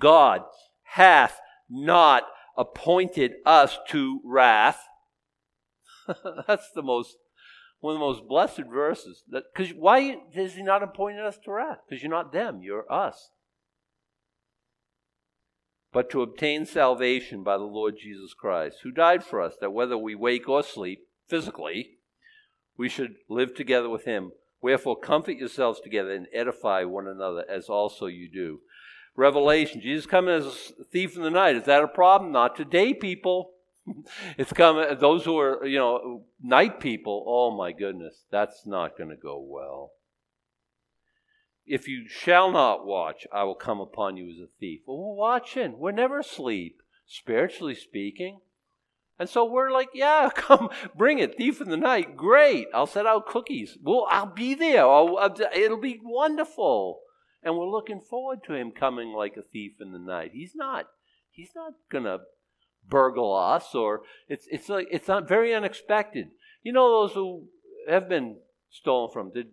God 0.00 0.42
hath 0.82 1.38
not 1.68 2.24
appointed 2.56 3.34
us 3.46 3.78
to 3.90 4.20
wrath, 4.24 4.80
That's 6.46 6.70
the 6.74 6.82
most 6.82 7.16
one 7.80 7.94
of 7.94 8.00
the 8.00 8.04
most 8.04 8.28
blessed 8.28 8.64
verses. 8.70 9.22
Because 9.30 9.74
why 9.74 10.18
is 10.34 10.54
he 10.54 10.62
not 10.62 10.82
appointing 10.82 11.20
us 11.20 11.38
to 11.44 11.52
wrath? 11.52 11.78
Because 11.88 12.02
you're 12.02 12.10
not 12.10 12.32
them, 12.32 12.60
you're 12.62 12.90
us. 12.92 13.30
But 15.92 16.10
to 16.10 16.22
obtain 16.22 16.66
salvation 16.66 17.42
by 17.42 17.56
the 17.56 17.64
Lord 17.64 17.96
Jesus 18.00 18.34
Christ, 18.34 18.78
who 18.82 18.92
died 18.92 19.24
for 19.24 19.40
us, 19.40 19.54
that 19.60 19.72
whether 19.72 19.96
we 19.96 20.14
wake 20.14 20.48
or 20.48 20.62
sleep, 20.62 21.00
physically, 21.26 21.98
we 22.76 22.88
should 22.88 23.14
live 23.28 23.54
together 23.54 23.88
with 23.88 24.04
him. 24.04 24.32
Wherefore, 24.62 24.98
comfort 24.98 25.38
yourselves 25.38 25.80
together 25.80 26.12
and 26.12 26.26
edify 26.34 26.84
one 26.84 27.08
another, 27.08 27.44
as 27.50 27.68
also 27.68 28.06
you 28.06 28.30
do. 28.30 28.60
Revelation 29.20 29.82
Jesus 29.82 30.06
coming 30.06 30.34
as 30.34 30.46
a 30.80 30.84
thief 30.84 31.14
in 31.14 31.22
the 31.22 31.28
night. 31.28 31.54
Is 31.54 31.64
that 31.64 31.84
a 31.84 31.88
problem? 31.88 32.32
Not 32.32 32.56
today, 32.56 32.94
people. 32.94 33.50
it's 34.38 34.52
coming. 34.54 34.86
Those 34.98 35.26
who 35.26 35.38
are, 35.38 35.66
you 35.66 35.78
know, 35.78 36.24
night 36.42 36.80
people, 36.80 37.22
oh 37.26 37.54
my 37.54 37.72
goodness, 37.72 38.24
that's 38.30 38.62
not 38.64 38.96
going 38.96 39.10
to 39.10 39.16
go 39.16 39.38
well. 39.38 39.92
If 41.66 41.86
you 41.86 42.08
shall 42.08 42.50
not 42.50 42.86
watch, 42.86 43.26
I 43.30 43.44
will 43.44 43.54
come 43.54 43.78
upon 43.78 44.16
you 44.16 44.30
as 44.30 44.38
a 44.38 44.48
thief. 44.58 44.80
Well, 44.86 44.96
we're 44.96 45.14
watching. 45.14 45.78
We're 45.78 45.92
never 45.92 46.20
asleep, 46.20 46.80
spiritually 47.06 47.74
speaking. 47.74 48.40
And 49.18 49.28
so 49.28 49.44
we're 49.44 49.70
like, 49.70 49.90
yeah, 49.92 50.30
come, 50.34 50.70
bring 50.96 51.18
it, 51.18 51.36
thief 51.36 51.60
in 51.60 51.68
the 51.68 51.76
night. 51.76 52.16
Great. 52.16 52.68
I'll 52.72 52.86
set 52.86 53.04
out 53.04 53.26
cookies. 53.26 53.76
Well, 53.82 54.06
I'll 54.08 54.32
be 54.32 54.54
there. 54.54 54.86
I'll, 54.86 55.36
it'll 55.54 55.76
be 55.76 56.00
wonderful. 56.02 57.00
And 57.42 57.56
we're 57.56 57.70
looking 57.70 58.00
forward 58.00 58.40
to 58.46 58.54
him 58.54 58.70
coming 58.70 59.12
like 59.12 59.36
a 59.36 59.42
thief 59.42 59.72
in 59.80 59.92
the 59.92 59.98
night. 59.98 60.32
He's 60.34 60.54
not. 60.54 60.86
He's 61.30 61.50
not 61.54 61.72
gonna 61.90 62.18
burgle 62.88 63.34
us, 63.34 63.74
or 63.74 64.02
it's 64.28 64.46
it's 64.50 64.68
like 64.68 64.88
it's 64.90 65.08
not 65.08 65.28
very 65.28 65.54
unexpected. 65.54 66.28
You 66.62 66.72
know 66.72 66.90
those 66.90 67.14
who 67.14 67.46
have 67.88 68.08
been 68.08 68.36
stolen 68.70 69.10
from. 69.12 69.32
Did 69.32 69.48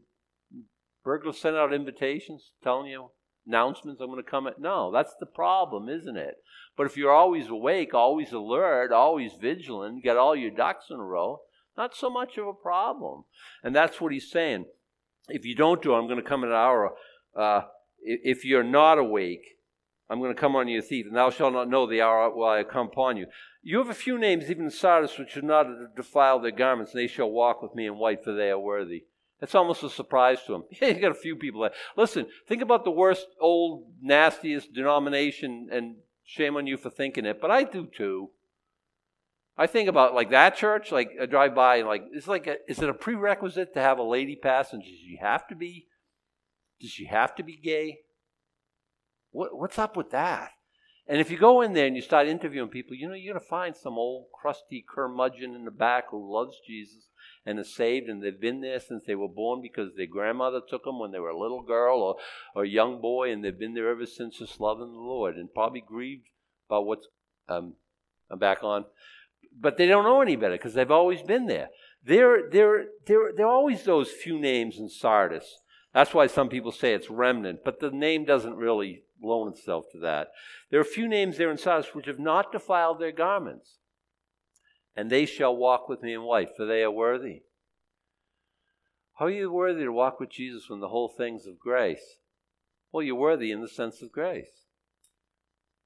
burglars 1.04 1.40
send 1.40 1.56
out 1.56 1.74
invitations 1.74 2.52
telling 2.64 2.88
you 2.88 3.12
announcements? 3.46 4.02
I'm 4.02 4.08
going 4.08 4.24
to 4.24 4.30
come 4.30 4.48
at. 4.48 4.60
No, 4.60 4.92
that's 4.92 5.16
the 5.20 5.26
problem, 5.26 5.88
isn't 5.88 6.18
it? 6.18 6.36
But 6.76 6.86
if 6.86 6.98
you're 6.98 7.14
always 7.14 7.48
awake, 7.48 7.94
always 7.94 8.32
alert, 8.32 8.92
always 8.92 9.34
vigilant, 9.40 10.04
get 10.04 10.18
all 10.18 10.36
your 10.36 10.52
ducks 10.52 10.86
in 10.90 10.98
a 10.98 11.04
row, 11.04 11.42
not 11.78 11.96
so 11.96 12.10
much 12.10 12.38
of 12.38 12.48
a 12.48 12.54
problem. 12.54 13.24
And 13.64 13.76
that's 13.76 14.02
what 14.02 14.12
he's 14.12 14.30
saying. 14.30 14.66
If 15.30 15.46
you 15.46 15.56
don't 15.56 15.82
do 15.82 15.94
it, 15.94 15.98
I'm 15.98 16.08
going 16.08 16.22
to 16.22 16.30
come 16.30 16.44
at 16.44 16.50
an 16.50 16.56
hour. 16.56 16.94
Uh, 17.36 17.62
if 18.02 18.46
you're 18.46 18.64
not 18.64 18.98
awake, 18.98 19.58
I'm 20.10 20.20
going 20.20 20.34
to 20.34 20.40
come 20.40 20.56
on 20.56 20.68
you, 20.68 20.82
thief, 20.82 21.06
and 21.06 21.16
thou 21.16 21.30
shalt 21.30 21.54
not 21.54 21.70
know 21.70 21.86
the 21.86 22.02
hour 22.02 22.34
while 22.34 22.58
I 22.58 22.64
come 22.64 22.88
upon 22.88 23.18
you. 23.18 23.28
You 23.62 23.80
have 23.80 23.90
a 23.90 23.94
few 23.94 24.18
names, 24.18 24.50
even 24.50 24.70
Sardis, 24.70 25.18
which 25.18 25.32
should 25.32 25.44
not 25.44 25.96
defile 25.96 26.40
their 26.40 26.52
garments, 26.52 26.94
and 26.94 27.02
they 27.02 27.08
shall 27.08 27.30
walk 27.30 27.62
with 27.62 27.76
me 27.76 27.88
in 27.88 27.98
white, 27.98 28.24
for 28.24 28.34
they 28.34 28.50
are 28.50 28.60
worthy. 28.60 29.04
That's 29.40 29.56
almost 29.56 29.84
a 29.84 29.90
surprise 29.90 30.40
to 30.48 30.56
him. 30.56 30.64
You 30.82 30.94
got 30.94 31.12
a 31.12 31.16
few 31.16 31.36
people 31.36 31.62
that 31.62 31.74
listen. 31.96 32.28
Think 32.48 32.62
about 32.62 32.86
the 32.86 32.92
worst, 32.92 33.28
old, 33.40 33.86
nastiest 34.02 34.74
denomination, 34.74 35.68
and 35.72 35.98
shame 36.24 36.56
on 36.56 36.68
you 36.68 36.78
for 36.78 36.90
thinking 36.90 37.26
it, 37.26 37.40
but 37.42 37.52
I 37.52 37.64
do 37.64 37.88
too. 37.88 38.30
I 39.58 39.66
think 39.68 39.90
about 39.90 40.14
like 40.14 40.30
that 40.32 40.56
church. 40.56 40.92
Like 40.92 41.12
I 41.22 41.26
drive 41.26 41.56
by 41.56 41.82
like 41.82 42.06
it's 42.12 42.28
like, 42.28 42.48
a, 42.48 42.58
is 42.70 42.80
it 42.80 42.90
a 42.90 42.94
prerequisite 42.94 43.74
to 43.74 43.82
have 43.82 43.98
a 43.98 44.04
lady 44.04 44.36
pass? 44.36 44.72
And 44.72 44.84
does 44.84 44.92
have 45.20 45.48
to 45.48 45.56
be? 45.56 45.88
Does 46.80 46.92
she 46.92 47.06
have 47.06 47.36
to 47.36 47.44
be 47.44 47.58
gay? 47.58 48.00
What, 49.32 49.58
what's 49.58 49.80
up 49.80 49.98
with 49.98 50.12
that? 50.12 50.52
And 51.08 51.22
if 51.22 51.32
you 51.32 51.38
go 51.38 51.62
in 51.62 51.74
there 51.74 51.88
and 51.88 51.96
you 51.96 52.02
start 52.02 52.28
interviewing 52.28 52.70
people, 52.70 52.96
you 52.96 53.08
know, 53.08 53.16
you're 53.16 53.34
going 53.34 53.44
to 53.44 53.50
find 53.50 53.76
some 53.76 53.94
old 53.94 54.26
crusty 54.34 54.86
curmudgeon 54.88 55.56
in 55.56 55.64
the 55.64 55.72
back 55.72 56.06
who 56.12 56.34
loves 56.34 56.58
Jesus 56.68 57.08
and 57.46 57.58
is 57.60 57.74
saved, 57.74 58.10
and 58.10 58.22
they've 58.22 58.40
been 58.40 58.60
there 58.60 58.80
since 58.80 59.04
they 59.06 59.16
were 59.16 59.30
born 59.30 59.62
because 59.62 59.96
their 59.96 60.06
grandmother 60.06 60.60
took 60.68 60.84
them 60.84 61.00
when 61.00 61.12
they 61.12 61.20
were 61.20 61.30
a 61.30 61.40
little 61.40 61.64
girl 61.64 62.02
or, 62.02 62.18
or 62.54 62.66
a 62.66 62.70
young 62.70 63.00
boy, 63.00 63.32
and 63.32 63.42
they've 63.44 63.58
been 63.58 63.74
there 63.74 63.90
ever 63.90 64.06
since 64.06 64.38
just 64.38 64.60
loving 64.60 64.92
the 64.92 65.00
Lord 65.00 65.38
and 65.38 65.54
probably 65.54 65.82
grieved 65.82 66.28
about 66.70 66.86
what's. 66.86 67.08
Um, 67.48 67.76
I'm 68.30 68.40
back 68.40 68.64
on. 68.64 68.84
But 69.58 69.78
they 69.78 69.88
don't 69.88 70.04
know 70.04 70.22
any 70.22 70.36
better 70.36 70.56
because 70.56 70.74
they've 70.74 70.92
always 70.92 71.22
been 71.22 71.46
there. 71.46 71.70
There, 72.04 72.50
there, 72.50 72.86
there, 73.06 73.32
there 73.36 73.46
are 73.46 73.54
always 73.54 73.84
those 73.84 74.12
few 74.12 74.38
names 74.38 74.78
in 74.78 74.90
Sardis. 74.90 75.62
That's 75.98 76.14
why 76.14 76.28
some 76.28 76.48
people 76.48 76.72
say 76.72 76.94
it's 76.94 77.10
remnant, 77.10 77.62
but 77.66 77.80
the 77.80 77.90
name 77.90 78.24
doesn't 78.24 78.56
really 78.56 79.02
loan 79.20 79.52
itself 79.52 79.86
to 79.94 80.00
that. 80.02 80.28
There 80.70 80.80
are 80.80 80.84
a 80.84 80.86
few 80.86 81.08
names 81.08 81.38
there 81.40 81.50
in 81.50 81.58
Sardis 81.58 81.96
which 81.96 82.06
have 82.06 82.20
not 82.20 82.52
defiled 82.52 83.00
their 83.00 83.12
garments, 83.12 83.80
and 84.96 85.10
they 85.10 85.26
shall 85.26 85.58
walk 85.58 85.90
with 85.90 86.04
me 86.04 86.14
in 86.14 86.22
white, 86.22 86.50
for 86.56 86.68
they 86.68 86.84
are 86.84 86.92
worthy. 86.92 87.42
How 89.18 89.26
are 89.26 89.32
you 89.32 89.52
worthy 89.52 89.86
to 89.86 89.92
walk 89.92 90.20
with 90.20 90.30
Jesus 90.30 90.70
when 90.70 90.82
the 90.82 90.90
whole 90.90 91.10
thing's 91.10 91.48
of 91.48 91.58
grace? 91.58 92.20
Well, 92.92 93.02
you're 93.02 93.16
worthy 93.16 93.52
in 93.52 93.62
the 93.62 93.68
sense 93.68 94.04
of 94.04 94.12
grace. 94.12 94.68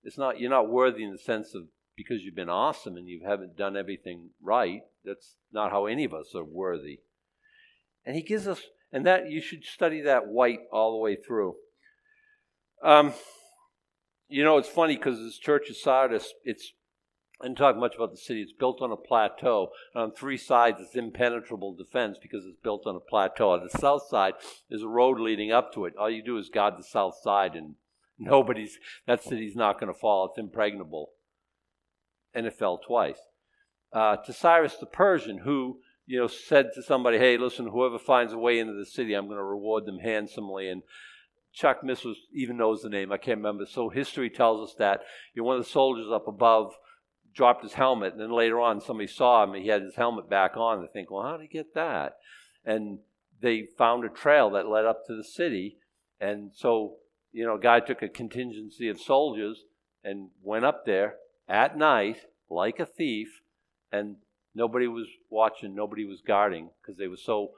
It's 0.03 0.17
not 0.17 0.41
you're 0.41 0.49
not 0.49 0.69
worthy 0.69 1.05
in 1.05 1.13
the 1.13 1.19
sense 1.19 1.55
of 1.55 1.69
because 1.95 2.23
you've 2.23 2.35
been 2.35 2.49
awesome 2.49 2.97
and 2.97 3.07
you 3.07 3.21
haven't 3.25 3.55
done 3.55 3.77
everything 3.77 4.31
right. 4.41 4.81
That's 5.05 5.37
not 5.53 5.71
how 5.71 5.85
any 5.85 6.03
of 6.03 6.13
us 6.13 6.35
are 6.35 6.43
worthy. 6.43 6.99
And 8.05 8.17
he 8.17 8.21
gives 8.21 8.45
us 8.45 8.61
and 8.91 9.05
that 9.05 9.29
you 9.29 9.41
should 9.41 9.63
study 9.63 10.01
that 10.01 10.27
white 10.27 10.59
all 10.71 10.91
the 10.91 10.97
way 10.97 11.15
through. 11.15 11.55
Um, 12.83 13.13
you 14.27 14.43
know, 14.43 14.57
it's 14.57 14.69
funny 14.69 14.95
because 14.95 15.19
this 15.19 15.37
church 15.37 15.69
of 15.69 15.77
Sardis, 15.77 16.33
it's 16.43 16.73
I 17.41 17.45
didn't 17.45 17.57
talk 17.57 17.75
much 17.75 17.95
about 17.95 18.11
the 18.11 18.17
city. 18.17 18.41
It's 18.41 18.53
built 18.53 18.81
on 18.81 18.91
a 18.91 18.97
plateau. 18.97 19.69
And 19.95 20.03
on 20.03 20.11
three 20.11 20.37
sides, 20.37 20.79
it's 20.79 20.95
impenetrable 20.95 21.73
defense 21.73 22.17
because 22.21 22.45
it's 22.45 22.59
built 22.61 22.85
on 22.85 22.95
a 22.95 22.99
plateau. 22.99 23.51
On 23.51 23.63
the 23.63 23.79
south 23.79 24.03
side, 24.07 24.33
there's 24.69 24.83
a 24.83 24.87
road 24.87 25.19
leading 25.19 25.51
up 25.51 25.73
to 25.73 25.85
it. 25.85 25.95
All 25.99 26.09
you 26.09 26.23
do 26.23 26.37
is 26.37 26.49
guard 26.49 26.75
the 26.77 26.83
south 26.83 27.15
side, 27.23 27.55
and 27.55 27.75
nobody's, 28.19 28.77
that 29.07 29.23
city's 29.23 29.55
not 29.55 29.79
going 29.79 29.91
to 29.91 29.99
fall. 29.99 30.27
It's 30.27 30.37
impregnable. 30.37 31.09
And 32.33 32.45
it 32.45 32.53
fell 32.53 32.77
twice. 32.77 33.19
Uh, 33.91 34.17
to 34.17 34.31
Cyrus 34.31 34.75
the 34.75 34.85
Persian, 34.85 35.39
who 35.39 35.79
you 36.11 36.19
know 36.19 36.27
said 36.27 36.71
to 36.75 36.83
somebody, 36.83 37.17
"Hey, 37.17 37.37
listen, 37.37 37.67
whoever 37.67 37.97
finds 37.97 38.33
a 38.33 38.37
way 38.37 38.59
into 38.59 38.73
the 38.73 38.85
city, 38.85 39.13
I'm 39.13 39.27
going 39.27 39.37
to 39.37 39.43
reward 39.43 39.85
them 39.85 39.99
handsomely." 39.99 40.67
And 40.67 40.83
Chuck 41.53 41.83
Missler 41.83 42.15
even 42.33 42.57
knows 42.57 42.81
the 42.81 42.89
name. 42.89 43.13
I 43.13 43.17
can't 43.17 43.37
remember. 43.37 43.65
So 43.65 43.87
history 43.87 44.29
tells 44.29 44.69
us 44.69 44.75
that 44.77 45.03
you 45.33 45.41
know, 45.41 45.45
one 45.47 45.55
of 45.55 45.63
the 45.63 45.69
soldiers 45.69 46.11
up 46.11 46.27
above 46.27 46.73
dropped 47.33 47.63
his 47.63 47.75
helmet, 47.75 48.11
and 48.11 48.21
then 48.21 48.31
later 48.31 48.59
on 48.59 48.81
somebody 48.81 49.07
saw 49.07 49.43
him 49.43 49.53
and 49.53 49.63
he 49.63 49.69
had 49.69 49.83
his 49.83 49.95
helmet 49.95 50.29
back 50.29 50.57
on. 50.57 50.81
They 50.81 50.87
think, 50.91 51.09
well, 51.09 51.23
how 51.23 51.37
did 51.37 51.43
he 51.43 51.47
get 51.47 51.73
that? 51.75 52.17
And 52.65 52.99
they 53.41 53.67
found 53.77 54.03
a 54.03 54.09
trail 54.09 54.49
that 54.49 54.67
led 54.67 54.83
up 54.83 55.05
to 55.07 55.15
the 55.15 55.23
city, 55.23 55.77
and 56.19 56.51
so 56.53 56.97
you 57.31 57.45
know, 57.45 57.55
a 57.55 57.59
guy 57.59 57.79
took 57.79 58.01
a 58.01 58.09
contingency 58.09 58.89
of 58.89 58.99
soldiers 58.99 59.63
and 60.03 60.31
went 60.43 60.65
up 60.65 60.85
there 60.85 61.15
at 61.47 61.77
night 61.77 62.17
like 62.49 62.81
a 62.81 62.85
thief, 62.85 63.39
and 63.93 64.17
nobody 64.55 64.87
was 64.87 65.07
watching, 65.29 65.75
nobody 65.75 66.05
was 66.05 66.21
guarding 66.21 66.69
because 66.81 66.97
they 66.97 67.07
were 67.07 67.17
so, 67.17 67.51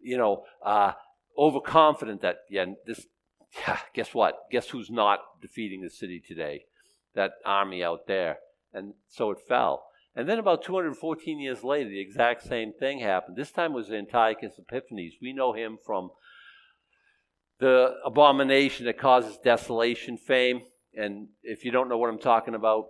you 0.00 0.16
know, 0.16 0.44
uh, 0.64 0.92
overconfident 1.38 2.22
that 2.22 2.38
yeah, 2.50 2.66
this 2.86 3.06
yeah, 3.58 3.78
guess 3.94 4.14
what? 4.14 4.46
Guess 4.50 4.68
who's 4.68 4.90
not 4.90 5.20
defeating 5.40 5.82
the 5.82 5.90
city 5.90 6.22
today? 6.26 6.64
That 7.14 7.32
army 7.44 7.82
out 7.82 8.06
there. 8.06 8.38
And 8.72 8.94
so 9.08 9.30
it 9.32 9.38
fell. 9.40 9.84
And 10.14 10.28
then 10.28 10.38
about 10.38 10.62
214 10.62 11.40
years 11.40 11.62
later, 11.64 11.88
the 11.88 12.00
exact 12.00 12.42
same 12.42 12.72
thing 12.72 13.00
happened. 13.00 13.36
This 13.36 13.50
time 13.50 13.72
was 13.72 13.90
Antiochus 13.90 14.58
Epiphanes. 14.58 15.14
We 15.20 15.32
know 15.32 15.52
him 15.52 15.78
from 15.84 16.10
the 17.58 17.94
abomination 18.04 18.86
that 18.86 18.98
causes 18.98 19.38
desolation 19.42 20.16
fame. 20.16 20.62
And 20.94 21.28
if 21.42 21.64
you 21.64 21.70
don't 21.70 21.88
know 21.88 21.98
what 21.98 22.10
I'm 22.10 22.18
talking 22.18 22.54
about, 22.54 22.86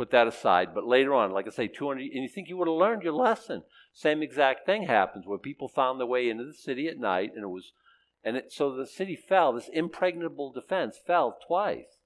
put 0.00 0.10
that 0.12 0.26
aside. 0.26 0.68
But 0.74 0.86
later 0.86 1.12
on, 1.12 1.30
like 1.30 1.46
I 1.46 1.50
say, 1.50 1.68
200, 1.68 2.00
and 2.00 2.22
you 2.22 2.28
think 2.28 2.48
you 2.48 2.56
would 2.56 2.68
have 2.68 2.74
learned 2.74 3.02
your 3.02 3.12
lesson. 3.12 3.64
Same 3.92 4.22
exact 4.22 4.64
thing 4.64 4.84
happens 4.84 5.26
where 5.26 5.36
people 5.36 5.68
found 5.68 6.00
their 6.00 6.06
way 6.06 6.30
into 6.30 6.44
the 6.44 6.54
city 6.54 6.88
at 6.88 6.98
night, 6.98 7.32
and 7.34 7.44
it 7.44 7.48
was, 7.48 7.72
and 8.24 8.34
it, 8.38 8.50
so 8.50 8.74
the 8.74 8.86
city 8.86 9.14
fell. 9.14 9.52
This 9.52 9.68
impregnable 9.70 10.52
defense 10.52 10.96
fell 11.06 11.36
twice. 11.46 11.98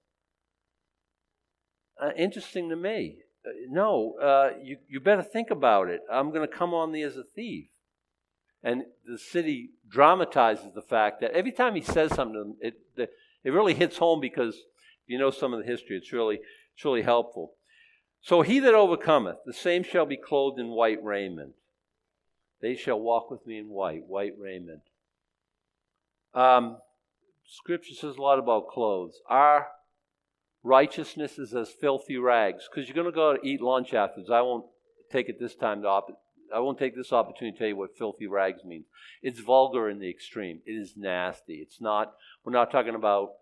Uh, 2.03 2.11
interesting 2.16 2.68
to 2.70 2.74
me. 2.74 3.18
Uh, 3.47 3.51
no, 3.70 4.14
uh, 4.20 4.51
you, 4.61 4.78
you 4.88 4.99
better 4.99 5.22
think 5.22 5.51
about 5.51 5.88
it. 5.88 6.01
I'm 6.12 6.32
going 6.32 6.47
to 6.47 6.53
come 6.53 6.74
on 6.74 6.90
thee 6.90 7.03
as 7.03 7.16
a 7.16 7.22
thief. 7.22 7.66
And 8.61 8.86
the 9.07 9.18
city 9.18 9.70
dramatizes 9.88 10.74
the 10.74 10.82
fact 10.82 11.20
that 11.20 11.30
every 11.30 11.53
time 11.53 11.76
he 11.76 11.82
says 11.82 12.12
something, 12.12 12.57
it, 12.61 12.74
it 12.97 13.51
really 13.51 13.74
hits 13.74 13.99
home 13.99 14.20
because 14.20 14.57
you 15.07 15.16
know 15.16 15.30
some 15.30 15.55
of 15.55 15.61
the 15.61 15.70
history. 15.70 15.97
It's 15.97 16.12
really, 16.12 16.40
it's 16.74 16.84
really 16.84 17.03
helpful. 17.03 17.53
So 18.24 18.40
he 18.40 18.58
that 18.60 18.74
overcometh, 18.74 19.36
the 19.44 19.52
same 19.52 19.82
shall 19.82 20.06
be 20.06 20.16
clothed 20.16 20.58
in 20.58 20.68
white 20.68 21.04
raiment. 21.04 21.52
They 22.62 22.74
shall 22.74 22.98
walk 22.98 23.30
with 23.30 23.46
me 23.46 23.58
in 23.58 23.68
white, 23.68 24.06
white 24.06 24.32
raiment. 24.38 24.80
Um, 26.32 26.78
scripture 27.46 27.92
says 27.92 28.16
a 28.16 28.22
lot 28.22 28.38
about 28.38 28.68
clothes. 28.68 29.20
Our 29.28 29.66
righteousness 30.62 31.38
is 31.38 31.54
as 31.54 31.68
filthy 31.68 32.16
rags. 32.16 32.66
Because 32.66 32.88
you're 32.88 32.94
going 32.94 33.12
to 33.12 33.12
go 33.12 33.36
to 33.36 33.46
eat 33.46 33.60
lunch 33.60 33.92
afterwards. 33.92 34.30
I 34.30 34.40
won't 34.40 34.64
take 35.12 35.28
it 35.28 35.38
this 35.38 35.54
time 35.54 35.82
to 35.82 35.88
op- 35.88 36.18
I 36.54 36.60
won't 36.60 36.78
take 36.78 36.96
this 36.96 37.12
opportunity 37.12 37.52
to 37.52 37.58
tell 37.58 37.68
you 37.68 37.76
what 37.76 37.98
filthy 37.98 38.26
rags 38.26 38.64
means. 38.64 38.86
It's 39.20 39.40
vulgar 39.40 39.90
in 39.90 39.98
the 39.98 40.08
extreme. 40.08 40.60
It 40.64 40.72
is 40.72 40.94
nasty. 40.96 41.56
It's 41.56 41.78
not, 41.78 42.14
we're 42.42 42.52
not 42.52 42.70
talking 42.70 42.94
about, 42.94 43.32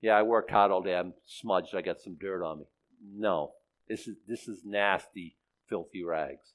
yeah, 0.00 0.12
I 0.12 0.22
worked 0.22 0.52
hard 0.52 0.70
all 0.70 0.82
day, 0.82 0.94
I'm 0.94 1.14
smudged, 1.26 1.74
I 1.74 1.80
got 1.80 2.00
some 2.00 2.14
dirt 2.14 2.44
on 2.44 2.60
me. 2.60 2.64
No. 3.12 3.54
This 3.90 4.06
is, 4.06 4.16
this 4.28 4.46
is 4.46 4.60
nasty, 4.64 5.36
filthy 5.68 6.04
rags. 6.04 6.54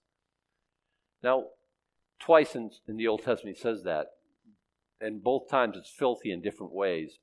Now, 1.22 1.48
twice 2.18 2.56
in, 2.56 2.72
in 2.88 2.96
the 2.96 3.10
Old 3.10 3.24
Testament 3.24 3.58
he 3.58 3.62
says 3.62 3.84
that. 3.84 4.08
And 5.02 5.22
both 5.22 5.50
times 5.50 5.76
it's 5.76 5.90
filthy 5.90 6.32
in 6.32 6.42
different 6.42 6.74
ways, 6.74 7.20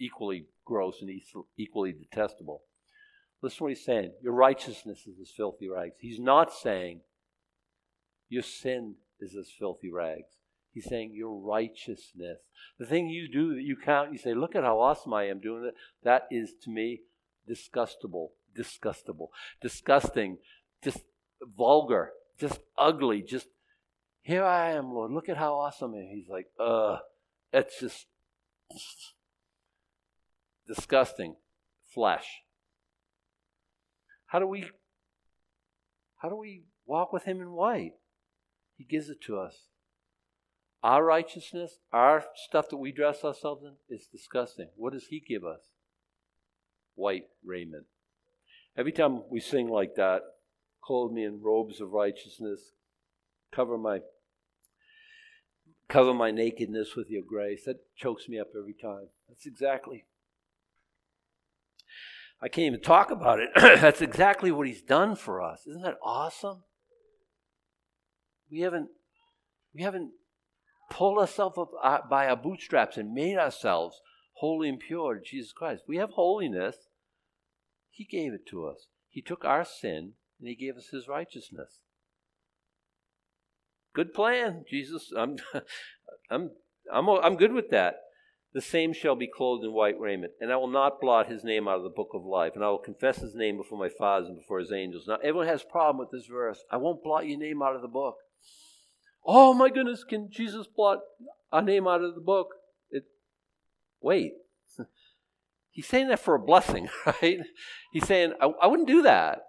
equally 0.00 0.46
gross 0.64 0.96
and 1.00 1.10
equally 1.56 1.92
detestable. 1.92 2.62
Listen 3.40 3.58
to 3.58 3.62
what 3.62 3.68
he's 3.70 3.84
saying. 3.84 4.12
Your 4.20 4.32
righteousness 4.32 5.06
is 5.06 5.20
as 5.20 5.30
filthy 5.30 5.68
rags. 5.68 5.94
He's 6.00 6.18
not 6.18 6.52
saying 6.52 7.02
your 8.28 8.42
sin 8.42 8.96
is 9.20 9.36
as 9.36 9.48
filthy 9.56 9.92
rags. 9.92 10.38
He's 10.72 10.88
saying 10.88 11.12
your 11.14 11.38
righteousness. 11.38 12.38
The 12.80 12.86
thing 12.86 13.08
you 13.08 13.30
do 13.30 13.54
that 13.54 13.62
you 13.62 13.76
count, 13.76 14.12
you 14.12 14.18
say, 14.18 14.34
look 14.34 14.56
at 14.56 14.64
how 14.64 14.80
awesome 14.80 15.14
I 15.14 15.28
am 15.28 15.38
doing 15.38 15.66
it. 15.66 15.74
That 16.02 16.26
is 16.32 16.52
to 16.64 16.70
me 16.70 17.02
disgustable. 17.48 18.30
Disgustable. 18.56 19.28
Disgusting. 19.60 20.38
Just 20.82 21.02
vulgar. 21.56 22.12
Just 22.38 22.60
ugly. 22.76 23.22
Just 23.22 23.48
here 24.22 24.44
I 24.44 24.70
am, 24.72 24.92
Lord. 24.92 25.10
Look 25.10 25.28
at 25.28 25.36
how 25.36 25.54
awesome 25.54 25.94
I 25.94 25.98
am. 25.98 26.08
He's 26.12 26.28
like, 26.28 26.46
uh, 26.58 26.98
it's 27.52 27.80
just 27.80 28.06
disgusting 30.66 31.36
flesh. 31.92 32.26
How 34.26 34.38
do 34.38 34.46
we 34.46 34.64
how 36.16 36.28
do 36.28 36.36
we 36.36 36.62
walk 36.86 37.12
with 37.12 37.24
him 37.24 37.40
in 37.40 37.50
white? 37.50 37.94
He 38.76 38.84
gives 38.84 39.10
it 39.10 39.20
to 39.26 39.38
us. 39.38 39.66
Our 40.82 41.04
righteousness, 41.04 41.78
our 41.92 42.24
stuff 42.34 42.68
that 42.70 42.78
we 42.78 42.90
dress 42.90 43.24
ourselves 43.24 43.62
in, 43.64 43.74
is 43.94 44.06
disgusting. 44.06 44.68
What 44.76 44.92
does 44.92 45.06
he 45.10 45.20
give 45.20 45.44
us? 45.44 45.60
White 46.94 47.26
raiment. 47.44 47.86
Every 48.76 48.92
time 48.92 49.22
we 49.30 49.40
sing 49.40 49.68
like 49.68 49.94
that, 49.96 50.22
clothe 50.82 51.12
me 51.12 51.24
in 51.24 51.42
robes 51.42 51.80
of 51.80 51.92
righteousness, 51.92 52.72
cover 53.54 53.76
my 53.76 54.00
cover 55.88 56.14
my 56.14 56.30
nakedness 56.30 56.96
with 56.96 57.10
your 57.10 57.22
grace. 57.22 57.64
That 57.64 57.80
chokes 57.96 58.28
me 58.28 58.38
up 58.38 58.48
every 58.56 58.74
time. 58.74 59.08
That's 59.28 59.46
exactly 59.46 60.04
I 62.42 62.48
can't 62.48 62.66
even 62.66 62.80
talk 62.80 63.12
about 63.12 63.38
it. 63.38 63.50
That's 63.54 64.02
exactly 64.02 64.50
what 64.50 64.66
he's 64.66 64.82
done 64.82 65.14
for 65.14 65.40
us. 65.40 65.64
Isn't 65.66 65.82
that 65.82 65.98
awesome? 66.02 66.64
We 68.50 68.60
haven't 68.60 68.88
we 69.72 69.82
haven't 69.82 70.10
pulled 70.90 71.18
ourselves 71.18 71.56
up 71.56 71.70
uh, 71.82 71.98
by 72.10 72.26
our 72.26 72.36
bootstraps 72.36 72.96
and 72.96 73.14
made 73.14 73.38
ourselves 73.38 74.00
holy 74.34 74.68
and 74.68 74.80
pure 74.80 75.14
to 75.14 75.20
Jesus 75.20 75.52
Christ. 75.52 75.84
We 75.86 75.98
have 75.98 76.10
holiness. 76.10 76.76
He 77.92 78.04
gave 78.04 78.32
it 78.32 78.46
to 78.48 78.66
us. 78.66 78.88
He 79.08 79.22
took 79.22 79.44
our 79.44 79.64
sin 79.64 80.14
and 80.40 80.48
he 80.48 80.56
gave 80.56 80.76
us 80.76 80.88
his 80.88 81.06
righteousness. 81.06 81.78
Good 83.94 84.12
plan, 84.12 84.64
Jesus. 84.68 85.12
I'm 85.16 85.36
I'm 86.30 86.50
I'm 86.92 87.08
I'm 87.08 87.36
good 87.36 87.52
with 87.52 87.70
that 87.70 87.96
the 88.54 88.60
same 88.60 88.92
shall 88.92 89.16
be 89.16 89.26
clothed 89.26 89.64
in 89.64 89.72
white 89.72 89.98
raiment. 89.98 90.32
And 90.40 90.52
I 90.52 90.56
will 90.56 90.68
not 90.68 91.00
blot 91.00 91.30
his 91.30 91.42
name 91.42 91.66
out 91.66 91.78
of 91.78 91.84
the 91.84 91.90
book 91.90 92.10
of 92.14 92.24
life. 92.24 92.52
And 92.54 92.64
I 92.64 92.68
will 92.68 92.78
confess 92.78 93.18
his 93.18 93.34
name 93.34 93.56
before 93.56 93.78
my 93.78 93.88
fathers 93.88 94.28
and 94.28 94.36
before 94.36 94.60
his 94.60 94.72
angels. 94.72 95.04
Now, 95.08 95.16
everyone 95.16 95.46
has 95.46 95.62
a 95.62 95.72
problem 95.72 95.98
with 95.98 96.10
this 96.10 96.28
verse. 96.30 96.62
I 96.70 96.76
won't 96.76 97.02
blot 97.02 97.26
your 97.26 97.38
name 97.38 97.62
out 97.62 97.76
of 97.76 97.82
the 97.82 97.88
book. 97.88 98.16
Oh 99.24 99.54
my 99.54 99.70
goodness, 99.70 100.04
can 100.04 100.28
Jesus 100.30 100.66
blot 100.66 100.98
our 101.50 101.62
name 101.62 101.86
out 101.86 102.02
of 102.02 102.14
the 102.14 102.20
book? 102.20 102.48
It, 102.90 103.04
wait. 104.00 104.32
He's 105.72 105.86
saying 105.86 106.08
that 106.08 106.20
for 106.20 106.34
a 106.34 106.38
blessing, 106.38 106.88
right? 107.06 107.40
He's 107.92 108.06
saying, 108.06 108.34
I, 108.40 108.52
I 108.62 108.66
wouldn't 108.66 108.88
do 108.88 109.02
that. 109.02 109.40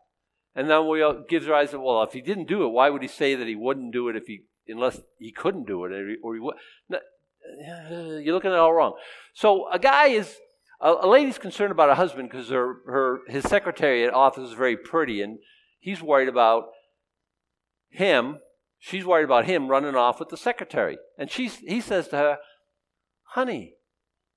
And 0.55 0.69
then 0.69 0.87
we 0.87 1.01
all 1.01 1.23
gives 1.27 1.47
rise 1.47 1.71
to, 1.71 1.79
well, 1.79 2.01
if 2.03 2.13
he 2.13 2.21
didn't 2.21 2.47
do 2.47 2.63
it, 2.63 2.69
why 2.69 2.89
would 2.89 3.01
he 3.01 3.07
say 3.07 3.35
that 3.35 3.47
he 3.47 3.55
wouldn't 3.55 3.91
do 3.91 4.07
it 4.07 4.15
if 4.15 4.27
he, 4.27 4.43
unless 4.67 5.01
he 5.17 5.31
couldn't 5.31 5.67
do 5.67 5.83
it 5.85 5.91
or 5.91 6.09
he, 6.09 6.15
or 6.23 6.33
he 6.33 6.39
would? 6.39 6.55
You're 7.89 8.33
looking 8.33 8.51
at 8.51 8.55
it 8.55 8.59
all 8.59 8.73
wrong. 8.73 8.93
So 9.33 9.69
a 9.69 9.77
guy 9.77 10.07
is 10.07 10.37
a, 10.79 10.93
a 11.01 11.07
lady's 11.07 11.37
concerned 11.37 11.71
about 11.71 11.89
a 11.89 11.95
husband 11.95 12.29
because 12.29 12.49
her 12.49 12.77
her 12.85 13.19
his 13.27 13.43
secretary 13.43 14.05
at 14.05 14.13
office 14.13 14.49
is 14.49 14.55
very 14.55 14.77
pretty, 14.77 15.21
and 15.21 15.39
he's 15.79 16.01
worried 16.01 16.29
about 16.29 16.65
him. 17.89 18.39
She's 18.79 19.05
worried 19.05 19.25
about 19.25 19.45
him 19.45 19.67
running 19.67 19.95
off 19.95 20.19
with 20.19 20.29
the 20.29 20.37
secretary, 20.37 20.97
and 21.17 21.29
she's 21.29 21.57
he 21.57 21.81
says 21.81 22.07
to 22.09 22.17
her, 22.17 22.37
"Honey, 23.23 23.75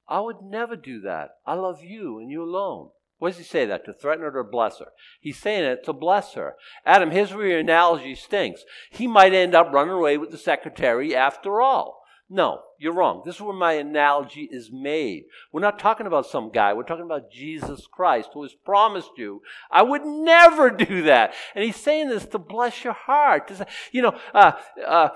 I 0.08 0.20
would 0.20 0.42
never 0.42 0.76
do 0.76 1.00
that. 1.00 1.30
I 1.46 1.54
love 1.54 1.82
you 1.82 2.18
and 2.18 2.30
you 2.30 2.42
alone." 2.42 2.90
What 3.18 3.30
does 3.30 3.38
he 3.38 3.44
say 3.44 3.64
that? 3.64 3.84
To 3.86 3.94
threaten 3.94 4.22
her 4.22 4.28
or 4.28 4.44
to 4.44 4.50
bless 4.50 4.78
her? 4.78 4.92
He's 5.20 5.38
saying 5.38 5.64
it 5.64 5.84
to 5.84 5.92
bless 5.94 6.34
her. 6.34 6.56
Adam, 6.84 7.10
your 7.12 7.58
analogy 7.58 8.14
stinks. 8.14 8.62
He 8.90 9.06
might 9.06 9.32
end 9.32 9.54
up 9.54 9.72
running 9.72 9.94
away 9.94 10.18
with 10.18 10.30
the 10.30 10.38
secretary 10.38 11.16
after 11.16 11.60
all. 11.62 12.02
No, 12.28 12.60
you're 12.78 12.92
wrong. 12.92 13.22
This 13.24 13.36
is 13.36 13.40
where 13.40 13.54
my 13.54 13.74
analogy 13.74 14.48
is 14.50 14.70
made. 14.72 15.24
We're 15.52 15.60
not 15.60 15.78
talking 15.78 16.08
about 16.08 16.26
some 16.26 16.50
guy. 16.50 16.72
We're 16.74 16.82
talking 16.82 17.04
about 17.04 17.30
Jesus 17.30 17.86
Christ 17.86 18.30
who 18.34 18.42
has 18.42 18.52
promised 18.64 19.12
you, 19.16 19.42
I 19.70 19.82
would 19.82 20.04
never 20.04 20.70
do 20.76 21.02
that. 21.02 21.34
And 21.54 21.64
he's 21.64 21.76
saying 21.76 22.08
this 22.08 22.26
to 22.26 22.38
bless 22.38 22.82
your 22.82 22.94
heart. 22.94 23.50
You 23.92 24.02
know, 24.02 24.18
uh, 24.34 24.52
uh, 24.84 25.08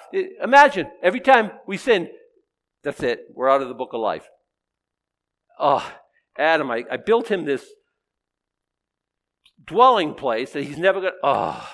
imagine 0.42 0.88
every 1.02 1.20
time 1.20 1.50
we 1.66 1.76
sin, 1.76 2.08
that's 2.84 3.02
it. 3.02 3.26
We're 3.34 3.50
out 3.50 3.60
of 3.60 3.68
the 3.68 3.74
book 3.74 3.90
of 3.92 4.00
life. 4.00 4.28
Oh, 5.60 5.92
Adam, 6.38 6.70
I, 6.70 6.84
I 6.90 6.96
built 6.96 7.30
him 7.30 7.44
this 7.44 7.66
dwelling 9.64 10.14
place 10.14 10.52
that 10.52 10.64
he's 10.64 10.78
never 10.78 11.00
going 11.00 11.12
to. 11.12 11.18
Oh. 11.22 11.68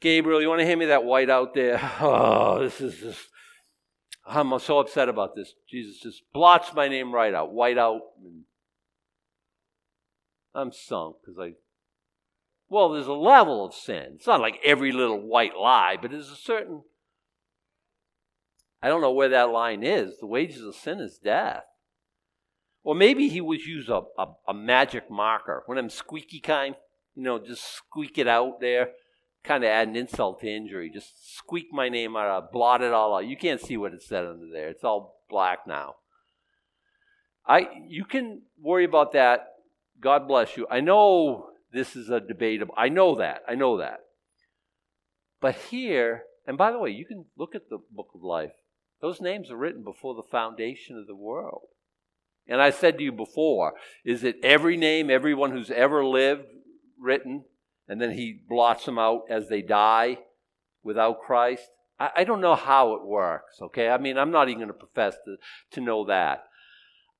Gabriel, 0.00 0.40
you 0.40 0.48
want 0.48 0.60
to 0.60 0.66
hand 0.66 0.80
me 0.80 0.86
that 0.86 1.04
white 1.04 1.30
out 1.30 1.54
there? 1.54 1.78
Oh, 2.00 2.60
this 2.60 2.80
is 2.80 2.98
just 2.98 3.28
I'm 4.28 4.56
so 4.58 4.78
upset 4.78 5.08
about 5.08 5.34
this. 5.34 5.54
Jesus 5.68 5.98
just 6.00 6.22
blots 6.34 6.74
my 6.74 6.86
name 6.86 7.14
right 7.14 7.32
out, 7.32 7.52
white 7.52 7.78
out. 7.78 8.00
I'm 10.54 10.70
sunk 10.70 11.16
because 11.24 11.38
I. 11.40 11.52
Well, 12.68 12.90
there's 12.90 13.06
a 13.06 13.14
level 13.14 13.64
of 13.64 13.72
sin. 13.72 14.12
It's 14.16 14.26
not 14.26 14.42
like 14.42 14.58
every 14.62 14.92
little 14.92 15.18
white 15.18 15.56
lie, 15.56 15.96
but 16.00 16.10
there's 16.10 16.30
a 16.30 16.36
certain. 16.36 16.82
I 18.82 18.88
don't 18.88 19.00
know 19.00 19.12
where 19.12 19.30
that 19.30 19.48
line 19.48 19.82
is. 19.82 20.18
The 20.18 20.26
wages 20.26 20.62
of 20.62 20.74
sin 20.74 21.00
is 21.00 21.18
death. 21.18 21.64
Or 22.88 22.94
maybe 22.94 23.28
he 23.28 23.42
would 23.42 23.60
use 23.60 23.90
a, 23.90 24.00
a, 24.18 24.26
a 24.48 24.54
magic 24.54 25.10
marker, 25.10 25.62
one 25.66 25.76
of 25.76 25.84
them 25.84 25.90
squeaky 25.90 26.40
kind, 26.40 26.74
you 27.14 27.22
know, 27.22 27.38
just 27.38 27.62
squeak 27.62 28.16
it 28.16 28.26
out 28.26 28.60
there 28.60 28.92
kind 29.44 29.64
of 29.64 29.70
add 29.70 29.88
an 29.88 29.96
insult 29.96 30.40
to 30.40 30.48
injury. 30.48 30.90
Just 30.92 31.36
squeak 31.36 31.66
my 31.72 31.88
name 31.88 32.16
out, 32.16 32.28
uh, 32.28 32.46
blot 32.52 32.82
it 32.82 32.92
all 32.92 33.16
out. 33.16 33.26
You 33.26 33.36
can't 33.36 33.60
see 33.60 33.76
what 33.76 33.94
it 33.94 34.02
said 34.02 34.24
under 34.24 34.46
there. 34.52 34.68
It's 34.68 34.84
all 34.84 35.22
black 35.28 35.60
now. 35.66 35.96
I 37.46 37.68
you 37.88 38.04
can 38.04 38.42
worry 38.60 38.84
about 38.84 39.12
that. 39.12 39.48
God 40.00 40.28
bless 40.28 40.56
you. 40.56 40.66
I 40.70 40.80
know 40.80 41.50
this 41.72 41.96
is 41.96 42.10
a 42.10 42.20
debatable. 42.20 42.74
I 42.76 42.88
know 42.88 43.16
that. 43.16 43.42
I 43.48 43.54
know 43.54 43.78
that. 43.78 44.00
But 45.40 45.54
here, 45.70 46.24
and 46.46 46.58
by 46.58 46.70
the 46.70 46.78
way, 46.78 46.90
you 46.90 47.06
can 47.06 47.24
look 47.36 47.54
at 47.54 47.70
the 47.70 47.78
book 47.90 48.10
of 48.14 48.22
life. 48.22 48.52
Those 49.00 49.20
names 49.20 49.50
are 49.50 49.56
written 49.56 49.82
before 49.84 50.14
the 50.14 50.28
foundation 50.30 50.98
of 50.98 51.06
the 51.06 51.16
world. 51.16 51.68
And 52.48 52.62
I 52.62 52.70
said 52.70 52.98
to 52.98 53.04
you 53.04 53.12
before, 53.12 53.74
is 54.04 54.24
it 54.24 54.36
every 54.42 54.76
name, 54.76 55.10
everyone 55.10 55.50
who's 55.50 55.70
ever 55.70 56.04
lived, 56.04 56.46
written, 56.98 57.44
and 57.86 58.00
then 58.00 58.12
he 58.12 58.40
blots 58.48 58.86
them 58.86 58.98
out 58.98 59.24
as 59.28 59.48
they 59.48 59.60
die 59.60 60.18
without 60.82 61.20
Christ? 61.20 61.68
I, 62.00 62.10
I 62.16 62.24
don't 62.24 62.40
know 62.40 62.54
how 62.54 62.94
it 62.94 63.04
works, 63.04 63.60
okay? 63.60 63.88
I 63.88 63.98
mean, 63.98 64.16
I'm 64.16 64.30
not 64.30 64.48
even 64.48 64.60
going 64.60 64.68
to 64.68 64.74
profess 64.74 65.16
to, 65.72 65.80
know 65.80 66.06
that. 66.06 66.44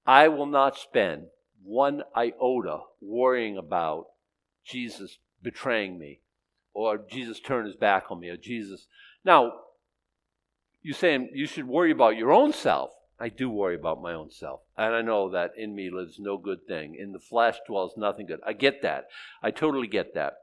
I 0.07 0.29
will 0.29 0.47
not 0.47 0.79
spend 0.79 1.25
one 1.63 2.03
iota 2.17 2.79
worrying 3.03 3.59
about 3.59 4.07
Jesus 4.65 5.19
betraying 5.43 5.99
me 5.99 6.21
or 6.73 6.99
Jesus 7.11 7.41
turned 7.41 7.67
his 7.67 7.77
back 7.77 8.11
on 8.11 8.21
me 8.21 8.29
or 8.29 8.37
Jesus. 8.37 8.87
Now, 9.25 9.53
you're 10.81 10.95
saying 10.95 11.31
you 11.35 11.47
should 11.47 11.67
worry 11.67 11.91
about 11.91 12.17
your 12.17 12.33
own 12.33 12.53
self. 12.53 12.91
I 13.21 13.29
do 13.29 13.51
worry 13.51 13.75
about 13.75 14.01
my 14.01 14.15
own 14.15 14.31
self. 14.31 14.61
And 14.77 14.95
I 14.95 15.03
know 15.03 15.31
that 15.31 15.53
in 15.57 15.75
me 15.75 15.91
lives 15.91 16.19
no 16.19 16.39
good 16.39 16.67
thing. 16.69 16.95
In 16.95 17.13
the 17.13 17.19
flesh 17.19 17.57
dwells 17.67 17.95
nothing 17.97 18.27
good. 18.27 18.41
I 18.47 18.53
get 18.53 18.83
that. 18.83 19.07
I 19.43 19.51
totally 19.51 19.89
get 19.89 20.15
that. 20.15 20.35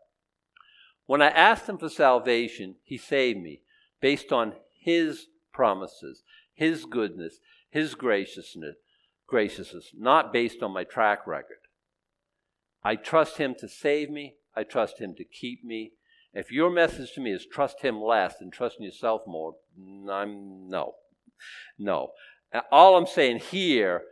When 1.06 1.22
I 1.22 1.30
asked 1.30 1.70
him 1.70 1.78
for 1.78 1.90
salvation, 1.90 2.76
he 2.84 2.98
saved 2.98 3.40
me 3.40 3.62
based 4.02 4.32
on 4.32 4.54
his 4.78 5.28
promises, 5.54 6.24
his 6.54 6.86
goodness, 6.86 7.40
his 7.70 7.96
graciousness, 7.96 8.76
graciousness, 9.28 9.92
not 9.98 10.34
based 10.34 10.62
on 10.62 10.72
my 10.72 10.84
track 10.84 11.26
record. 11.26 11.58
I 12.84 12.96
trust 12.96 13.38
him 13.38 13.56
to 13.60 13.70
save 13.70 14.10
me. 14.10 14.36
I 14.56 14.64
trust 14.64 15.00
him 15.00 15.16
to 15.16 15.24
keep 15.24 15.64
me. 15.64 15.94
If 16.34 16.52
your 16.52 16.70
message 16.70 17.14
to 17.14 17.22
me 17.22 17.32
is 17.32 17.46
trust 17.46 17.82
him 17.82 18.02
less 18.02 18.42
and 18.42 18.52
trusting 18.52 18.84
yourself 18.84 19.22
more, 19.26 19.56
mm, 19.80 20.10
I'm 20.12 20.70
no. 20.70 20.96
No. 21.80 22.12
All 22.72 22.98
I'm 22.98 23.08
saying 23.08 23.40
here, 23.40 24.04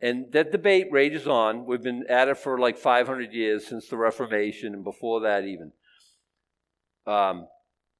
and 0.00 0.32
that 0.32 0.52
debate 0.52 0.88
rages 0.90 1.26
on. 1.26 1.64
We've 1.64 1.82
been 1.82 2.04
at 2.08 2.28
it 2.28 2.36
for 2.36 2.58
like 2.58 2.76
500 2.76 3.32
years 3.32 3.66
since 3.66 3.88
the 3.88 3.96
Reformation 3.96 4.74
and 4.74 4.84
before 4.84 5.20
that 5.20 5.44
even. 5.44 5.72
Um, 7.06 7.48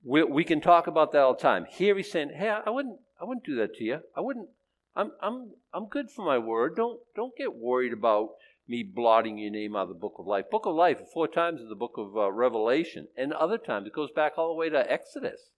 we, 0.05 0.23
we 0.23 0.45
can 0.45 0.61
talk 0.61 0.87
about 0.87 1.13
that 1.13 1.23
all 1.23 1.35
the 1.35 1.41
time. 1.41 1.67
Here 1.69 1.97
he's 1.97 2.11
saying, 2.11 2.33
"Hey, 2.37 2.49
I 2.49 2.71
wouldn't, 2.71 2.99
I 3.21 3.25
wouldn't 3.25 3.47
do 3.47 3.57
that 3.57 3.75
to 3.77 3.85
you. 3.85 4.01
I 4.15 4.21
wouldn't. 4.21 4.49
I'm, 4.95 5.13
I'm, 5.21 5.53
I'm 5.75 5.89
good 5.89 6.11
for 6.11 6.25
my 6.25 6.39
word. 6.39 6.75
Don't, 6.77 7.01
don't 7.15 7.37
get 7.37 7.55
worried 7.55 7.93
about 7.93 8.31
me 8.67 8.83
blotting 8.83 9.39
your 9.39 9.51
name 9.51 9.77
out 9.77 9.83
of 9.83 9.89
the 9.89 9.95
book 9.95 10.15
of 10.19 10.27
life. 10.27 10.51
Book 10.51 10.67
of 10.67 10.75
life, 10.75 11.01
four 11.13 11.29
times 11.29 11.61
in 11.61 11.69
the 11.69 11.75
book 11.75 11.95
of 11.99 12.17
uh, 12.17 12.33
Revelation, 12.33 13.09
and 13.17 13.33
other 13.33 13.59
times 13.59 13.87
it 13.87 13.93
goes 13.93 14.11
back 14.11 14.33
all 14.37 14.49
the 14.49 14.55
way 14.55 14.71
to 14.71 14.91
Exodus, 14.91 15.51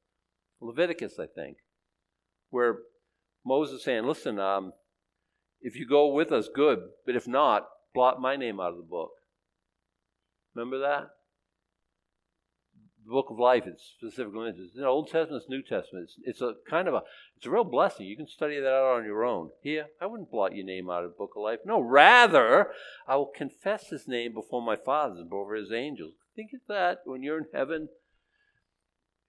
Leviticus, 0.61 1.18
I 1.18 1.26
think, 1.26 1.59
where 2.51 2.79
Moses 3.49 3.82
saying, 3.82 4.05
"Listen, 4.05 4.38
um, 4.38 4.72
if 5.61 5.76
you 5.76 5.86
go 5.86 6.12
with 6.12 6.30
us, 6.30 6.49
good, 6.49 6.80
but 7.05 7.16
if 7.16 7.26
not, 7.26 7.68
blot 7.94 8.20
my 8.20 8.36
name 8.36 8.61
out 8.61 8.70
of 8.70 8.76
the 8.76 8.82
book." 8.82 9.11
Remember 10.55 10.78
that? 10.78 11.11
the 13.09 13.14
book 13.14 13.30
of 13.30 13.38
life 13.38 13.64
it's 13.66 13.94
specifically 13.96 14.44
mentioned. 14.44 14.70
It's 14.74 14.84
Old 14.84 15.09
Testament, 15.11 15.44
New 15.49 15.62
Testament. 15.62 16.09
It's, 16.09 16.16
it's 16.24 16.40
a 16.42 16.55
kind 16.68 16.88
of 16.88 16.94
a 16.94 17.03
it's 17.36 17.46
a 17.46 17.51
real 17.51 17.64
blessing. 17.64 18.07
You 18.07 18.16
can 18.16 18.28
study 18.28 18.61
that 18.61 18.68
out 18.68 18.99
on 18.99 19.05
your 19.05 19.24
own. 19.24 19.51
Here, 19.62 19.86
I 20.01 20.07
wouldn't 20.07 20.30
blot 20.30 20.55
your 20.55 20.66
name 20.66 20.90
out 20.90 21.05
of 21.05 21.12
the 21.12 21.16
book 21.16 21.32
of 21.36 21.42
life. 21.42 21.61
No, 21.64 21.80
rather, 21.80 22.70
I 23.07 23.16
will 23.16 23.32
confess 23.34 23.88
his 23.88 24.07
name 24.07 24.34
before 24.34 24.61
my 24.61 24.76
fathers 24.76 25.18
and 25.18 25.30
before 25.30 25.55
his 25.55 25.72
angels. 25.72 26.14
Think 26.36 26.51
of 26.55 26.61
that 26.68 26.99
when 27.05 27.22
you're 27.22 27.38
in 27.38 27.46
heaven. 27.53 27.88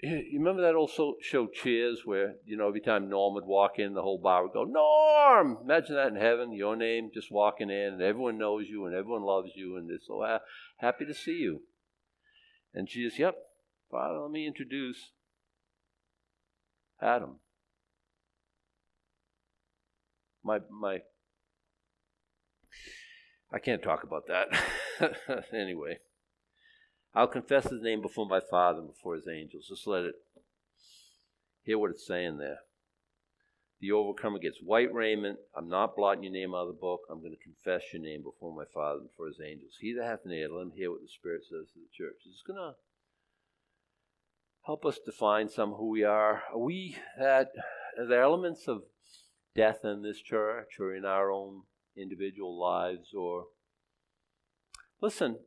You 0.02 0.40
remember 0.40 0.62
that 0.62 0.76
old 0.76 0.92
show 1.22 1.48
Cheers, 1.48 2.06
where 2.06 2.36
you 2.46 2.56
know 2.56 2.70
every 2.70 2.80
time 2.80 3.10
Norm 3.10 3.34
would 3.34 3.46
walk 3.46 3.80
in, 3.80 3.94
the 3.94 4.02
whole 4.02 4.18
bar 4.18 4.44
would 4.44 4.54
go 4.54 4.64
Norm. 4.64 5.58
Imagine 5.62 5.96
that 5.96 6.08
in 6.08 6.16
heaven, 6.16 6.54
your 6.54 6.78
name 6.78 7.12
just 7.14 7.30
walking 7.30 7.70
in, 7.70 7.94
and 7.94 8.02
everyone 8.02 8.38
knows 8.38 8.68
you, 8.70 8.86
and 8.86 8.96
everyone 8.96 9.24
loves 9.24 9.52
you, 9.56 9.76
and 9.76 9.90
they're 9.90 9.98
so 10.02 10.26
happy 10.78 11.06
to 11.06 11.14
see 11.14 11.40
you. 11.40 11.64
And 12.74 12.88
Jesus, 12.88 13.20
yep, 13.20 13.36
Father, 13.92 14.20
let 14.20 14.32
me 14.32 14.48
introduce 14.48 15.12
Adam. 17.02 17.40
My 20.44 20.60
my 20.70 21.00
I 23.52 23.60
can't 23.60 23.84
talk 23.84 24.04
about 24.04 24.28
that. 24.28 25.46
anyway. 25.54 26.00
I'll 27.14 27.28
confess 27.28 27.70
his 27.70 27.82
name 27.82 28.02
before 28.02 28.28
my 28.28 28.40
Father 28.40 28.80
and 28.80 28.88
before 28.88 29.16
his 29.16 29.28
angels. 29.28 29.68
Just 29.68 29.88
let 29.88 30.04
it 30.04 30.16
hear 31.64 31.78
what 31.78 31.92
it's 31.92 32.06
saying 32.06 32.38
there. 32.38 32.60
The 33.82 33.92
overcomer 33.92 34.40
gets 34.40 34.60
white 34.62 34.94
raiment. 34.94 35.40
I'm 35.56 35.70
not 35.70 35.96
blotting 35.96 36.24
your 36.24 36.34
name 36.34 36.54
out 36.54 36.68
of 36.68 36.68
the 36.68 36.74
book. 36.74 37.02
I'm 37.10 37.22
going 37.22 37.36
to 37.36 37.44
confess 37.44 37.94
your 37.94 38.02
name 38.02 38.24
before 38.24 38.54
my 38.54 38.66
Father 38.74 39.00
and 39.00 39.10
before 39.10 39.28
his 39.28 39.40
angels. 39.40 39.78
He 39.80 39.94
that 39.94 40.06
hath 40.06 40.26
an 40.26 40.32
ear, 40.32 40.50
let 40.50 40.64
him 40.64 40.72
hear 40.76 40.92
what 40.92 41.02
the 41.02 41.08
Spirit 41.08 41.44
says 41.44 41.68
to 41.74 41.80
the 41.80 41.88
church. 41.92 42.18
It's 42.26 42.44
going 42.46 42.58
to 42.58 42.76
help 44.66 44.86
us 44.86 45.00
define 45.04 45.50
some 45.50 45.72
who 45.72 45.90
we 45.90 46.04
are. 46.04 46.44
Are 46.52 46.58
we 46.58 46.98
that 47.18 47.52
are 47.98 48.06
there 48.06 48.22
elements 48.22 48.68
of 48.68 48.84
death 49.56 49.80
in 49.84 50.04
this 50.04 50.20
church 50.20 50.80
or 50.80 50.94
in 50.94 51.06
our 51.06 51.32
own 51.32 51.64
individual 51.98 52.60
lives 52.60 53.14
or 53.14 53.46
listen 55.02 55.38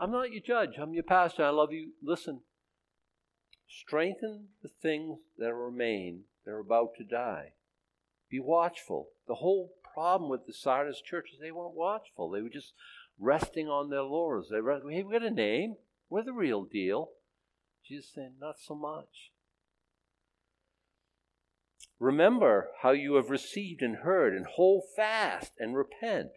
i'm 0.00 0.10
not 0.10 0.32
your 0.32 0.42
judge. 0.42 0.78
I'm 0.78 0.94
your 0.94 1.02
pastor. 1.04 1.44
I 1.44 1.50
love 1.50 1.72
you. 1.72 1.92
Listen 2.02 2.40
strengthen 3.70 4.48
the 4.62 4.68
things 4.68 5.18
that 5.38 5.54
remain 5.54 6.24
that 6.44 6.50
are 6.50 6.58
about 6.58 6.94
to 6.96 7.04
die. 7.04 7.52
Be 8.30 8.40
watchful. 8.40 9.08
The 9.28 9.36
whole 9.36 9.72
problem 9.94 10.30
with 10.30 10.46
the 10.46 10.52
sardis 10.52 11.00
church 11.00 11.30
is 11.32 11.40
they 11.40 11.52
weren't 11.52 11.74
watchful. 11.74 12.30
They 12.30 12.42
were 12.42 12.48
just 12.48 12.72
resting 13.18 13.68
on 13.68 13.90
their 13.90 14.02
laurels. 14.02 14.48
They 14.50 14.60
were, 14.60 14.80
hey 14.90 15.02
we 15.02 15.12
got 15.12 15.22
a 15.22 15.30
name. 15.30 15.76
We're 16.08 16.24
the 16.24 16.32
real 16.32 16.64
deal. 16.64 17.10
Jesus 17.86 18.12
saying, 18.14 18.34
Not 18.40 18.56
so 18.58 18.74
much. 18.74 19.32
Remember 21.98 22.68
how 22.82 22.92
you 22.92 23.14
have 23.14 23.30
received 23.30 23.82
and 23.82 23.96
heard, 23.96 24.34
and 24.34 24.46
hold 24.46 24.84
fast 24.96 25.52
and 25.58 25.76
repent. 25.76 26.30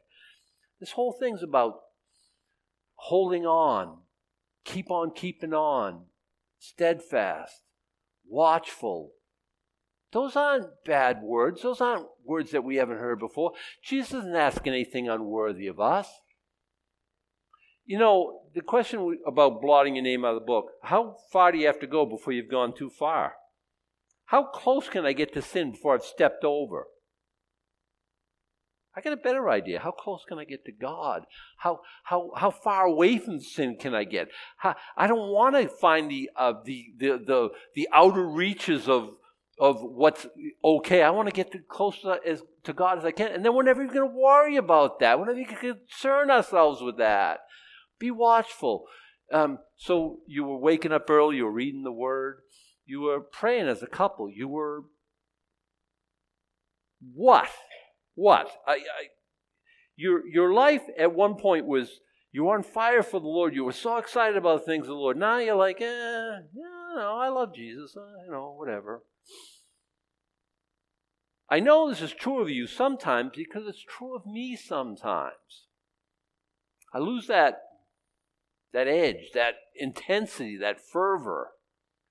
This 0.80 0.92
whole 0.92 1.14
thing's 1.14 1.42
about 1.42 1.83
holding 3.08 3.46
on, 3.46 3.98
keep 4.64 4.90
on 4.90 5.12
keeping 5.12 5.54
on, 5.54 6.06
steadfast, 6.58 7.64
watchful. 8.26 9.12
Those 10.14 10.38
aren't 10.38 10.68
bad 10.86 11.22
words. 11.22 11.64
Those 11.64 11.82
aren't 11.82 12.06
words 12.24 12.52
that 12.52 12.64
we 12.64 12.78
haven't 12.78 13.00
heard 13.00 13.20
before. 13.20 13.52
Jesus 13.84 14.14
isn't 14.14 14.36
asking 14.36 14.72
anything 14.72 15.10
unworthy 15.10 15.68
of 15.68 15.82
us. 15.82 16.08
You 17.86 18.00
know, 18.00 18.44
the 18.56 18.62
question 18.62 19.20
about 19.28 19.62
blotting 19.62 19.96
your 19.96 20.04
name 20.04 20.24
out 20.24 20.36
of 20.36 20.42
the 20.42 20.46
book 20.46 20.68
how 20.84 21.18
far 21.34 21.52
do 21.52 21.58
you 21.58 21.68
have 21.68 21.82
to 21.82 21.88
go 21.88 22.06
before 22.06 22.32
you've 22.32 22.50
gone 22.50 22.74
too 22.74 22.90
far? 22.90 23.34
How 24.26 24.44
close 24.44 24.88
can 24.88 25.06
I 25.06 25.12
get 25.12 25.34
to 25.34 25.42
sin 25.42 25.72
before 25.72 25.96
I've 25.96 26.06
stepped 26.06 26.46
over? 26.46 26.88
I 28.96 29.02
got 29.02 29.14
a 29.14 29.18
better 29.18 29.50
idea. 29.50 29.80
How 29.80 29.92
close 29.92 30.24
can 30.28 30.38
I 30.38 30.46
get 30.46 30.66
to 30.66 30.72
God? 30.72 31.24
How 31.58 31.82
how 32.04 32.32
how 32.36 32.52
far 32.52 32.86
away 32.86 33.18
from 33.18 33.40
sin 33.40 33.76
can 33.80 33.96
I 33.96 34.04
get? 34.04 34.30
How, 34.58 34.76
I 34.96 35.08
don't 35.08 35.32
want 35.32 35.56
to 35.56 35.68
find 35.68 36.12
the 36.12 36.30
uh, 36.36 36.54
the, 36.64 36.94
the 36.98 37.08
the 37.26 37.50
the 37.76 37.90
outer 37.92 38.28
reaches 38.28 38.88
of 38.88 39.18
of 39.60 39.82
what's 39.82 40.28
okay. 40.64 41.02
I 41.02 41.10
want 41.10 41.28
to 41.28 41.34
get 41.34 41.68
close 41.68 42.00
to, 42.02 42.20
as, 42.26 42.44
to 42.64 42.74
God 42.74 43.00
as 43.00 43.06
I 43.06 43.12
can, 43.12 43.32
and 43.32 43.44
then 43.44 43.56
we're 43.56 43.64
never 43.64 43.84
even 43.84 43.94
going 43.94 44.10
to 44.10 44.16
worry 44.16 44.58
about 44.58 45.00
that. 45.00 45.18
We're 45.20 45.26
never 45.26 45.44
going 45.44 45.48
to 45.48 45.76
concern 45.76 46.30
ourselves 46.30 46.82
with 46.82 46.98
that. 46.98 47.40
Be 48.00 48.12
watchful. 48.12 48.86
Um, 49.32 49.60
so 49.78 50.20
you 50.28 50.44
were 50.44 50.60
waking 50.60 50.92
up 50.92 51.10
early, 51.10 51.38
you 51.38 51.46
were 51.46 51.52
reading 51.52 51.84
the 51.84 51.92
word, 51.92 52.42
you 52.86 53.02
were 53.02 53.22
praying 53.22 53.68
as 53.68 53.82
a 53.82 53.88
couple, 53.88 54.30
you 54.30 54.48
were 54.48 54.84
what? 57.14 57.50
What? 58.16 58.50
I, 58.68 58.74
I, 58.74 59.08
your 59.96 60.26
your 60.28 60.54
life 60.54 60.84
at 60.98 61.14
one 61.14 61.36
point 61.36 61.66
was 61.66 62.00
you 62.32 62.46
were 62.46 62.56
on 62.56 62.64
fire 62.64 63.04
for 63.04 63.20
the 63.20 63.28
Lord. 63.28 63.54
You 63.54 63.64
were 63.64 63.72
so 63.72 63.98
excited 63.98 64.38
about 64.38 64.66
things 64.66 64.84
of 64.84 64.90
the 64.90 64.94
Lord. 64.96 65.18
Now 65.18 65.38
you're 65.38 65.56
like, 65.56 65.82
eh, 65.82 65.86
yeah, 66.54 66.94
no, 66.96 67.18
I 67.20 67.30
love 67.30 67.54
Jesus. 67.54 67.96
Uh, 67.96 68.24
you 68.26 68.32
know, 68.32 68.56
whatever. 68.58 69.04
I 71.50 71.60
know 71.60 71.90
this 71.90 72.02
is 72.02 72.14
true 72.14 72.42
of 72.42 72.50
you 72.50 72.66
sometimes 72.66 73.32
because 73.36 73.68
it's 73.68 73.84
true 73.84 74.16
of 74.16 74.26
me 74.26 74.56
sometimes. 74.56 75.68
I 76.94 77.00
lose 77.00 77.28
that 77.28 77.62
that 78.74 78.88
edge, 78.88 79.32
that 79.36 79.56
intensity, 79.76 80.58
that 80.58 80.82
fervor. 80.82 81.52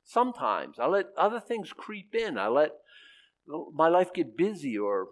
Sometimes 0.04 0.78
I 0.78 0.86
let 0.86 1.06
other 1.18 1.40
things 1.40 1.72
creep 1.72 2.14
in. 2.14 2.38
I 2.38 2.48
let 2.48 2.70
my 3.74 3.88
life 3.88 4.12
get 4.12 4.36
busy 4.36 4.78
or 4.78 5.08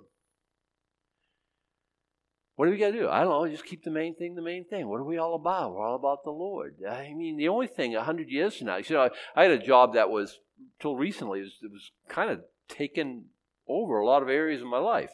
What 2.60 2.66
do 2.66 2.72
we 2.72 2.76
got 2.76 2.88
to 2.88 2.92
do? 2.92 3.08
I 3.08 3.22
don't 3.22 3.30
know. 3.30 3.50
Just 3.50 3.64
keep 3.64 3.84
the 3.84 3.90
main 3.90 4.14
thing 4.14 4.34
the 4.34 4.42
main 4.42 4.66
thing. 4.66 4.86
What 4.86 5.00
are 5.00 5.04
we 5.04 5.16
all 5.16 5.34
about? 5.34 5.72
We're 5.72 5.80
all 5.80 5.96
about 5.96 6.24
the 6.24 6.30
Lord. 6.30 6.76
I 6.86 7.14
mean, 7.14 7.38
the 7.38 7.48
only 7.48 7.66
thing 7.66 7.96
a 7.96 8.04
hundred 8.04 8.28
years 8.28 8.54
from 8.54 8.66
now, 8.66 8.76
you 8.76 8.84
know, 8.90 9.04
I, 9.04 9.10
I 9.34 9.44
had 9.44 9.52
a 9.52 9.66
job 9.66 9.94
that 9.94 10.10
was 10.10 10.40
till 10.78 10.94
recently 10.94 11.38
it 11.38 11.44
was, 11.44 11.56
it 11.62 11.72
was 11.72 11.90
kind 12.10 12.30
of 12.30 12.42
taken 12.68 13.24
over 13.66 13.98
a 13.98 14.04
lot 14.04 14.22
of 14.22 14.28
areas 14.28 14.60
of 14.60 14.66
my 14.66 14.76
life. 14.76 15.12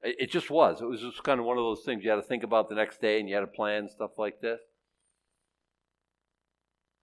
It, 0.00 0.14
it 0.20 0.30
just 0.30 0.48
was. 0.48 0.80
It 0.80 0.84
was 0.84 1.00
just 1.00 1.24
kind 1.24 1.40
of 1.40 1.46
one 1.46 1.58
of 1.58 1.64
those 1.64 1.82
things 1.84 2.04
you 2.04 2.10
had 2.10 2.14
to 2.14 2.22
think 2.22 2.44
about 2.44 2.68
the 2.68 2.76
next 2.76 3.00
day, 3.00 3.18
and 3.18 3.28
you 3.28 3.34
had 3.34 3.40
to 3.40 3.48
plan 3.48 3.88
stuff 3.88 4.12
like 4.16 4.40
this. 4.40 4.60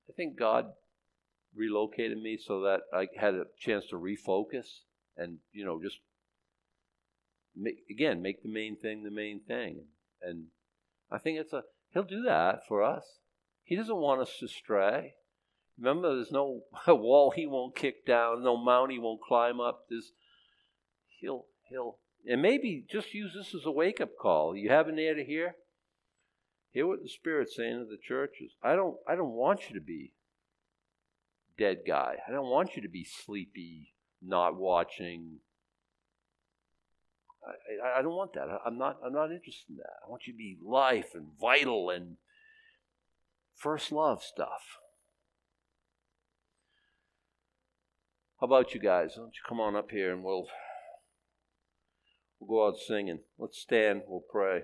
I 0.09 0.13
think 0.13 0.39
God 0.39 0.67
relocated 1.53 2.19
me 2.19 2.39
so 2.41 2.61
that 2.61 2.83
I 2.93 3.09
had 3.19 3.33
a 3.33 3.47
chance 3.59 3.83
to 3.89 3.97
refocus 3.97 4.67
and 5.17 5.39
you 5.51 5.65
know 5.65 5.81
just 5.83 5.97
again 7.89 8.21
make 8.21 8.43
the 8.43 8.49
main 8.49 8.75
thing 8.75 9.03
the 9.03 9.11
main 9.11 9.41
thing. 9.47 9.85
And 10.21 10.47
i 11.11 11.17
think 11.17 11.39
it's 11.39 11.53
a 11.53 11.63
he'll 11.93 12.03
do 12.03 12.23
that 12.23 12.61
for 12.67 12.83
us. 12.83 13.19
He 13.63 13.75
doesn't 13.75 13.95
want 13.95 14.21
us 14.21 14.37
to 14.39 14.47
stray. 14.47 15.15
Remember 15.77 16.15
there's 16.15 16.31
no 16.31 16.61
wall 16.87 17.31
he 17.31 17.45
won't 17.45 17.75
kick 17.75 18.05
down 18.05 18.43
no 18.43 18.57
mount 18.57 18.91
he 18.91 18.99
won't 18.99 19.21
climb 19.21 19.59
up. 19.59 19.85
There's 19.89 20.11
he'll 21.19 21.45
he'll 21.69 21.99
and 22.29 22.41
maybe 22.41 22.85
just 22.89 23.13
use 23.13 23.33
this 23.33 23.55
as 23.55 23.65
a 23.65 23.71
wake-up 23.71 24.17
call. 24.19 24.55
You 24.55 24.69
have 24.69 24.87
an 24.87 24.99
ear 24.99 25.15
to 25.15 25.23
hear? 25.23 25.55
Hear 26.71 26.87
what 26.87 27.01
the 27.01 27.09
spirit's 27.09 27.55
saying 27.55 27.79
to 27.79 27.85
the 27.85 28.01
churches. 28.01 28.51
I 28.63 28.75
don't 28.75 28.97
i 29.07 29.15
don't 29.15 29.33
want 29.33 29.69
you 29.69 29.75
to 29.75 29.85
be 29.85 30.13
dead 31.57 31.79
guy. 31.87 32.17
I 32.27 32.31
don't 32.31 32.49
want 32.49 32.75
you 32.75 32.81
to 32.81 32.89
be 32.89 33.03
sleepy 33.05 33.93
not 34.21 34.55
watching 34.55 35.39
I, 37.47 37.99
I, 37.99 38.01
don't 38.01 38.15
want 38.15 38.33
that. 38.33 38.47
I'm 38.65 38.77
not. 38.77 38.97
I'm 39.05 39.13
not 39.13 39.31
interested 39.31 39.69
in 39.69 39.77
that. 39.77 40.05
I 40.05 40.09
want 40.09 40.27
you 40.27 40.33
to 40.33 40.37
be 40.37 40.57
life 40.63 41.13
and 41.13 41.27
vital 41.39 41.89
and 41.89 42.17
first 43.55 43.91
love 43.91 44.23
stuff. 44.23 44.79
How 48.39 48.45
about 48.45 48.73
you 48.73 48.79
guys? 48.79 49.13
Why 49.15 49.23
don't 49.23 49.35
you 49.35 49.41
come 49.47 49.59
on 49.59 49.75
up 49.75 49.89
here 49.91 50.13
and 50.13 50.23
we'll 50.23 50.47
we'll 52.39 52.49
go 52.49 52.67
out 52.67 52.77
singing. 52.77 53.19
Let's 53.37 53.59
stand. 53.59 54.01
We'll 54.07 54.23
pray. 54.31 54.61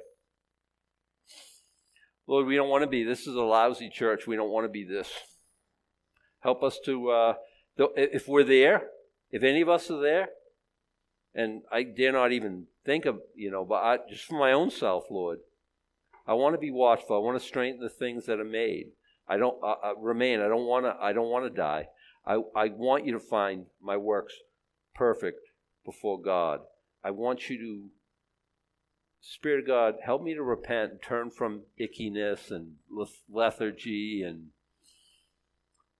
Lord, 2.27 2.45
we 2.45 2.55
don't 2.55 2.69
want 2.69 2.83
to 2.83 2.89
be. 2.89 3.03
This 3.03 3.27
is 3.27 3.35
a 3.35 3.41
lousy 3.41 3.89
church. 3.89 4.27
We 4.27 4.35
don't 4.35 4.51
want 4.51 4.65
to 4.65 4.69
be 4.69 4.83
this. 4.83 5.09
Help 6.39 6.63
us 6.63 6.79
to. 6.85 7.09
Uh, 7.09 7.33
if 7.77 8.27
we're 8.27 8.43
there, 8.43 8.83
if 9.31 9.43
any 9.43 9.61
of 9.61 9.69
us 9.69 9.89
are 9.89 10.01
there, 10.01 10.27
and 11.33 11.63
I 11.71 11.83
dare 11.83 12.11
not 12.11 12.31
even 12.31 12.67
think 12.85 13.05
of, 13.05 13.19
you 13.35 13.51
know, 13.51 13.65
but 13.65 13.75
I, 13.75 13.97
just 14.09 14.25
for 14.25 14.39
my 14.39 14.51
own 14.51 14.69
self, 14.69 15.05
Lord, 15.09 15.39
I 16.27 16.33
want 16.33 16.55
to 16.55 16.59
be 16.59 16.71
watchful. 16.71 17.15
I 17.15 17.19
want 17.19 17.39
to 17.39 17.45
strengthen 17.45 17.81
the 17.81 17.89
things 17.89 18.25
that 18.25 18.39
are 18.39 18.45
made. 18.45 18.91
I 19.27 19.37
don't 19.37 19.57
uh, 19.63 19.75
uh, 19.83 19.95
remain. 19.97 20.41
I 20.41 20.47
don't 20.47 20.65
want 20.65 20.85
to. 20.85 20.95
I 21.01 21.13
don't 21.13 21.29
want 21.29 21.45
to 21.45 21.49
die. 21.49 21.87
I, 22.25 22.39
I 22.55 22.69
want 22.69 23.05
you 23.05 23.13
to 23.13 23.19
find 23.19 23.65
my 23.81 23.97
works 23.97 24.33
perfect 24.95 25.39
before 25.85 26.21
God. 26.21 26.61
I 27.03 27.11
want 27.11 27.49
you 27.49 27.57
to, 27.57 27.89
Spirit 29.21 29.61
of 29.61 29.67
God, 29.67 29.95
help 30.03 30.21
me 30.21 30.33
to 30.33 30.43
repent 30.43 30.91
and 30.91 31.01
turn 31.01 31.29
from 31.29 31.63
ickiness 31.79 32.51
and 32.51 32.75
lethargy, 33.29 34.23
and 34.23 34.47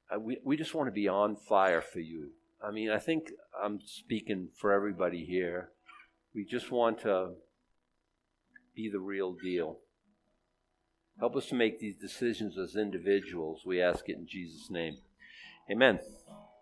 I, 0.09 0.17
we 0.17 0.39
we 0.43 0.57
just 0.57 0.73
want 0.73 0.88
to 0.88 0.93
be 0.93 1.07
on 1.07 1.36
fire 1.36 1.81
for 1.81 1.99
you. 1.99 2.31
I 2.65 2.71
mean, 2.71 2.89
I 2.89 2.99
think 2.99 3.31
I'm 3.61 3.79
speaking 3.86 4.49
for 4.55 4.71
everybody 4.71 5.25
here. 5.25 5.69
We 6.36 6.45
just 6.45 6.71
want 6.71 7.01
to 7.01 7.34
be 8.75 8.89
the 8.89 8.99
real 8.99 9.34
deal. 9.34 9.77
Help 11.19 11.36
us 11.36 11.47
to 11.47 11.55
make 11.55 11.79
these 11.79 11.95
decisions 11.95 12.57
as 12.57 12.75
individuals. 12.75 13.61
We 13.65 13.81
ask 13.81 14.09
it 14.09 14.17
in 14.17 14.27
Jesus' 14.27 14.69
name. 14.71 14.97
Amen. 15.71 15.99